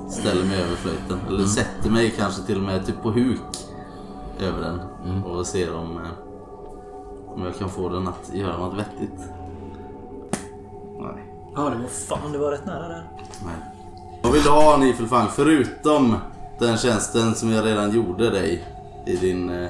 Ställer 0.10 0.46
mig 0.46 0.62
över 0.62 0.76
flöjten. 0.76 1.20
Eller 1.28 1.46
sätter 1.46 1.90
mig 1.90 2.14
kanske 2.18 2.42
till 2.42 2.58
och 2.58 2.64
med 2.64 2.86
typ 2.86 3.02
på 3.02 3.12
huk 3.12 3.42
över 4.40 4.62
den. 4.62 4.80
Och 5.24 5.48
ser 5.48 5.76
om, 5.76 5.98
eh, 5.98 7.34
om 7.36 7.42
jag 7.46 7.58
kan 7.58 7.70
få 7.70 7.90
den 7.90 8.08
att 8.08 8.34
göra 8.34 8.58
något 8.58 8.78
vettigt. 8.78 9.20
Nej. 11.00 11.34
Ja, 11.56 11.70
det 11.70 11.78
var 11.78 11.88
fan, 11.88 12.32
det 12.32 12.38
var 12.38 12.52
rätt 12.52 12.66
nära 12.66 12.88
där. 12.88 13.10
Nej. 13.46 13.56
Vad 14.24 14.34
vill 14.34 14.44
du 14.44 14.50
ha 14.50 14.78
Nifelfang 14.78 15.28
förutom 15.36 16.16
den 16.60 16.78
tjänsten 16.78 17.36
som 17.36 17.52
jag 17.52 17.66
redan 17.66 17.92
gjorde 17.92 18.30
dig 18.30 18.64
i 19.06 19.16
din, 19.16 19.50
eh, 19.50 19.70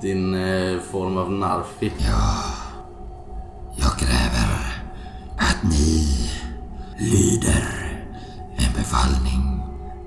din 0.00 0.34
eh, 0.34 0.80
form 0.80 1.16
av 1.16 1.32
Narfi? 1.32 1.92
Jag 3.76 3.98
kräver 3.98 4.82
att 5.38 5.62
ni 5.62 5.95
lyder 6.98 7.68
en 8.56 8.72
befallning 8.74 9.60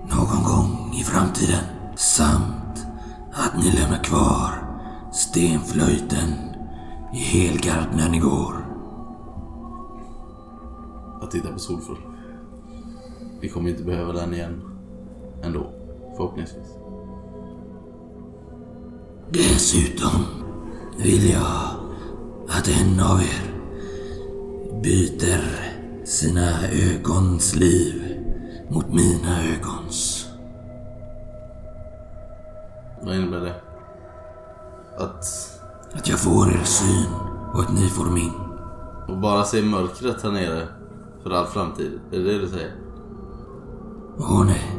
någon 0.10 0.44
gång 0.44 0.94
i 1.00 1.04
framtiden. 1.04 1.64
Samt 1.96 2.86
att 3.34 3.58
ni 3.58 3.72
lämnar 3.72 4.04
kvar 4.04 4.64
stenflöjten 5.14 6.34
i 7.14 7.18
Helgard 7.18 7.88
när 7.96 8.10
ni 8.10 8.20
går. 8.20 8.60
att 11.30 11.32
titta 11.32 11.52
på 11.52 11.60
Solfull. 11.60 11.98
Vi 13.42 13.50
kommer 13.50 13.70
inte 13.70 13.84
behöva 13.84 14.14
den 14.14 14.34
igen 14.34 14.62
ändå, 15.44 15.72
förhoppningsvis. 16.18 16.68
Dessutom 19.30 20.26
vill 20.98 21.30
jag 21.30 21.70
att 22.50 22.68
en 22.68 23.00
av 23.00 23.22
er 23.22 23.54
byter 24.84 25.69
sina 26.10 26.68
ögons 26.68 27.56
liv 27.56 28.18
mot 28.70 28.94
mina 28.94 29.44
ögons. 29.44 30.28
Vad 33.02 33.16
innebär 33.16 33.40
det? 33.40 33.56
Att 34.98 35.26
Att 35.94 36.08
jag 36.10 36.20
får 36.20 36.52
er 36.52 36.64
syn 36.64 37.12
och 37.54 37.60
att 37.62 37.74
ni 37.74 37.88
får 37.90 38.06
min. 38.06 38.32
och 39.08 39.18
bara 39.18 39.44
se 39.44 39.62
mörkret 39.62 40.22
här 40.24 40.32
nere 40.32 40.68
för 41.24 41.32
all 41.32 41.46
framtid, 41.46 42.00
är 42.12 42.18
det 42.20 42.24
det 42.24 42.40
du 42.40 42.48
säger? 42.48 42.76
Åh 44.18 44.46
nej. 44.46 44.76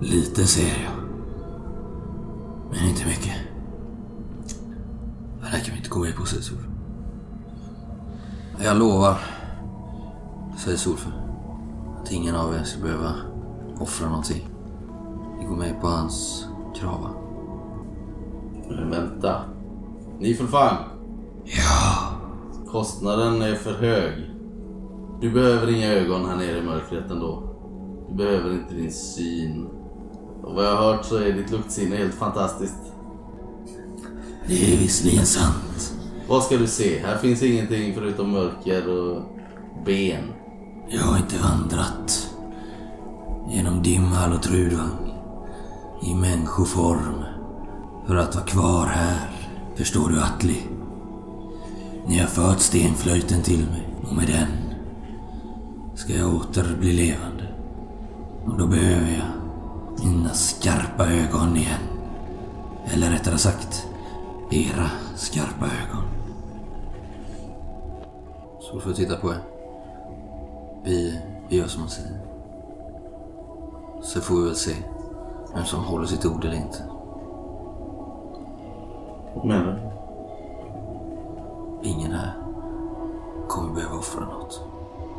Lite 0.00 0.46
ser 0.46 0.62
jag. 0.84 0.92
Men 2.70 2.88
inte 2.88 3.06
mycket. 3.06 3.34
Det 5.40 5.46
här 5.46 5.60
kan 5.60 5.72
vi 5.72 5.76
inte 5.76 5.90
gå 5.90 5.98
med 6.00 6.16
på, 6.16 6.26
Solfull. 6.26 6.58
Jag 8.64 8.76
lovar, 8.76 9.18
säger 10.64 10.76
Solfull, 10.76 11.12
att 12.02 12.12
ingen 12.12 12.34
av 12.36 12.54
er 12.54 12.62
ska 12.62 12.82
behöva 12.82 13.14
offra 13.78 14.08
någonting. 14.08 14.48
Vi 15.40 15.46
går 15.46 15.56
med 15.56 15.80
på 15.80 15.86
hans 15.86 16.46
krav. 16.74 17.00
va? 17.00 17.10
Men 18.68 18.90
vänta. 18.90 19.40
Ni 20.18 20.34
för 20.34 20.46
fan! 20.46 20.76
Ja, 21.44 22.12
Kostnaden 22.66 23.42
är 23.42 23.54
för 23.54 23.72
hög. 23.72 24.30
Du 25.20 25.30
behöver 25.30 25.70
inga 25.70 25.92
ögon 25.92 26.28
här 26.28 26.36
nere 26.36 26.58
i 26.58 26.62
mörkret 26.62 27.10
ändå. 27.10 27.42
Du 28.08 28.14
behöver 28.14 28.52
inte 28.52 28.74
din 28.74 28.92
syn. 28.92 29.66
Och 30.42 30.54
vad 30.54 30.64
jag 30.64 30.76
har 30.76 30.92
hört 30.92 31.04
så 31.04 31.16
är 31.16 31.32
ditt 31.32 31.50
luktsinne 31.50 31.96
helt 31.96 32.14
fantastiskt. 32.14 32.92
Det 34.46 34.74
är 34.74 34.78
visserligen 34.78 35.26
sant. 35.26 35.94
Vad 36.28 36.42
ska 36.42 36.56
du 36.56 36.66
se? 36.66 36.98
Här 36.98 37.16
finns 37.16 37.42
ingenting 37.42 37.94
förutom 37.94 38.30
mörker 38.30 38.88
och 38.88 39.22
ben. 39.84 40.24
Jag 40.92 41.02
har 41.02 41.16
inte 41.16 41.38
vandrat 41.38 42.30
genom 43.48 43.82
Dimhall 43.82 44.32
och 44.32 44.42
Trudvang 44.42 45.14
i 46.02 46.14
människoform 46.14 47.24
för 48.06 48.16
att 48.16 48.34
vara 48.34 48.46
kvar 48.46 48.86
här. 48.86 49.30
Förstår 49.74 50.08
du 50.08 50.22
Atli? 50.22 50.62
Ni 52.06 52.18
har 52.18 52.26
fört 52.26 52.58
stenflöjten 52.60 53.42
till 53.42 53.66
mig 53.66 53.88
och 54.08 54.16
med 54.16 54.26
den 54.26 54.48
ska 55.94 56.12
jag 56.12 56.34
åter 56.34 56.76
bli 56.80 56.92
levande. 56.92 57.48
Och 58.44 58.58
då 58.58 58.66
behöver 58.66 59.10
jag 59.10 60.06
mina 60.06 60.34
skarpa 60.34 61.06
ögon 61.06 61.56
igen. 61.56 61.80
Eller 62.86 63.10
rättare 63.10 63.38
sagt, 63.38 63.86
era 64.50 64.90
skarpa 65.16 65.66
ögon. 65.66 66.04
Så 68.60 68.80
får 68.80 68.90
jag 68.90 68.96
titta 68.96 69.16
på 69.16 69.30
er. 69.30 69.59
Vi, 70.84 71.20
vi 71.48 71.56
gör 71.56 71.66
som 71.66 71.80
hon 71.80 71.90
säger. 71.90 72.20
Så 74.02 74.20
får 74.20 74.34
vi 74.36 74.44
väl 74.44 74.56
se 74.56 74.74
vem 75.54 75.64
som 75.64 75.84
håller 75.84 76.06
sitt 76.06 76.26
ord 76.26 76.44
eller 76.44 76.56
inte. 76.56 76.84
Du? 79.44 79.76
Ingen 81.82 82.12
här 82.12 82.32
kommer 83.48 83.74
behöva 83.74 83.98
offra 83.98 84.24
något. 84.24 84.60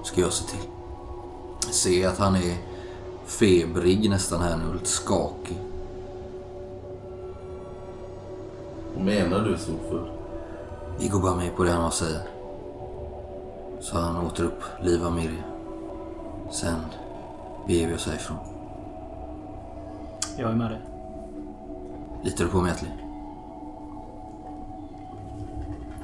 Ska 0.03 0.21
jag 0.21 0.33
se 0.33 0.45
till. 0.45 0.69
Ser 1.73 2.07
att 2.07 2.17
han 2.17 2.35
är 2.35 2.57
febrig 3.25 4.09
nästan 4.09 4.41
här 4.41 4.57
nu, 4.57 4.73
lite 4.73 4.89
skakig. 4.89 5.57
Vad 8.95 9.05
menar 9.05 9.39
du 9.39 9.57
Solfull? 9.57 10.11
Vi 10.99 11.07
går 11.07 11.19
bara 11.19 11.35
med 11.35 11.55
på 11.55 11.63
det 11.63 11.71
han 11.71 11.83
har 11.83 11.89
säga. 11.89 12.19
Så 13.79 13.97
han 13.97 14.25
återupplivar 14.25 15.11
Mirja. 15.11 15.50
Sen 16.51 16.79
beger 17.67 17.87
vi 17.87 17.95
oss 17.95 18.07
härifrån. 18.07 18.37
Jag 20.37 20.51
är 20.51 20.55
med 20.55 20.71
dig. 20.71 20.81
Litar 22.23 22.45
du 22.45 22.49
på 22.49 22.61
mig 22.61 22.71
Atli? 22.71 22.87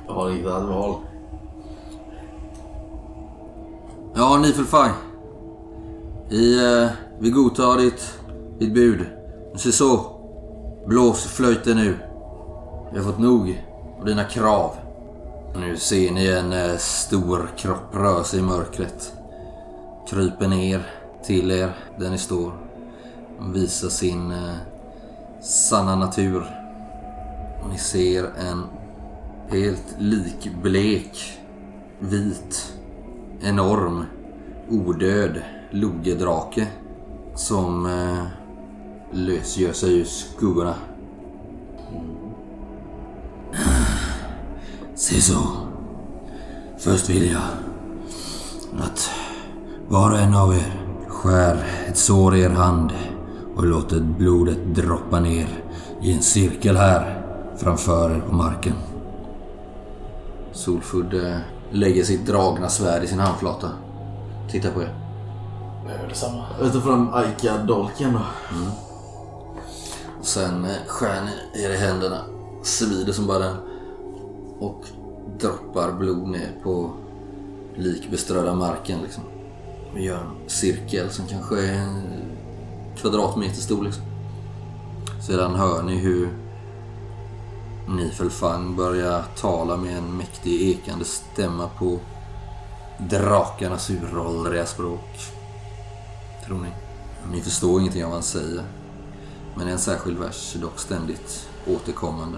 Jag 0.07 0.13
har 0.13 0.29
inget 0.29 0.47
annat 0.47 0.69
val. 0.69 0.95
Ja, 4.15 4.37
Nifelfang. 4.37 4.91
Vi, 6.29 6.73
eh, 6.83 6.89
vi 7.19 7.29
godtar 7.29 7.77
ditt, 7.77 8.19
ditt 8.59 8.73
bud. 8.73 9.05
Men 9.49 9.59
se 9.59 9.71
så. 9.71 9.99
Blås 10.85 11.25
flöjten 11.25 11.77
nu. 11.77 11.97
Vi 12.91 12.97
har 12.97 13.05
fått 13.05 13.19
nog 13.19 13.63
av 13.99 14.05
dina 14.05 14.23
krav. 14.23 14.75
Nu 15.55 15.77
ser 15.77 16.11
ni 16.11 16.27
en 16.27 16.53
eh, 16.53 16.77
stor 16.77 17.49
kropp 17.57 17.95
röra 17.95 18.23
sig 18.23 18.39
i 18.39 18.43
mörkret. 18.43 19.16
Kryper 20.09 20.47
ner 20.47 20.85
till 21.23 21.51
er 21.51 21.75
där 21.99 22.09
ni 22.09 22.17
står. 22.17 22.51
Och 23.39 23.55
visar 23.55 23.89
sin 23.89 24.31
eh, 24.31 24.55
sanna 25.41 25.95
natur. 25.95 26.43
Och 27.63 27.69
ni 27.69 27.77
ser 27.77 28.23
en 28.23 28.63
helt 29.49 29.95
likblek, 29.99 31.39
vit, 31.99 32.73
enorm, 33.41 34.05
odöd 34.69 35.41
logedrake 35.71 36.67
som 37.35 37.85
eh, 37.85 38.25
lösgör 39.11 39.73
sig 39.73 39.99
ur 39.99 40.05
skuggorna. 40.05 40.75
Se 44.95 45.21
så. 45.21 45.37
Först 46.77 47.09
vill 47.09 47.31
jag 47.31 47.41
att 48.79 49.09
var 49.89 50.11
och 50.11 50.19
en 50.19 50.33
av 50.33 50.53
er 50.53 50.83
skär 51.07 51.65
ett 51.88 51.97
sår 51.97 52.35
i 52.35 52.41
er 52.41 52.49
hand 52.49 52.91
och 53.55 53.65
låter 53.65 53.99
blodet 53.99 54.75
droppa 54.75 55.19
ner 55.19 55.63
i 56.01 56.13
en 56.13 56.21
cirkel 56.21 56.77
här 56.77 57.23
framför 57.57 58.11
er 58.11 58.19
på 58.19 58.35
marken. 58.35 58.73
Solfudd 60.51 61.13
eh, 61.13 61.38
lägger 61.71 62.03
sitt 62.03 62.25
dragna 62.25 62.69
svärd 62.69 63.03
i 63.03 63.07
sin 63.07 63.19
handflata. 63.19 63.69
Titta 64.51 64.71
på 64.71 64.81
er. 64.81 64.95
Jag 65.88 66.01
gör 66.01 66.07
detsamma. 66.07 66.45
Jag 66.61 66.73
tar 66.73 66.79
fram 66.79 67.13
Aika-dolken 67.13 68.13
då. 68.13 68.21
Och 70.19 70.25
sen 70.25 70.65
eh, 70.65 70.88
skär 70.88 71.21
ni 71.25 71.63
er 71.63 71.69
i 71.69 71.77
händerna. 71.77 72.21
Svider 72.63 73.13
som 73.13 73.27
bara 73.27 73.39
den. 73.39 73.55
Och 74.59 74.83
droppar 75.39 75.91
blod 75.91 76.27
ner 76.27 76.51
på 76.63 76.91
likbeströdda 77.75 78.55
marken 78.55 78.99
liksom. 79.01 79.23
Vi 79.97 80.03
gör 80.03 80.17
en 80.17 80.49
cirkel 80.49 81.09
som 81.09 81.27
kanske 81.27 81.65
är 81.67 81.73
en 81.73 82.01
kvadratmeter 82.97 83.61
stor 83.61 83.83
liksom. 83.83 84.03
Sedan 85.27 85.55
hör 85.55 85.83
ni 85.83 85.95
hur 85.95 86.29
Nifelfang 87.87 88.75
börjar 88.75 89.23
tala 89.35 89.77
med 89.77 89.97
en 89.97 90.17
mäktig 90.17 90.61
ekande 90.61 91.05
stämma 91.05 91.69
på 91.79 91.99
drakarnas 92.99 93.89
uråldriga 93.89 94.65
språk. 94.65 95.19
Tror 96.45 96.57
ni? 96.57 96.69
Ni 97.31 97.41
förstår 97.41 97.79
ingenting 97.79 98.03
av 98.03 98.09
vad 98.09 98.17
han 98.17 98.23
säger. 98.23 98.63
Men 99.55 99.67
en 99.67 99.79
särskild 99.79 100.17
vers 100.17 100.55
är 100.55 100.59
dock 100.59 100.79
ständigt 100.79 101.49
återkommande. 101.67 102.37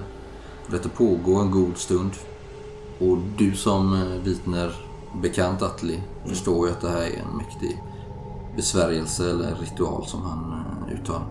Detta 0.68 0.90
pågår 0.90 1.42
en 1.42 1.52
god 1.52 1.78
stund. 1.78 2.12
Och 3.00 3.18
du 3.38 3.56
som 3.56 3.94
eh, 3.94 4.24
vitner 4.24 4.89
bekant 5.22 5.62
Atli 5.62 6.04
förstår 6.26 6.68
ju 6.68 6.74
att 6.74 6.82
det 6.82 6.90
här 6.90 7.02
är 7.02 7.20
en 7.20 7.38
mäktig 7.38 7.84
besvärjelse 8.56 9.30
eller 9.30 9.56
ritual 9.56 10.06
som 10.06 10.22
han 10.22 10.64
eh, 10.88 10.94
uttalar. 10.94 11.28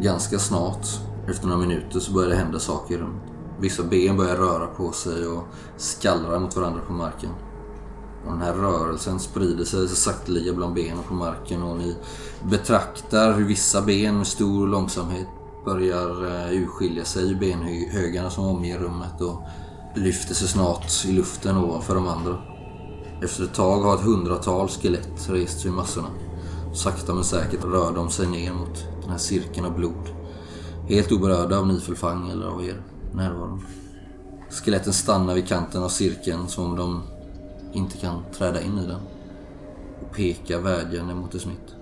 Ganska 0.00 0.38
snart, 0.38 0.86
efter 1.28 1.46
några 1.46 1.60
minuter, 1.60 2.00
så 2.00 2.12
börjar 2.12 2.28
det 2.30 2.36
hända 2.36 2.58
saker 2.58 2.94
i 2.94 2.98
rummet. 2.98 3.22
Vissa 3.60 3.82
ben 3.82 4.16
börjar 4.16 4.36
röra 4.36 4.66
på 4.66 4.92
sig 4.92 5.26
och 5.26 5.44
skallra 5.76 6.40
mot 6.40 6.56
varandra 6.56 6.80
på 6.86 6.92
marken. 6.92 7.30
Och 8.26 8.32
den 8.32 8.42
här 8.42 8.54
rörelsen 8.54 9.20
sprider 9.20 9.64
sig 9.64 9.88
så 9.88 9.96
sakteliga 9.96 10.52
bland 10.52 10.74
benen 10.74 11.02
på 11.08 11.14
marken 11.14 11.62
och 11.62 11.76
ni 11.76 11.96
betraktar 12.42 13.32
hur 13.32 13.44
vissa 13.44 13.82
ben 13.82 14.16
med 14.16 14.26
stor 14.26 14.66
långsamhet 14.66 15.26
börjar 15.64 16.24
eh, 16.26 16.62
urskilja 16.62 17.04
sig 17.04 17.30
ur 17.30 17.34
benhögarna 17.34 18.30
som 18.30 18.44
omger 18.44 18.78
rummet 18.78 19.20
och 19.20 19.42
lyfter 19.96 20.34
sig 20.34 20.48
snart 20.48 21.04
i 21.06 21.12
luften 21.12 21.56
ovanför 21.56 21.94
de 21.94 22.08
andra. 22.08 22.38
Efter 23.22 23.44
ett 23.44 23.54
tag 23.54 23.80
har 23.80 23.94
ett 23.94 24.00
hundratal 24.00 24.68
skelett 24.68 25.28
rest 25.30 25.60
sig 25.60 25.70
ur 25.70 25.74
massorna. 25.74 26.08
Sakta 26.74 27.14
men 27.14 27.24
säkert 27.24 27.64
rör 27.64 27.92
de 27.94 28.10
sig 28.10 28.26
ner 28.26 28.52
mot 28.52 28.84
den 29.00 29.10
här 29.10 29.18
cirkeln 29.18 29.66
av 29.66 29.74
blod. 29.74 30.08
Helt 30.88 31.12
oberörda 31.12 31.58
av 31.58 31.66
Nifelfang 31.66 32.30
eller 32.30 32.46
av 32.46 32.64
er 32.64 32.82
närvaro. 33.12 33.60
Skeletten 34.50 34.92
stannar 34.92 35.34
vid 35.34 35.48
kanten 35.48 35.82
av 35.82 35.88
cirkeln 35.88 36.48
som 36.48 36.64
om 36.64 36.76
de 36.76 37.02
inte 37.72 37.96
kan 37.96 38.22
träda 38.38 38.62
in 38.62 38.78
i 38.78 38.86
den. 38.86 39.00
Och 40.00 40.12
pekar 40.12 40.60
vädjande 40.60 41.14
mot 41.14 41.32
det 41.32 41.38
smitt. 41.38 41.74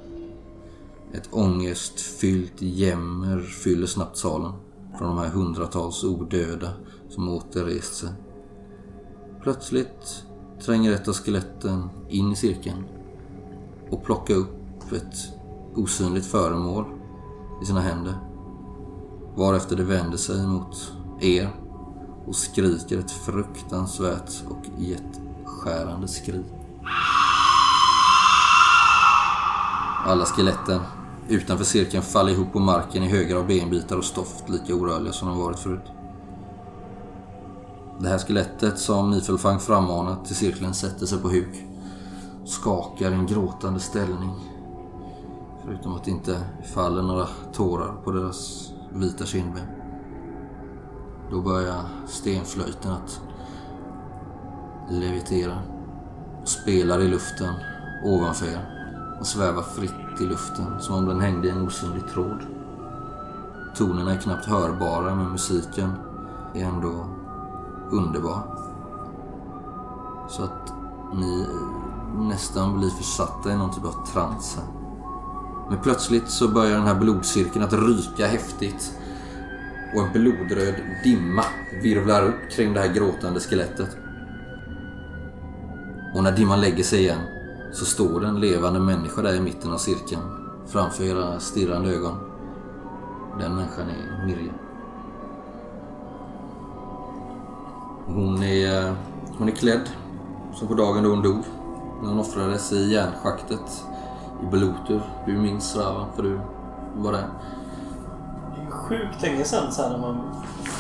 Ett 1.13 1.29
ångestfyllt 1.31 2.63
jämmer 2.63 3.41
fyller 3.41 3.87
snabbt 3.87 4.17
salen 4.17 4.53
från 4.99 5.09
de 5.09 5.19
här 5.19 5.29
hundratals 5.29 6.05
odöda 6.05 6.69
som 7.15 7.29
åter 7.29 7.65
rest 7.65 7.95
sig. 7.95 8.09
Plötsligt 9.43 10.25
tränger 10.65 10.93
ett 10.93 11.09
av 11.09 11.15
skeletten 11.15 11.91
in 12.09 12.33
i 12.33 12.37
cirkeln 12.37 12.85
och 13.91 14.05
plockar 14.05 14.35
upp 14.35 14.93
ett 14.93 15.17
osynligt 15.75 16.27
föremål 16.27 16.85
i 17.63 17.67
sina 17.67 17.81
händer. 17.81 18.15
Varefter 19.37 19.77
det 19.77 19.85
vänder 19.85 20.17
sig 20.17 20.47
mot 20.47 20.93
er 21.21 21.49
och 22.27 22.37
skriker 22.37 22.99
ett 22.99 23.11
fruktansvärt 23.11 24.31
och 24.49 24.83
hjärtskärande 24.83 26.09
skrik. 26.09 26.47
Alla 30.07 30.25
skeletten 30.25 30.81
utanför 31.29 31.65
cirkeln 31.65 32.03
faller 32.03 32.33
ihop 32.33 32.53
på 32.53 32.59
marken 32.59 33.03
i 33.03 33.09
högar 33.09 33.37
av 33.37 33.47
benbitar 33.47 33.97
och 33.97 34.05
stoft 34.05 34.49
lika 34.49 34.75
orörliga 34.75 35.13
som 35.13 35.29
de 35.29 35.39
varit 35.39 35.59
förut. 35.59 35.93
Det 37.99 38.09
här 38.09 38.19
skelettet 38.19 38.79
som 38.79 39.11
Nifelfang 39.11 39.61
frammanat 39.61 40.25
till 40.25 40.37
cirkeln 40.37 40.75
sätter 40.75 41.07
sig 41.07 41.19
på 41.19 41.29
huk. 41.29 41.67
Skakar 42.45 43.11
i 43.11 43.15
en 43.15 43.27
gråtande 43.27 43.81
ställning. 43.81 44.31
Förutom 45.65 45.95
att 45.95 46.05
det 46.05 46.11
inte 46.11 46.41
faller 46.75 47.03
några 47.03 47.27
tårar 47.53 47.95
på 48.05 48.11
deras 48.11 48.71
vita 48.93 49.27
kindben. 49.27 49.67
Då 51.31 51.41
börjar 51.41 51.81
stenflöjten 52.07 52.93
att 52.93 53.21
levitera 54.91 55.59
och 56.43 56.49
spelar 56.49 57.01
i 57.01 57.09
luften 57.09 57.55
ovanför 58.05 58.47
er. 58.47 58.71
Och 59.21 59.27
svävar 59.27 59.63
fritt 59.63 60.21
i 60.21 60.25
luften 60.25 60.81
som 60.81 60.95
om 60.95 61.07
den 61.07 61.21
hängde 61.21 61.49
i 61.49 61.51
en 61.51 61.67
osynlig 61.67 62.09
tråd. 62.13 62.43
Tonerna 63.77 64.13
är 64.13 64.19
knappt 64.19 64.47
hörbara 64.47 65.15
men 65.15 65.33
musiken 65.33 65.93
är 66.55 66.65
ändå 66.65 67.07
underbar. 67.95 68.43
Så 70.29 70.43
att 70.43 70.73
ni 71.15 71.47
nästan 72.19 72.79
blir 72.79 72.91
försatta 72.91 73.53
i 73.53 73.57
någon 73.57 73.75
typ 73.75 73.85
av 73.85 74.07
trans 74.13 74.57
här. 74.57 74.67
Men 75.71 75.79
plötsligt 75.83 76.29
så 76.29 76.49
börjar 76.49 76.79
den 76.79 76.87
här 76.87 76.95
blodcirkeln 76.95 77.65
att 77.65 77.73
ryka 77.73 78.27
häftigt. 78.27 78.99
Och 79.95 80.03
en 80.03 80.13
blodröd 80.13 80.75
dimma 81.05 81.45
virvlar 81.83 82.23
upp 82.23 82.51
kring 82.51 82.75
det 82.75 82.81
här 82.81 82.95
gråtande 82.95 83.41
skelettet. 83.41 83.97
Och 86.15 86.23
när 86.23 86.37
dimman 86.37 86.61
lägger 86.61 86.85
sig 86.85 87.01
igen 87.01 87.21
så 87.73 87.85
står 87.85 88.21
det 88.21 88.27
en 88.27 88.41
levande 88.41 88.81
människa 88.81 89.23
där 89.23 89.35
i 89.35 89.41
mitten 89.41 89.73
av 89.73 89.79
cirkeln. 89.79 90.23
Framför 90.67 91.05
era 91.05 91.41
stirrande 91.41 91.91
ögon. 91.91 92.15
Den 93.39 93.55
människan 93.55 93.89
är 93.89 94.27
Mirja. 94.27 94.53
Hon 98.07 98.43
är, 98.43 98.95
hon 99.39 99.49
är 99.49 99.53
klädd 99.53 99.91
som 100.55 100.69
på 100.69 100.75
dagen 100.75 101.03
då 101.05 101.11
hon 101.11 101.23
dog. 101.23 101.45
När 102.03 102.09
hon 102.09 102.19
offrades 102.19 102.73
i 102.73 102.93
järnschaktet 102.93 103.85
i 104.43 104.47
Belotur. 104.51 105.03
Du 105.27 105.33
minns 105.39 105.77
Ravan, 105.77 106.07
för 106.17 106.23
du 106.23 106.41
var 106.97 107.13
där. 107.13 107.29
Det 108.57 108.63
är 108.67 108.71
sjukt 108.71 109.23
länge 109.23 109.45
sedan 109.45 109.73
så 109.73 109.83
här, 109.83 109.91
när 109.91 109.99
man 109.99 110.15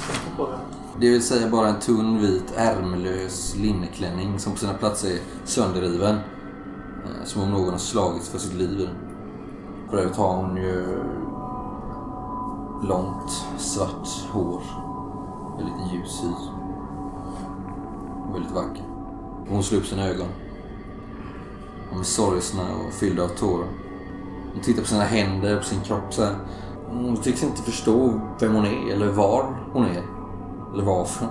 tänker 0.07 0.37
på 0.37 0.47
det. 0.47 0.59
Det 1.01 1.11
vill 1.11 1.23
säga 1.23 1.49
bara 1.51 1.69
en 1.69 1.81
tunn 1.81 2.19
vit 2.21 2.53
ärmlös 2.57 3.57
linneklänning 3.57 4.39
som 4.39 4.53
på 4.53 4.59
sina 4.59 4.75
platser 4.75 5.09
är 5.09 5.19
sönderriven. 5.45 6.15
Eh, 6.15 7.25
Som 7.25 7.43
om 7.43 7.51
någon 7.51 7.71
har 7.71 7.79
slagits 7.79 8.29
för 8.29 8.39
sitt 8.39 8.55
liv 8.55 8.81
i 8.81 8.85
den. 8.85 8.95
För 9.91 9.97
övrigt 9.97 10.17
har 10.17 10.37
hon 10.37 10.57
ju 10.57 11.03
långt 12.89 13.31
svart 13.59 14.09
hår. 14.33 14.63
Väldigt 15.59 15.93
ljus 15.93 16.21
hy. 16.23 16.54
Väldigt 18.33 18.53
vacker. 18.53 18.85
Hon 19.49 19.63
slår 19.63 19.79
upp 19.79 19.87
sina 19.87 20.09
ögon. 20.09 20.29
De 21.91 22.01
är 22.01 22.05
sorgsna 22.05 22.63
och 22.63 22.93
fyllda 22.93 23.23
av 23.23 23.29
tårar. 23.29 23.69
Hon 24.53 24.63
tittar 24.63 24.83
på 24.83 24.89
sina 24.89 25.05
händer, 25.05 25.57
på 25.57 25.65
sin 25.65 25.81
kropp 25.81 26.15
så 26.15 26.23
här. 26.23 26.37
Hon 26.87 27.17
tycks 27.17 27.43
inte 27.43 27.63
förstå 27.63 28.21
vem 28.41 28.55
hon 28.55 28.67
är 28.67 28.93
eller 28.93 29.07
var 29.07 29.57
hon 29.73 29.85
är. 29.85 30.03
Eller 30.73 30.85
varför. 30.85 31.27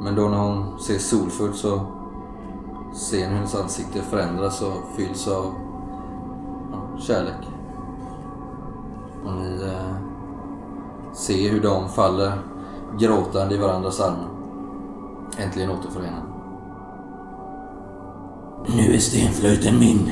Men 0.00 0.14
då 0.14 0.28
när 0.28 0.38
hon 0.38 0.78
ser 0.78 0.98
Solfull 0.98 1.54
så 1.54 1.80
ser 2.94 3.18
hon 3.18 3.28
hur 3.28 3.36
hennes 3.36 3.54
ansikte 3.54 4.02
förändras 4.02 4.62
och 4.62 4.96
fylls 4.96 5.28
av 5.28 5.54
ja, 6.72 6.98
kärlek. 7.00 7.48
Och 9.24 9.32
ni 9.32 9.62
eh, 9.62 9.96
ser 11.12 11.50
hur 11.50 11.62
de 11.62 11.88
faller 11.88 12.32
gråtande 12.98 13.54
i 13.54 13.58
varandras 13.58 14.00
armar. 14.00 14.31
Äntligen 15.38 15.70
återförenade. 15.70 16.22
Nu 18.68 18.94
är 18.94 18.98
stenflöjten 18.98 19.78
min, 19.78 20.10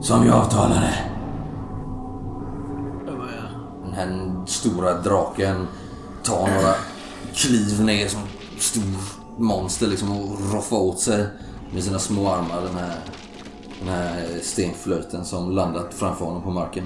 som 0.00 0.26
jag 0.26 0.36
avtalade. 0.36 0.94
Den 3.84 3.92
här 3.92 4.46
stora 4.46 5.00
draken 5.00 5.66
tar 6.22 6.48
några 6.48 6.74
kliv 7.34 7.82
ner 7.82 8.08
som 8.08 8.20
stor 8.58 8.82
monster 9.38 9.86
liksom 9.86 10.10
och 10.10 10.52
roffar 10.52 10.76
åt 10.76 11.00
sig 11.00 11.26
med 11.72 11.84
sina 11.84 11.98
små 11.98 12.28
armar 12.28 12.62
den 12.62 12.74
här, 12.74 12.98
den 13.80 13.88
här 13.88 14.38
stenflöjten 14.42 15.24
som 15.24 15.50
landat 15.50 15.94
framför 15.94 16.24
honom 16.24 16.42
på 16.42 16.50
marken. 16.50 16.84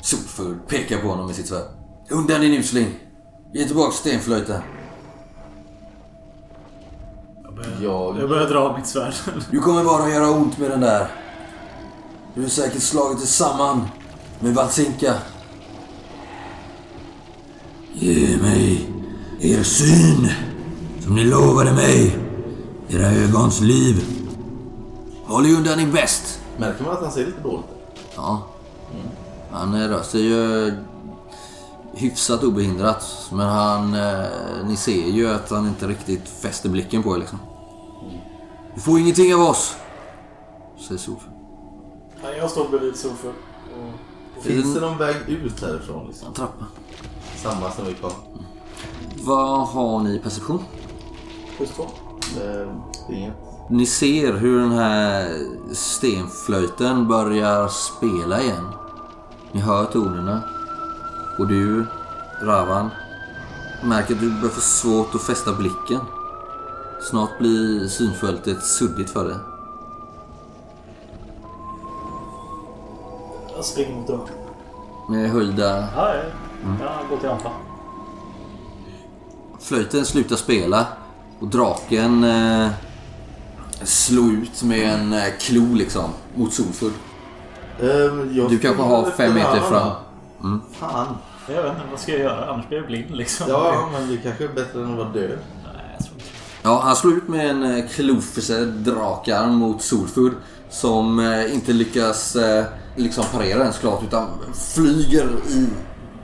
Solfull 0.00 0.58
pekar 0.68 0.98
på 0.98 1.08
honom 1.08 1.26
med 1.26 1.36
sitt 1.36 1.46
svärd. 1.46 1.68
Undan 2.10 2.40
din 2.40 2.52
usling! 2.52 3.11
Ge 3.54 3.64
tillbaka 3.64 3.92
stenflöjten! 3.92 4.62
Jag... 7.82 8.18
Jag 8.20 8.28
börjar 8.28 8.48
dra 8.48 8.76
mitt 8.76 8.86
svärd. 8.86 9.14
Du 9.50 9.60
kommer 9.60 9.84
bara 9.84 10.10
göra 10.10 10.30
ont 10.30 10.58
med 10.58 10.70
den 10.70 10.80
där. 10.80 11.08
Du 12.34 12.42
har 12.42 12.48
säkert 12.48 12.82
slagit 12.82 13.18
dig 13.18 13.26
samman 13.26 13.88
med 14.40 14.54
Vatsinka. 14.54 15.14
Ge 17.92 18.36
mig 18.36 18.88
er 19.40 19.62
syn, 19.62 20.28
som 21.00 21.14
ni 21.14 21.24
lovade 21.24 21.72
mig. 21.72 22.18
Era 22.88 23.06
ögons 23.06 23.60
liv. 23.60 24.04
Håll 25.24 25.42
dig 25.42 25.54
undan 25.54 25.78
din 25.78 25.92
bäst! 25.92 26.40
Märker 26.56 26.84
man 26.84 26.92
att 26.92 27.02
han 27.02 27.12
ser 27.12 27.26
lite 27.26 27.40
dåligt? 27.42 27.66
Ja. 28.16 28.46
Han 29.50 29.88
rör 29.88 30.02
sig 30.02 30.20
ju 30.20 30.72
hyfsat 31.92 32.44
obehindrat. 32.44 33.30
Men 33.32 33.48
han... 33.48 33.94
Eh, 33.94 34.26
ni 34.64 34.76
ser 34.76 35.06
ju 35.06 35.28
att 35.28 35.50
han 35.50 35.66
inte 35.66 35.86
riktigt 35.86 36.28
fäster 36.28 36.68
blicken 36.68 37.02
på 37.02 37.14
er 37.14 37.18
liksom. 37.18 37.38
Du 38.74 38.80
får 38.80 38.98
ingenting 38.98 39.34
av 39.34 39.40
oss! 39.40 39.76
Säger 40.78 40.98
Solfull. 40.98 41.30
Nej, 42.22 42.36
jag 42.38 42.50
står 42.50 42.68
bredvid 42.68 42.96
Solfull. 42.96 43.32
Och... 44.36 44.44
Finns 44.44 44.74
det 44.74 44.80
någon 44.80 44.98
väg 44.98 45.16
ut 45.28 45.62
härifrån 45.62 46.06
liksom? 46.06 46.32
Trappa. 46.34 46.64
Samma 47.36 47.70
som 47.70 47.86
vi 47.86 47.94
kom. 47.94 48.10
Vad 49.24 49.68
har 49.68 50.00
ni 50.00 50.14
i 50.14 50.18
perception? 50.18 50.64
Plus 51.56 51.70
två. 51.70 51.82
Eh, 51.82 52.68
inget. 53.16 53.34
Ni 53.70 53.86
ser 53.86 54.32
hur 54.32 54.60
den 54.60 54.72
här 54.72 55.38
stenflöjten 55.72 57.08
börjar 57.08 57.68
spela 57.68 58.42
igen. 58.42 58.68
Ni 59.52 59.60
hör 59.60 59.84
tonerna. 59.84 60.42
Och 61.42 61.48
du, 61.48 61.86
Ravan, 62.40 62.90
märker 63.82 64.14
att 64.14 64.20
du 64.20 64.30
börjar 64.30 64.54
få 64.54 64.60
svårt 64.60 65.14
att 65.14 65.22
fästa 65.22 65.52
blicken. 65.52 66.00
Snart 67.10 67.38
blir 67.38 67.88
synfältet 67.88 68.62
suddigt 68.62 69.10
för 69.10 69.24
dig. 69.24 69.36
Jag 73.56 73.64
springer 73.64 73.94
mot 73.94 74.06
dörren. 74.06 74.28
Med 75.08 75.30
höjda... 75.30 75.88
Ja, 75.96 76.14
ja. 76.14 76.22
Jag 76.80 77.08
går 77.10 77.16
till 77.16 77.28
anfall. 77.28 77.52
Flöjten 79.60 80.04
slutar 80.04 80.36
spela 80.36 80.86
och 81.40 81.48
draken 81.48 82.24
eh, 82.24 82.70
slår 83.82 84.32
ut 84.32 84.62
med 84.62 84.94
en 84.94 85.12
eh, 85.12 85.24
klo 85.40 85.74
liksom 85.74 86.10
mot 86.34 86.52
Solfull. 86.52 86.92
Jag 88.30 88.50
Du 88.50 88.58
kanske 88.58 88.82
har 88.82 89.10
fem 89.10 89.34
meter 89.34 89.60
fram. 89.60 89.90
Mm. 90.42 90.60
Fan. 90.72 91.16
Jag 91.46 91.62
vet 91.62 91.72
inte, 91.72 91.82
vad 91.90 92.00
ska 92.00 92.12
jag 92.12 92.20
göra? 92.20 92.50
Annars 92.50 92.68
blir 92.68 92.78
jag 92.78 92.86
blind 92.86 93.10
liksom. 93.10 93.46
Ja, 93.48 93.88
men 93.92 94.10
det 94.10 94.16
kanske 94.16 94.44
är 94.44 94.48
bättre 94.48 94.82
än 94.82 94.90
att 94.90 94.98
vara 94.98 95.08
död. 95.08 95.38
Nej, 95.64 95.96
jag 95.98 96.04
tror 96.04 96.14
inte. 96.14 96.26
Ja, 96.62 96.80
han 96.84 96.96
slår 96.96 97.12
ut 97.12 97.28
med 97.28 97.50
en 97.50 97.62
eh, 97.62 97.88
kloförsedd 97.88 98.68
drakarm 98.68 99.54
mot 99.54 99.82
Solfull 99.82 100.32
som 100.70 101.18
eh, 101.18 101.54
inte 101.54 101.72
lyckas 101.72 102.36
eh, 102.36 102.64
liksom 102.96 103.24
parera 103.32 103.58
den 103.64 103.72
såklart 103.72 104.02
utan 104.02 104.28
flyger 104.74 105.28
i 105.48 105.66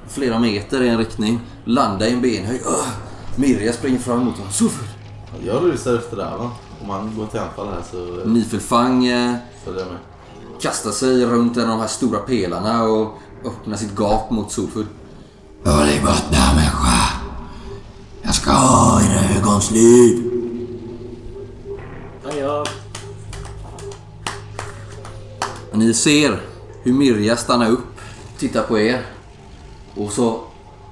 flera 0.09 0.39
meter 0.39 0.83
i 0.83 0.89
en 0.89 0.99
riktning, 0.99 1.41
landar 1.65 2.07
i 2.07 2.13
en 2.13 2.21
benhöjd. 2.23 2.61
Öh! 2.67 2.89
Mirja 3.37 3.73
springer 3.73 3.99
fram 3.99 4.21
emot 4.21 4.37
honom. 4.37 4.53
Solfull! 4.53 4.89
Jag 5.47 5.65
rusar 5.65 5.95
efter 5.95 6.17
Ravan. 6.17 6.51
Om 6.83 6.91
han 6.91 7.15
går 7.19 7.27
till 7.27 7.41
anfall 7.41 7.67
här 7.69 7.83
så 7.91 8.29
Nifelfang 8.29 9.07
eh, 9.07 9.35
kastar 10.61 10.91
sig 10.91 11.27
runt 11.27 11.57
en 11.57 11.63
av 11.63 11.69
de 11.69 11.81
här 11.81 11.87
stora 11.87 12.19
pelarna 12.19 12.83
och 12.83 13.19
öppnar 13.45 13.77
sitt 13.77 13.99
gap 13.99 14.31
mot 14.31 14.53
Solfull. 14.53 14.87
Dig 15.65 16.01
borta 16.01 16.55
människa. 16.55 17.21
Jag 18.23 18.35
ska 18.35 18.51
ha 18.51 19.03
era 19.03 19.39
ögons 19.39 19.71
liv. 19.71 20.25
Och 25.73 25.79
Ni 25.79 25.95
ser 25.95 26.41
hur 26.83 26.93
Mirja 26.93 27.37
stannar 27.37 27.71
upp, 27.71 28.01
tittar 28.39 28.63
på 28.63 28.79
er. 28.79 29.07
Och 29.95 30.13
så 30.13 30.41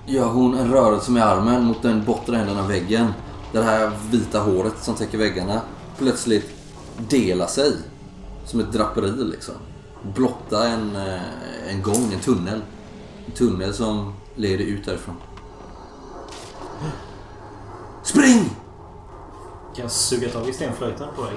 gör 0.06 0.28
hon 0.28 0.58
en 0.58 0.70
rörelse 0.70 1.10
med 1.10 1.22
armen 1.26 1.64
mot 1.64 1.82
den 1.82 2.04
bortre 2.04 2.38
änden 2.38 2.58
av 2.58 2.68
väggen. 2.68 3.12
Det 3.52 3.62
här 3.62 3.90
vita 4.10 4.40
håret 4.40 4.74
som 4.82 4.94
täcker 4.94 5.18
väggarna 5.18 5.60
plötsligt 5.98 6.50
delar 7.08 7.46
sig. 7.46 7.72
Som 8.44 8.60
ett 8.60 8.72
draperi 8.72 9.24
liksom. 9.24 9.54
Blotta 10.14 10.68
en, 10.68 10.96
eh, 10.96 11.70
en 11.70 11.82
gång, 11.82 12.12
en 12.12 12.20
tunnel. 12.20 12.60
En 13.26 13.32
tunnel 13.32 13.74
som 13.74 14.14
leder 14.36 14.64
ut 14.64 14.84
därifrån. 14.84 15.14
Spring! 18.02 18.50
Kan 19.74 19.82
jag 19.82 19.90
suga 19.90 20.28
tag 20.28 20.48
i 20.48 20.52
stenflöjten 20.52 21.08
på 21.16 21.22
väg? 21.22 21.34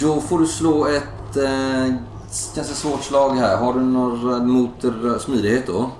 Då 0.00 0.20
får 0.20 0.38
du 0.38 0.46
slå 0.46 0.86
ett 0.86 1.36
eh, 1.36 1.86
ganska 2.54 2.74
svårt 2.74 3.02
slag 3.02 3.30
här. 3.30 3.56
Har 3.56 3.74
du 3.74 3.80
någon 3.80 4.50
mot 4.50 4.84
eh, 4.84 5.18
smidighet 5.18 5.66
då? 5.66 5.90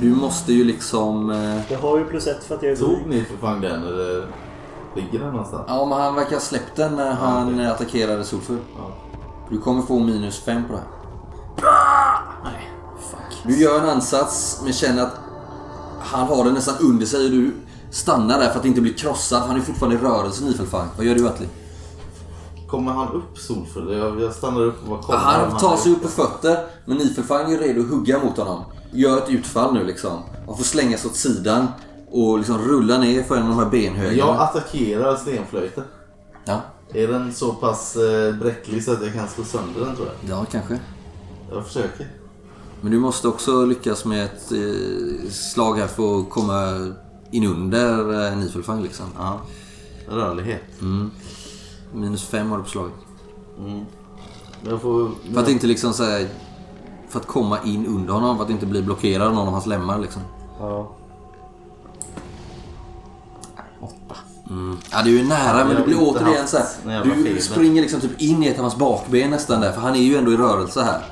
Du 0.00 0.14
måste 0.14 0.52
ju 0.52 0.64
liksom... 0.64 1.30
Eh, 1.30 1.72
Jag 1.72 1.78
har 1.78 1.98
ju 1.98 2.04
plus 2.04 2.26
ett 2.26 2.44
för 2.44 2.54
att 2.54 2.62
jag 2.62 2.72
är 2.72 2.76
Tog 2.76 3.06
ni 3.06 3.24
för 3.24 3.36
fan 3.36 3.60
den 3.60 3.82
eller? 3.86 4.26
Ligger 4.96 5.18
den 5.18 5.30
någonstans? 5.30 5.64
Ja, 5.68 5.86
men 5.86 5.98
han 6.00 6.14
verkar 6.14 6.32
ha 6.32 6.40
släppt 6.40 6.76
den 6.76 6.96
när 6.96 7.12
han 7.12 7.60
attackerade 7.60 8.24
Solfull. 8.24 8.58
Ja. 8.76 8.90
Du 9.50 9.58
kommer 9.58 9.82
få 9.82 9.98
minus 9.98 10.40
fem 10.40 10.62
på 10.68 10.72
det 10.72 10.78
här. 10.78 10.86
Du 13.42 13.60
gör 13.60 13.80
en 13.82 13.88
ansats 13.88 14.60
men 14.64 14.72
känner 14.72 15.02
att 15.02 15.14
han 16.00 16.26
har 16.26 16.44
den 16.44 16.54
nästan 16.54 16.74
under 16.80 17.06
sig 17.06 17.24
och 17.24 17.30
du 17.30 17.52
stannar 17.90 18.38
där 18.40 18.50
för 18.50 18.60
att 18.60 18.64
inte 18.66 18.80
bli 18.80 18.92
krossad. 18.94 19.42
Han 19.42 19.56
är 19.56 19.60
fortfarande 19.60 19.96
i 19.96 20.00
rörelse, 20.00 20.44
Nifelfang. 20.44 20.88
Vad 20.96 21.06
gör 21.06 21.14
du 21.14 21.28
Atli? 21.28 21.48
Kommer 22.68 22.92
han 22.92 23.08
upp 23.12 23.38
Solfull? 23.38 23.98
Jag, 23.98 24.20
jag 24.20 24.32
stannar 24.32 24.60
upp 24.60 24.82
och 24.82 24.88
bara 24.88 25.02
kollar. 25.02 25.18
Han 25.18 25.58
tar 25.58 25.76
sig 25.76 25.92
upp 25.92 26.02
på 26.02 26.08
fötter, 26.08 26.66
men 26.86 26.96
Nifelfang 26.96 27.52
är 27.52 27.58
redo 27.58 27.80
att 27.80 27.88
hugga 27.90 28.18
mot 28.18 28.36
honom. 28.36 28.64
Gör 28.92 29.18
ett 29.18 29.28
utfall 29.28 29.74
nu 29.74 29.84
liksom. 29.84 30.22
Han 30.46 30.56
får 30.56 30.64
slänga 30.64 30.98
sig 30.98 31.08
åt 31.10 31.16
sidan 31.16 31.66
och 32.10 32.38
liksom 32.38 32.58
rulla 32.58 32.98
ner 32.98 33.22
för 33.22 33.36
en 33.36 33.42
av 33.42 33.48
de 33.48 33.58
här 33.58 33.70
benhögarna. 33.70 34.16
Jag 34.16 34.40
attackerar 34.40 35.16
stenflöjten. 35.16 35.84
Ja, 36.44 36.60
Är 36.94 37.08
den 37.08 37.32
så 37.34 37.52
pass 37.52 37.96
eh, 37.96 38.34
bräcklig 38.34 38.84
så 38.84 38.92
att 38.92 39.02
jag 39.02 39.14
kan 39.14 39.28
slå 39.28 39.44
sönder 39.44 39.80
den 39.80 39.96
tror 39.96 40.08
jag? 40.08 40.38
ja, 40.38 40.46
kanske. 40.50 40.78
Jag 41.52 41.66
försöker. 41.66 42.06
Men 42.80 42.92
du 42.92 42.98
måste 42.98 43.28
också 43.28 43.64
lyckas 43.64 44.04
med 44.04 44.24
ett 44.24 44.52
eh, 44.52 45.30
slag 45.30 45.74
här 45.74 45.86
för 45.86 46.20
att 46.20 46.30
komma 46.30 46.92
in 47.30 47.46
under 47.46 48.26
eh, 48.28 48.36
Nifelfang 48.36 48.82
liksom. 48.82 49.06
Ja. 49.18 49.40
Rörlighet. 50.08 50.62
Minus 51.92 52.24
fem 52.24 52.50
har 52.50 52.56
du 52.58 52.62
på 52.62 52.70
slaget. 52.70 52.94
Jag 54.68 54.82
får... 54.82 55.10
För 55.34 55.40
att 55.40 55.48
inte 55.48 55.66
liksom 55.66 55.92
så 55.92 56.04
här, 56.04 56.28
För 57.08 57.20
att 57.20 57.26
komma 57.26 57.58
in 57.64 57.86
under 57.86 58.12
honom, 58.12 58.36
för 58.36 58.44
att 58.44 58.50
inte 58.50 58.66
bli 58.66 58.82
blockerad 58.82 59.26
av 59.26 59.34
någon 59.34 59.46
av 59.46 59.52
hans 59.52 59.66
lemmar 59.66 59.98
liksom. 59.98 60.22
Ja. 60.58 60.96
Mm. 64.50 64.78
Ja, 64.92 65.02
du 65.02 65.20
är 65.20 65.24
nära 65.24 65.64
men 65.64 65.76
du 65.76 65.82
blir 65.82 65.96
återigen 66.00 66.36
haft 66.36 66.48
så 66.48 66.56
här, 66.56 66.66
någon 66.84 66.94
jävla 66.94 67.14
Du 67.14 67.40
springer 67.40 67.82
liksom 67.82 68.00
typ 68.00 68.20
in 68.20 68.42
i 68.42 68.46
ett 68.46 68.56
av 68.56 68.62
hans 68.62 68.76
bakben 68.76 69.30
nästan 69.30 69.60
där, 69.60 69.72
för 69.72 69.80
han 69.80 69.94
är 69.94 70.00
ju 70.00 70.16
ändå 70.16 70.32
i 70.32 70.36
rörelse 70.36 70.82
här. 70.82 71.02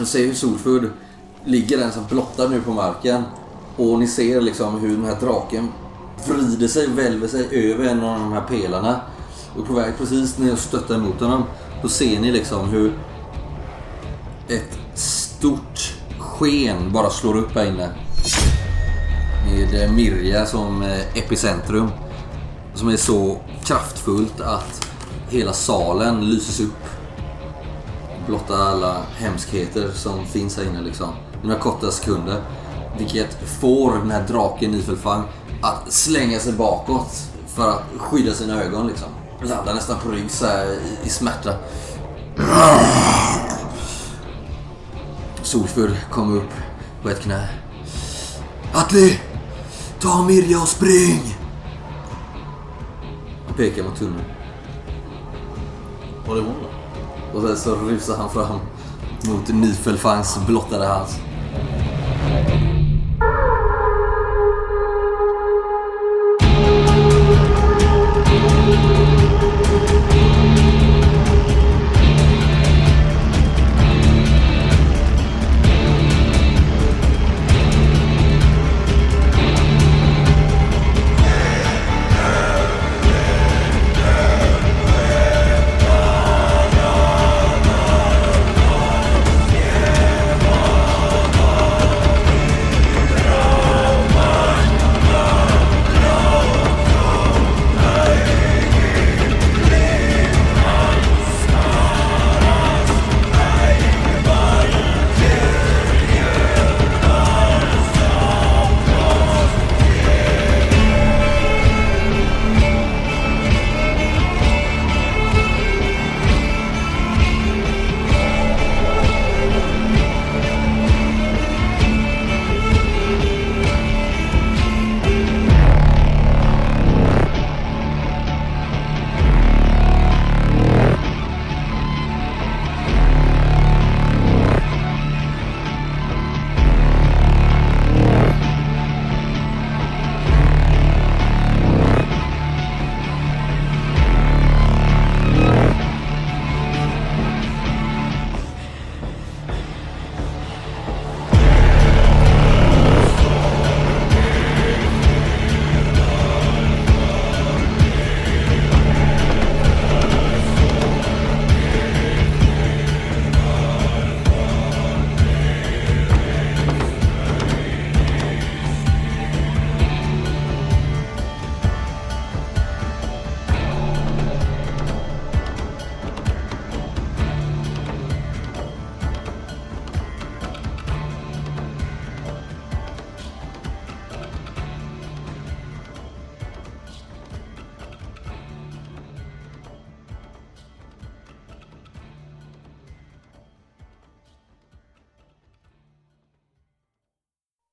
Ni 0.00 0.06
ser 0.06 0.26
hur 0.26 0.34
Solfood 0.34 0.90
ligger 1.44 1.78
där 1.78 1.90
som 1.90 2.04
blottad 2.10 2.48
nu 2.48 2.60
på 2.60 2.72
marken. 2.72 3.22
Och 3.76 3.98
ni 3.98 4.06
ser 4.06 4.40
liksom 4.40 4.80
hur 4.80 4.96
den 4.96 5.04
här 5.04 5.20
draken 5.20 5.68
vrider 6.26 6.68
sig 6.68 6.86
välver 6.86 7.28
sig 7.28 7.48
över 7.50 7.84
en 7.84 8.04
av 8.04 8.18
de 8.20 8.32
här 8.32 8.40
pelarna. 8.40 9.00
Och 9.56 9.66
på 9.66 9.72
väg 9.72 9.92
precis 9.98 10.38
ner 10.38 10.52
och 10.52 10.58
stöttar 10.58 10.94
emot 10.94 11.20
honom. 11.20 11.44
Då 11.82 11.88
ser 11.88 12.20
ni 12.20 12.32
liksom 12.32 12.68
hur 12.68 12.92
ett 14.48 14.78
stort 14.94 15.94
sken 16.18 16.92
bara 16.92 17.10
slår 17.10 17.36
upp 17.36 17.54
här 17.54 17.66
inne. 17.66 17.88
Med 19.46 19.82
eh, 19.82 19.92
Mirja 19.92 20.46
som 20.46 20.82
eh, 20.82 21.18
epicentrum. 21.18 21.90
Som 22.74 22.88
är 22.88 22.96
så 22.96 23.38
kraftfullt 23.64 24.40
att 24.40 24.88
hela 25.28 25.52
salen 25.52 26.30
lyses 26.30 26.60
upp. 26.60 26.89
Blotta 28.26 28.56
alla 28.56 28.96
hemskheter 29.16 29.90
som 29.94 30.26
finns 30.26 30.56
här 30.56 30.64
inne 30.64 30.80
liksom. 30.82 31.08
Några 31.42 31.58
korta 31.58 31.90
sekunder. 31.90 32.42
Vilket 32.98 33.58
får 33.60 33.92
den 33.92 34.10
här 34.10 34.26
draken 34.28 34.70
Nifelfang 34.70 35.22
att 35.62 35.92
slänga 35.92 36.38
sig 36.38 36.52
bakåt 36.52 37.30
för 37.46 37.70
att 37.70 37.82
skydda 37.98 38.34
sina 38.34 38.62
ögon 38.62 38.86
liksom. 38.86 39.08
Landar 39.42 39.74
nästan 39.74 39.96
på 40.00 40.10
rygg 40.10 40.30
så 40.30 40.46
här 40.46 40.66
i, 40.66 41.06
i 41.06 41.08
smärta. 41.08 41.54
Solfur 45.42 45.96
kom 46.10 46.36
upp 46.36 46.50
på 47.02 47.08
ett 47.10 47.20
knä. 47.20 47.48
Atli! 48.74 49.20
Ta 50.00 50.22
Mirja 50.22 50.62
och 50.62 50.68
spring! 50.68 51.36
Han 53.46 53.56
pekar 53.56 53.82
mot 53.82 53.98
tunneln. 53.98 54.24
Var 56.26 56.34
det 56.34 56.40
hon 56.40 56.54
då? 56.62 56.69
Och 57.34 57.42
sen 57.42 57.56
så 57.56 57.74
rusar 57.74 58.16
han 58.16 58.30
fram 58.30 58.60
mot 59.26 59.48
Nifelfangs 59.48 60.38
blottade 60.46 60.86
hals. 60.86 61.18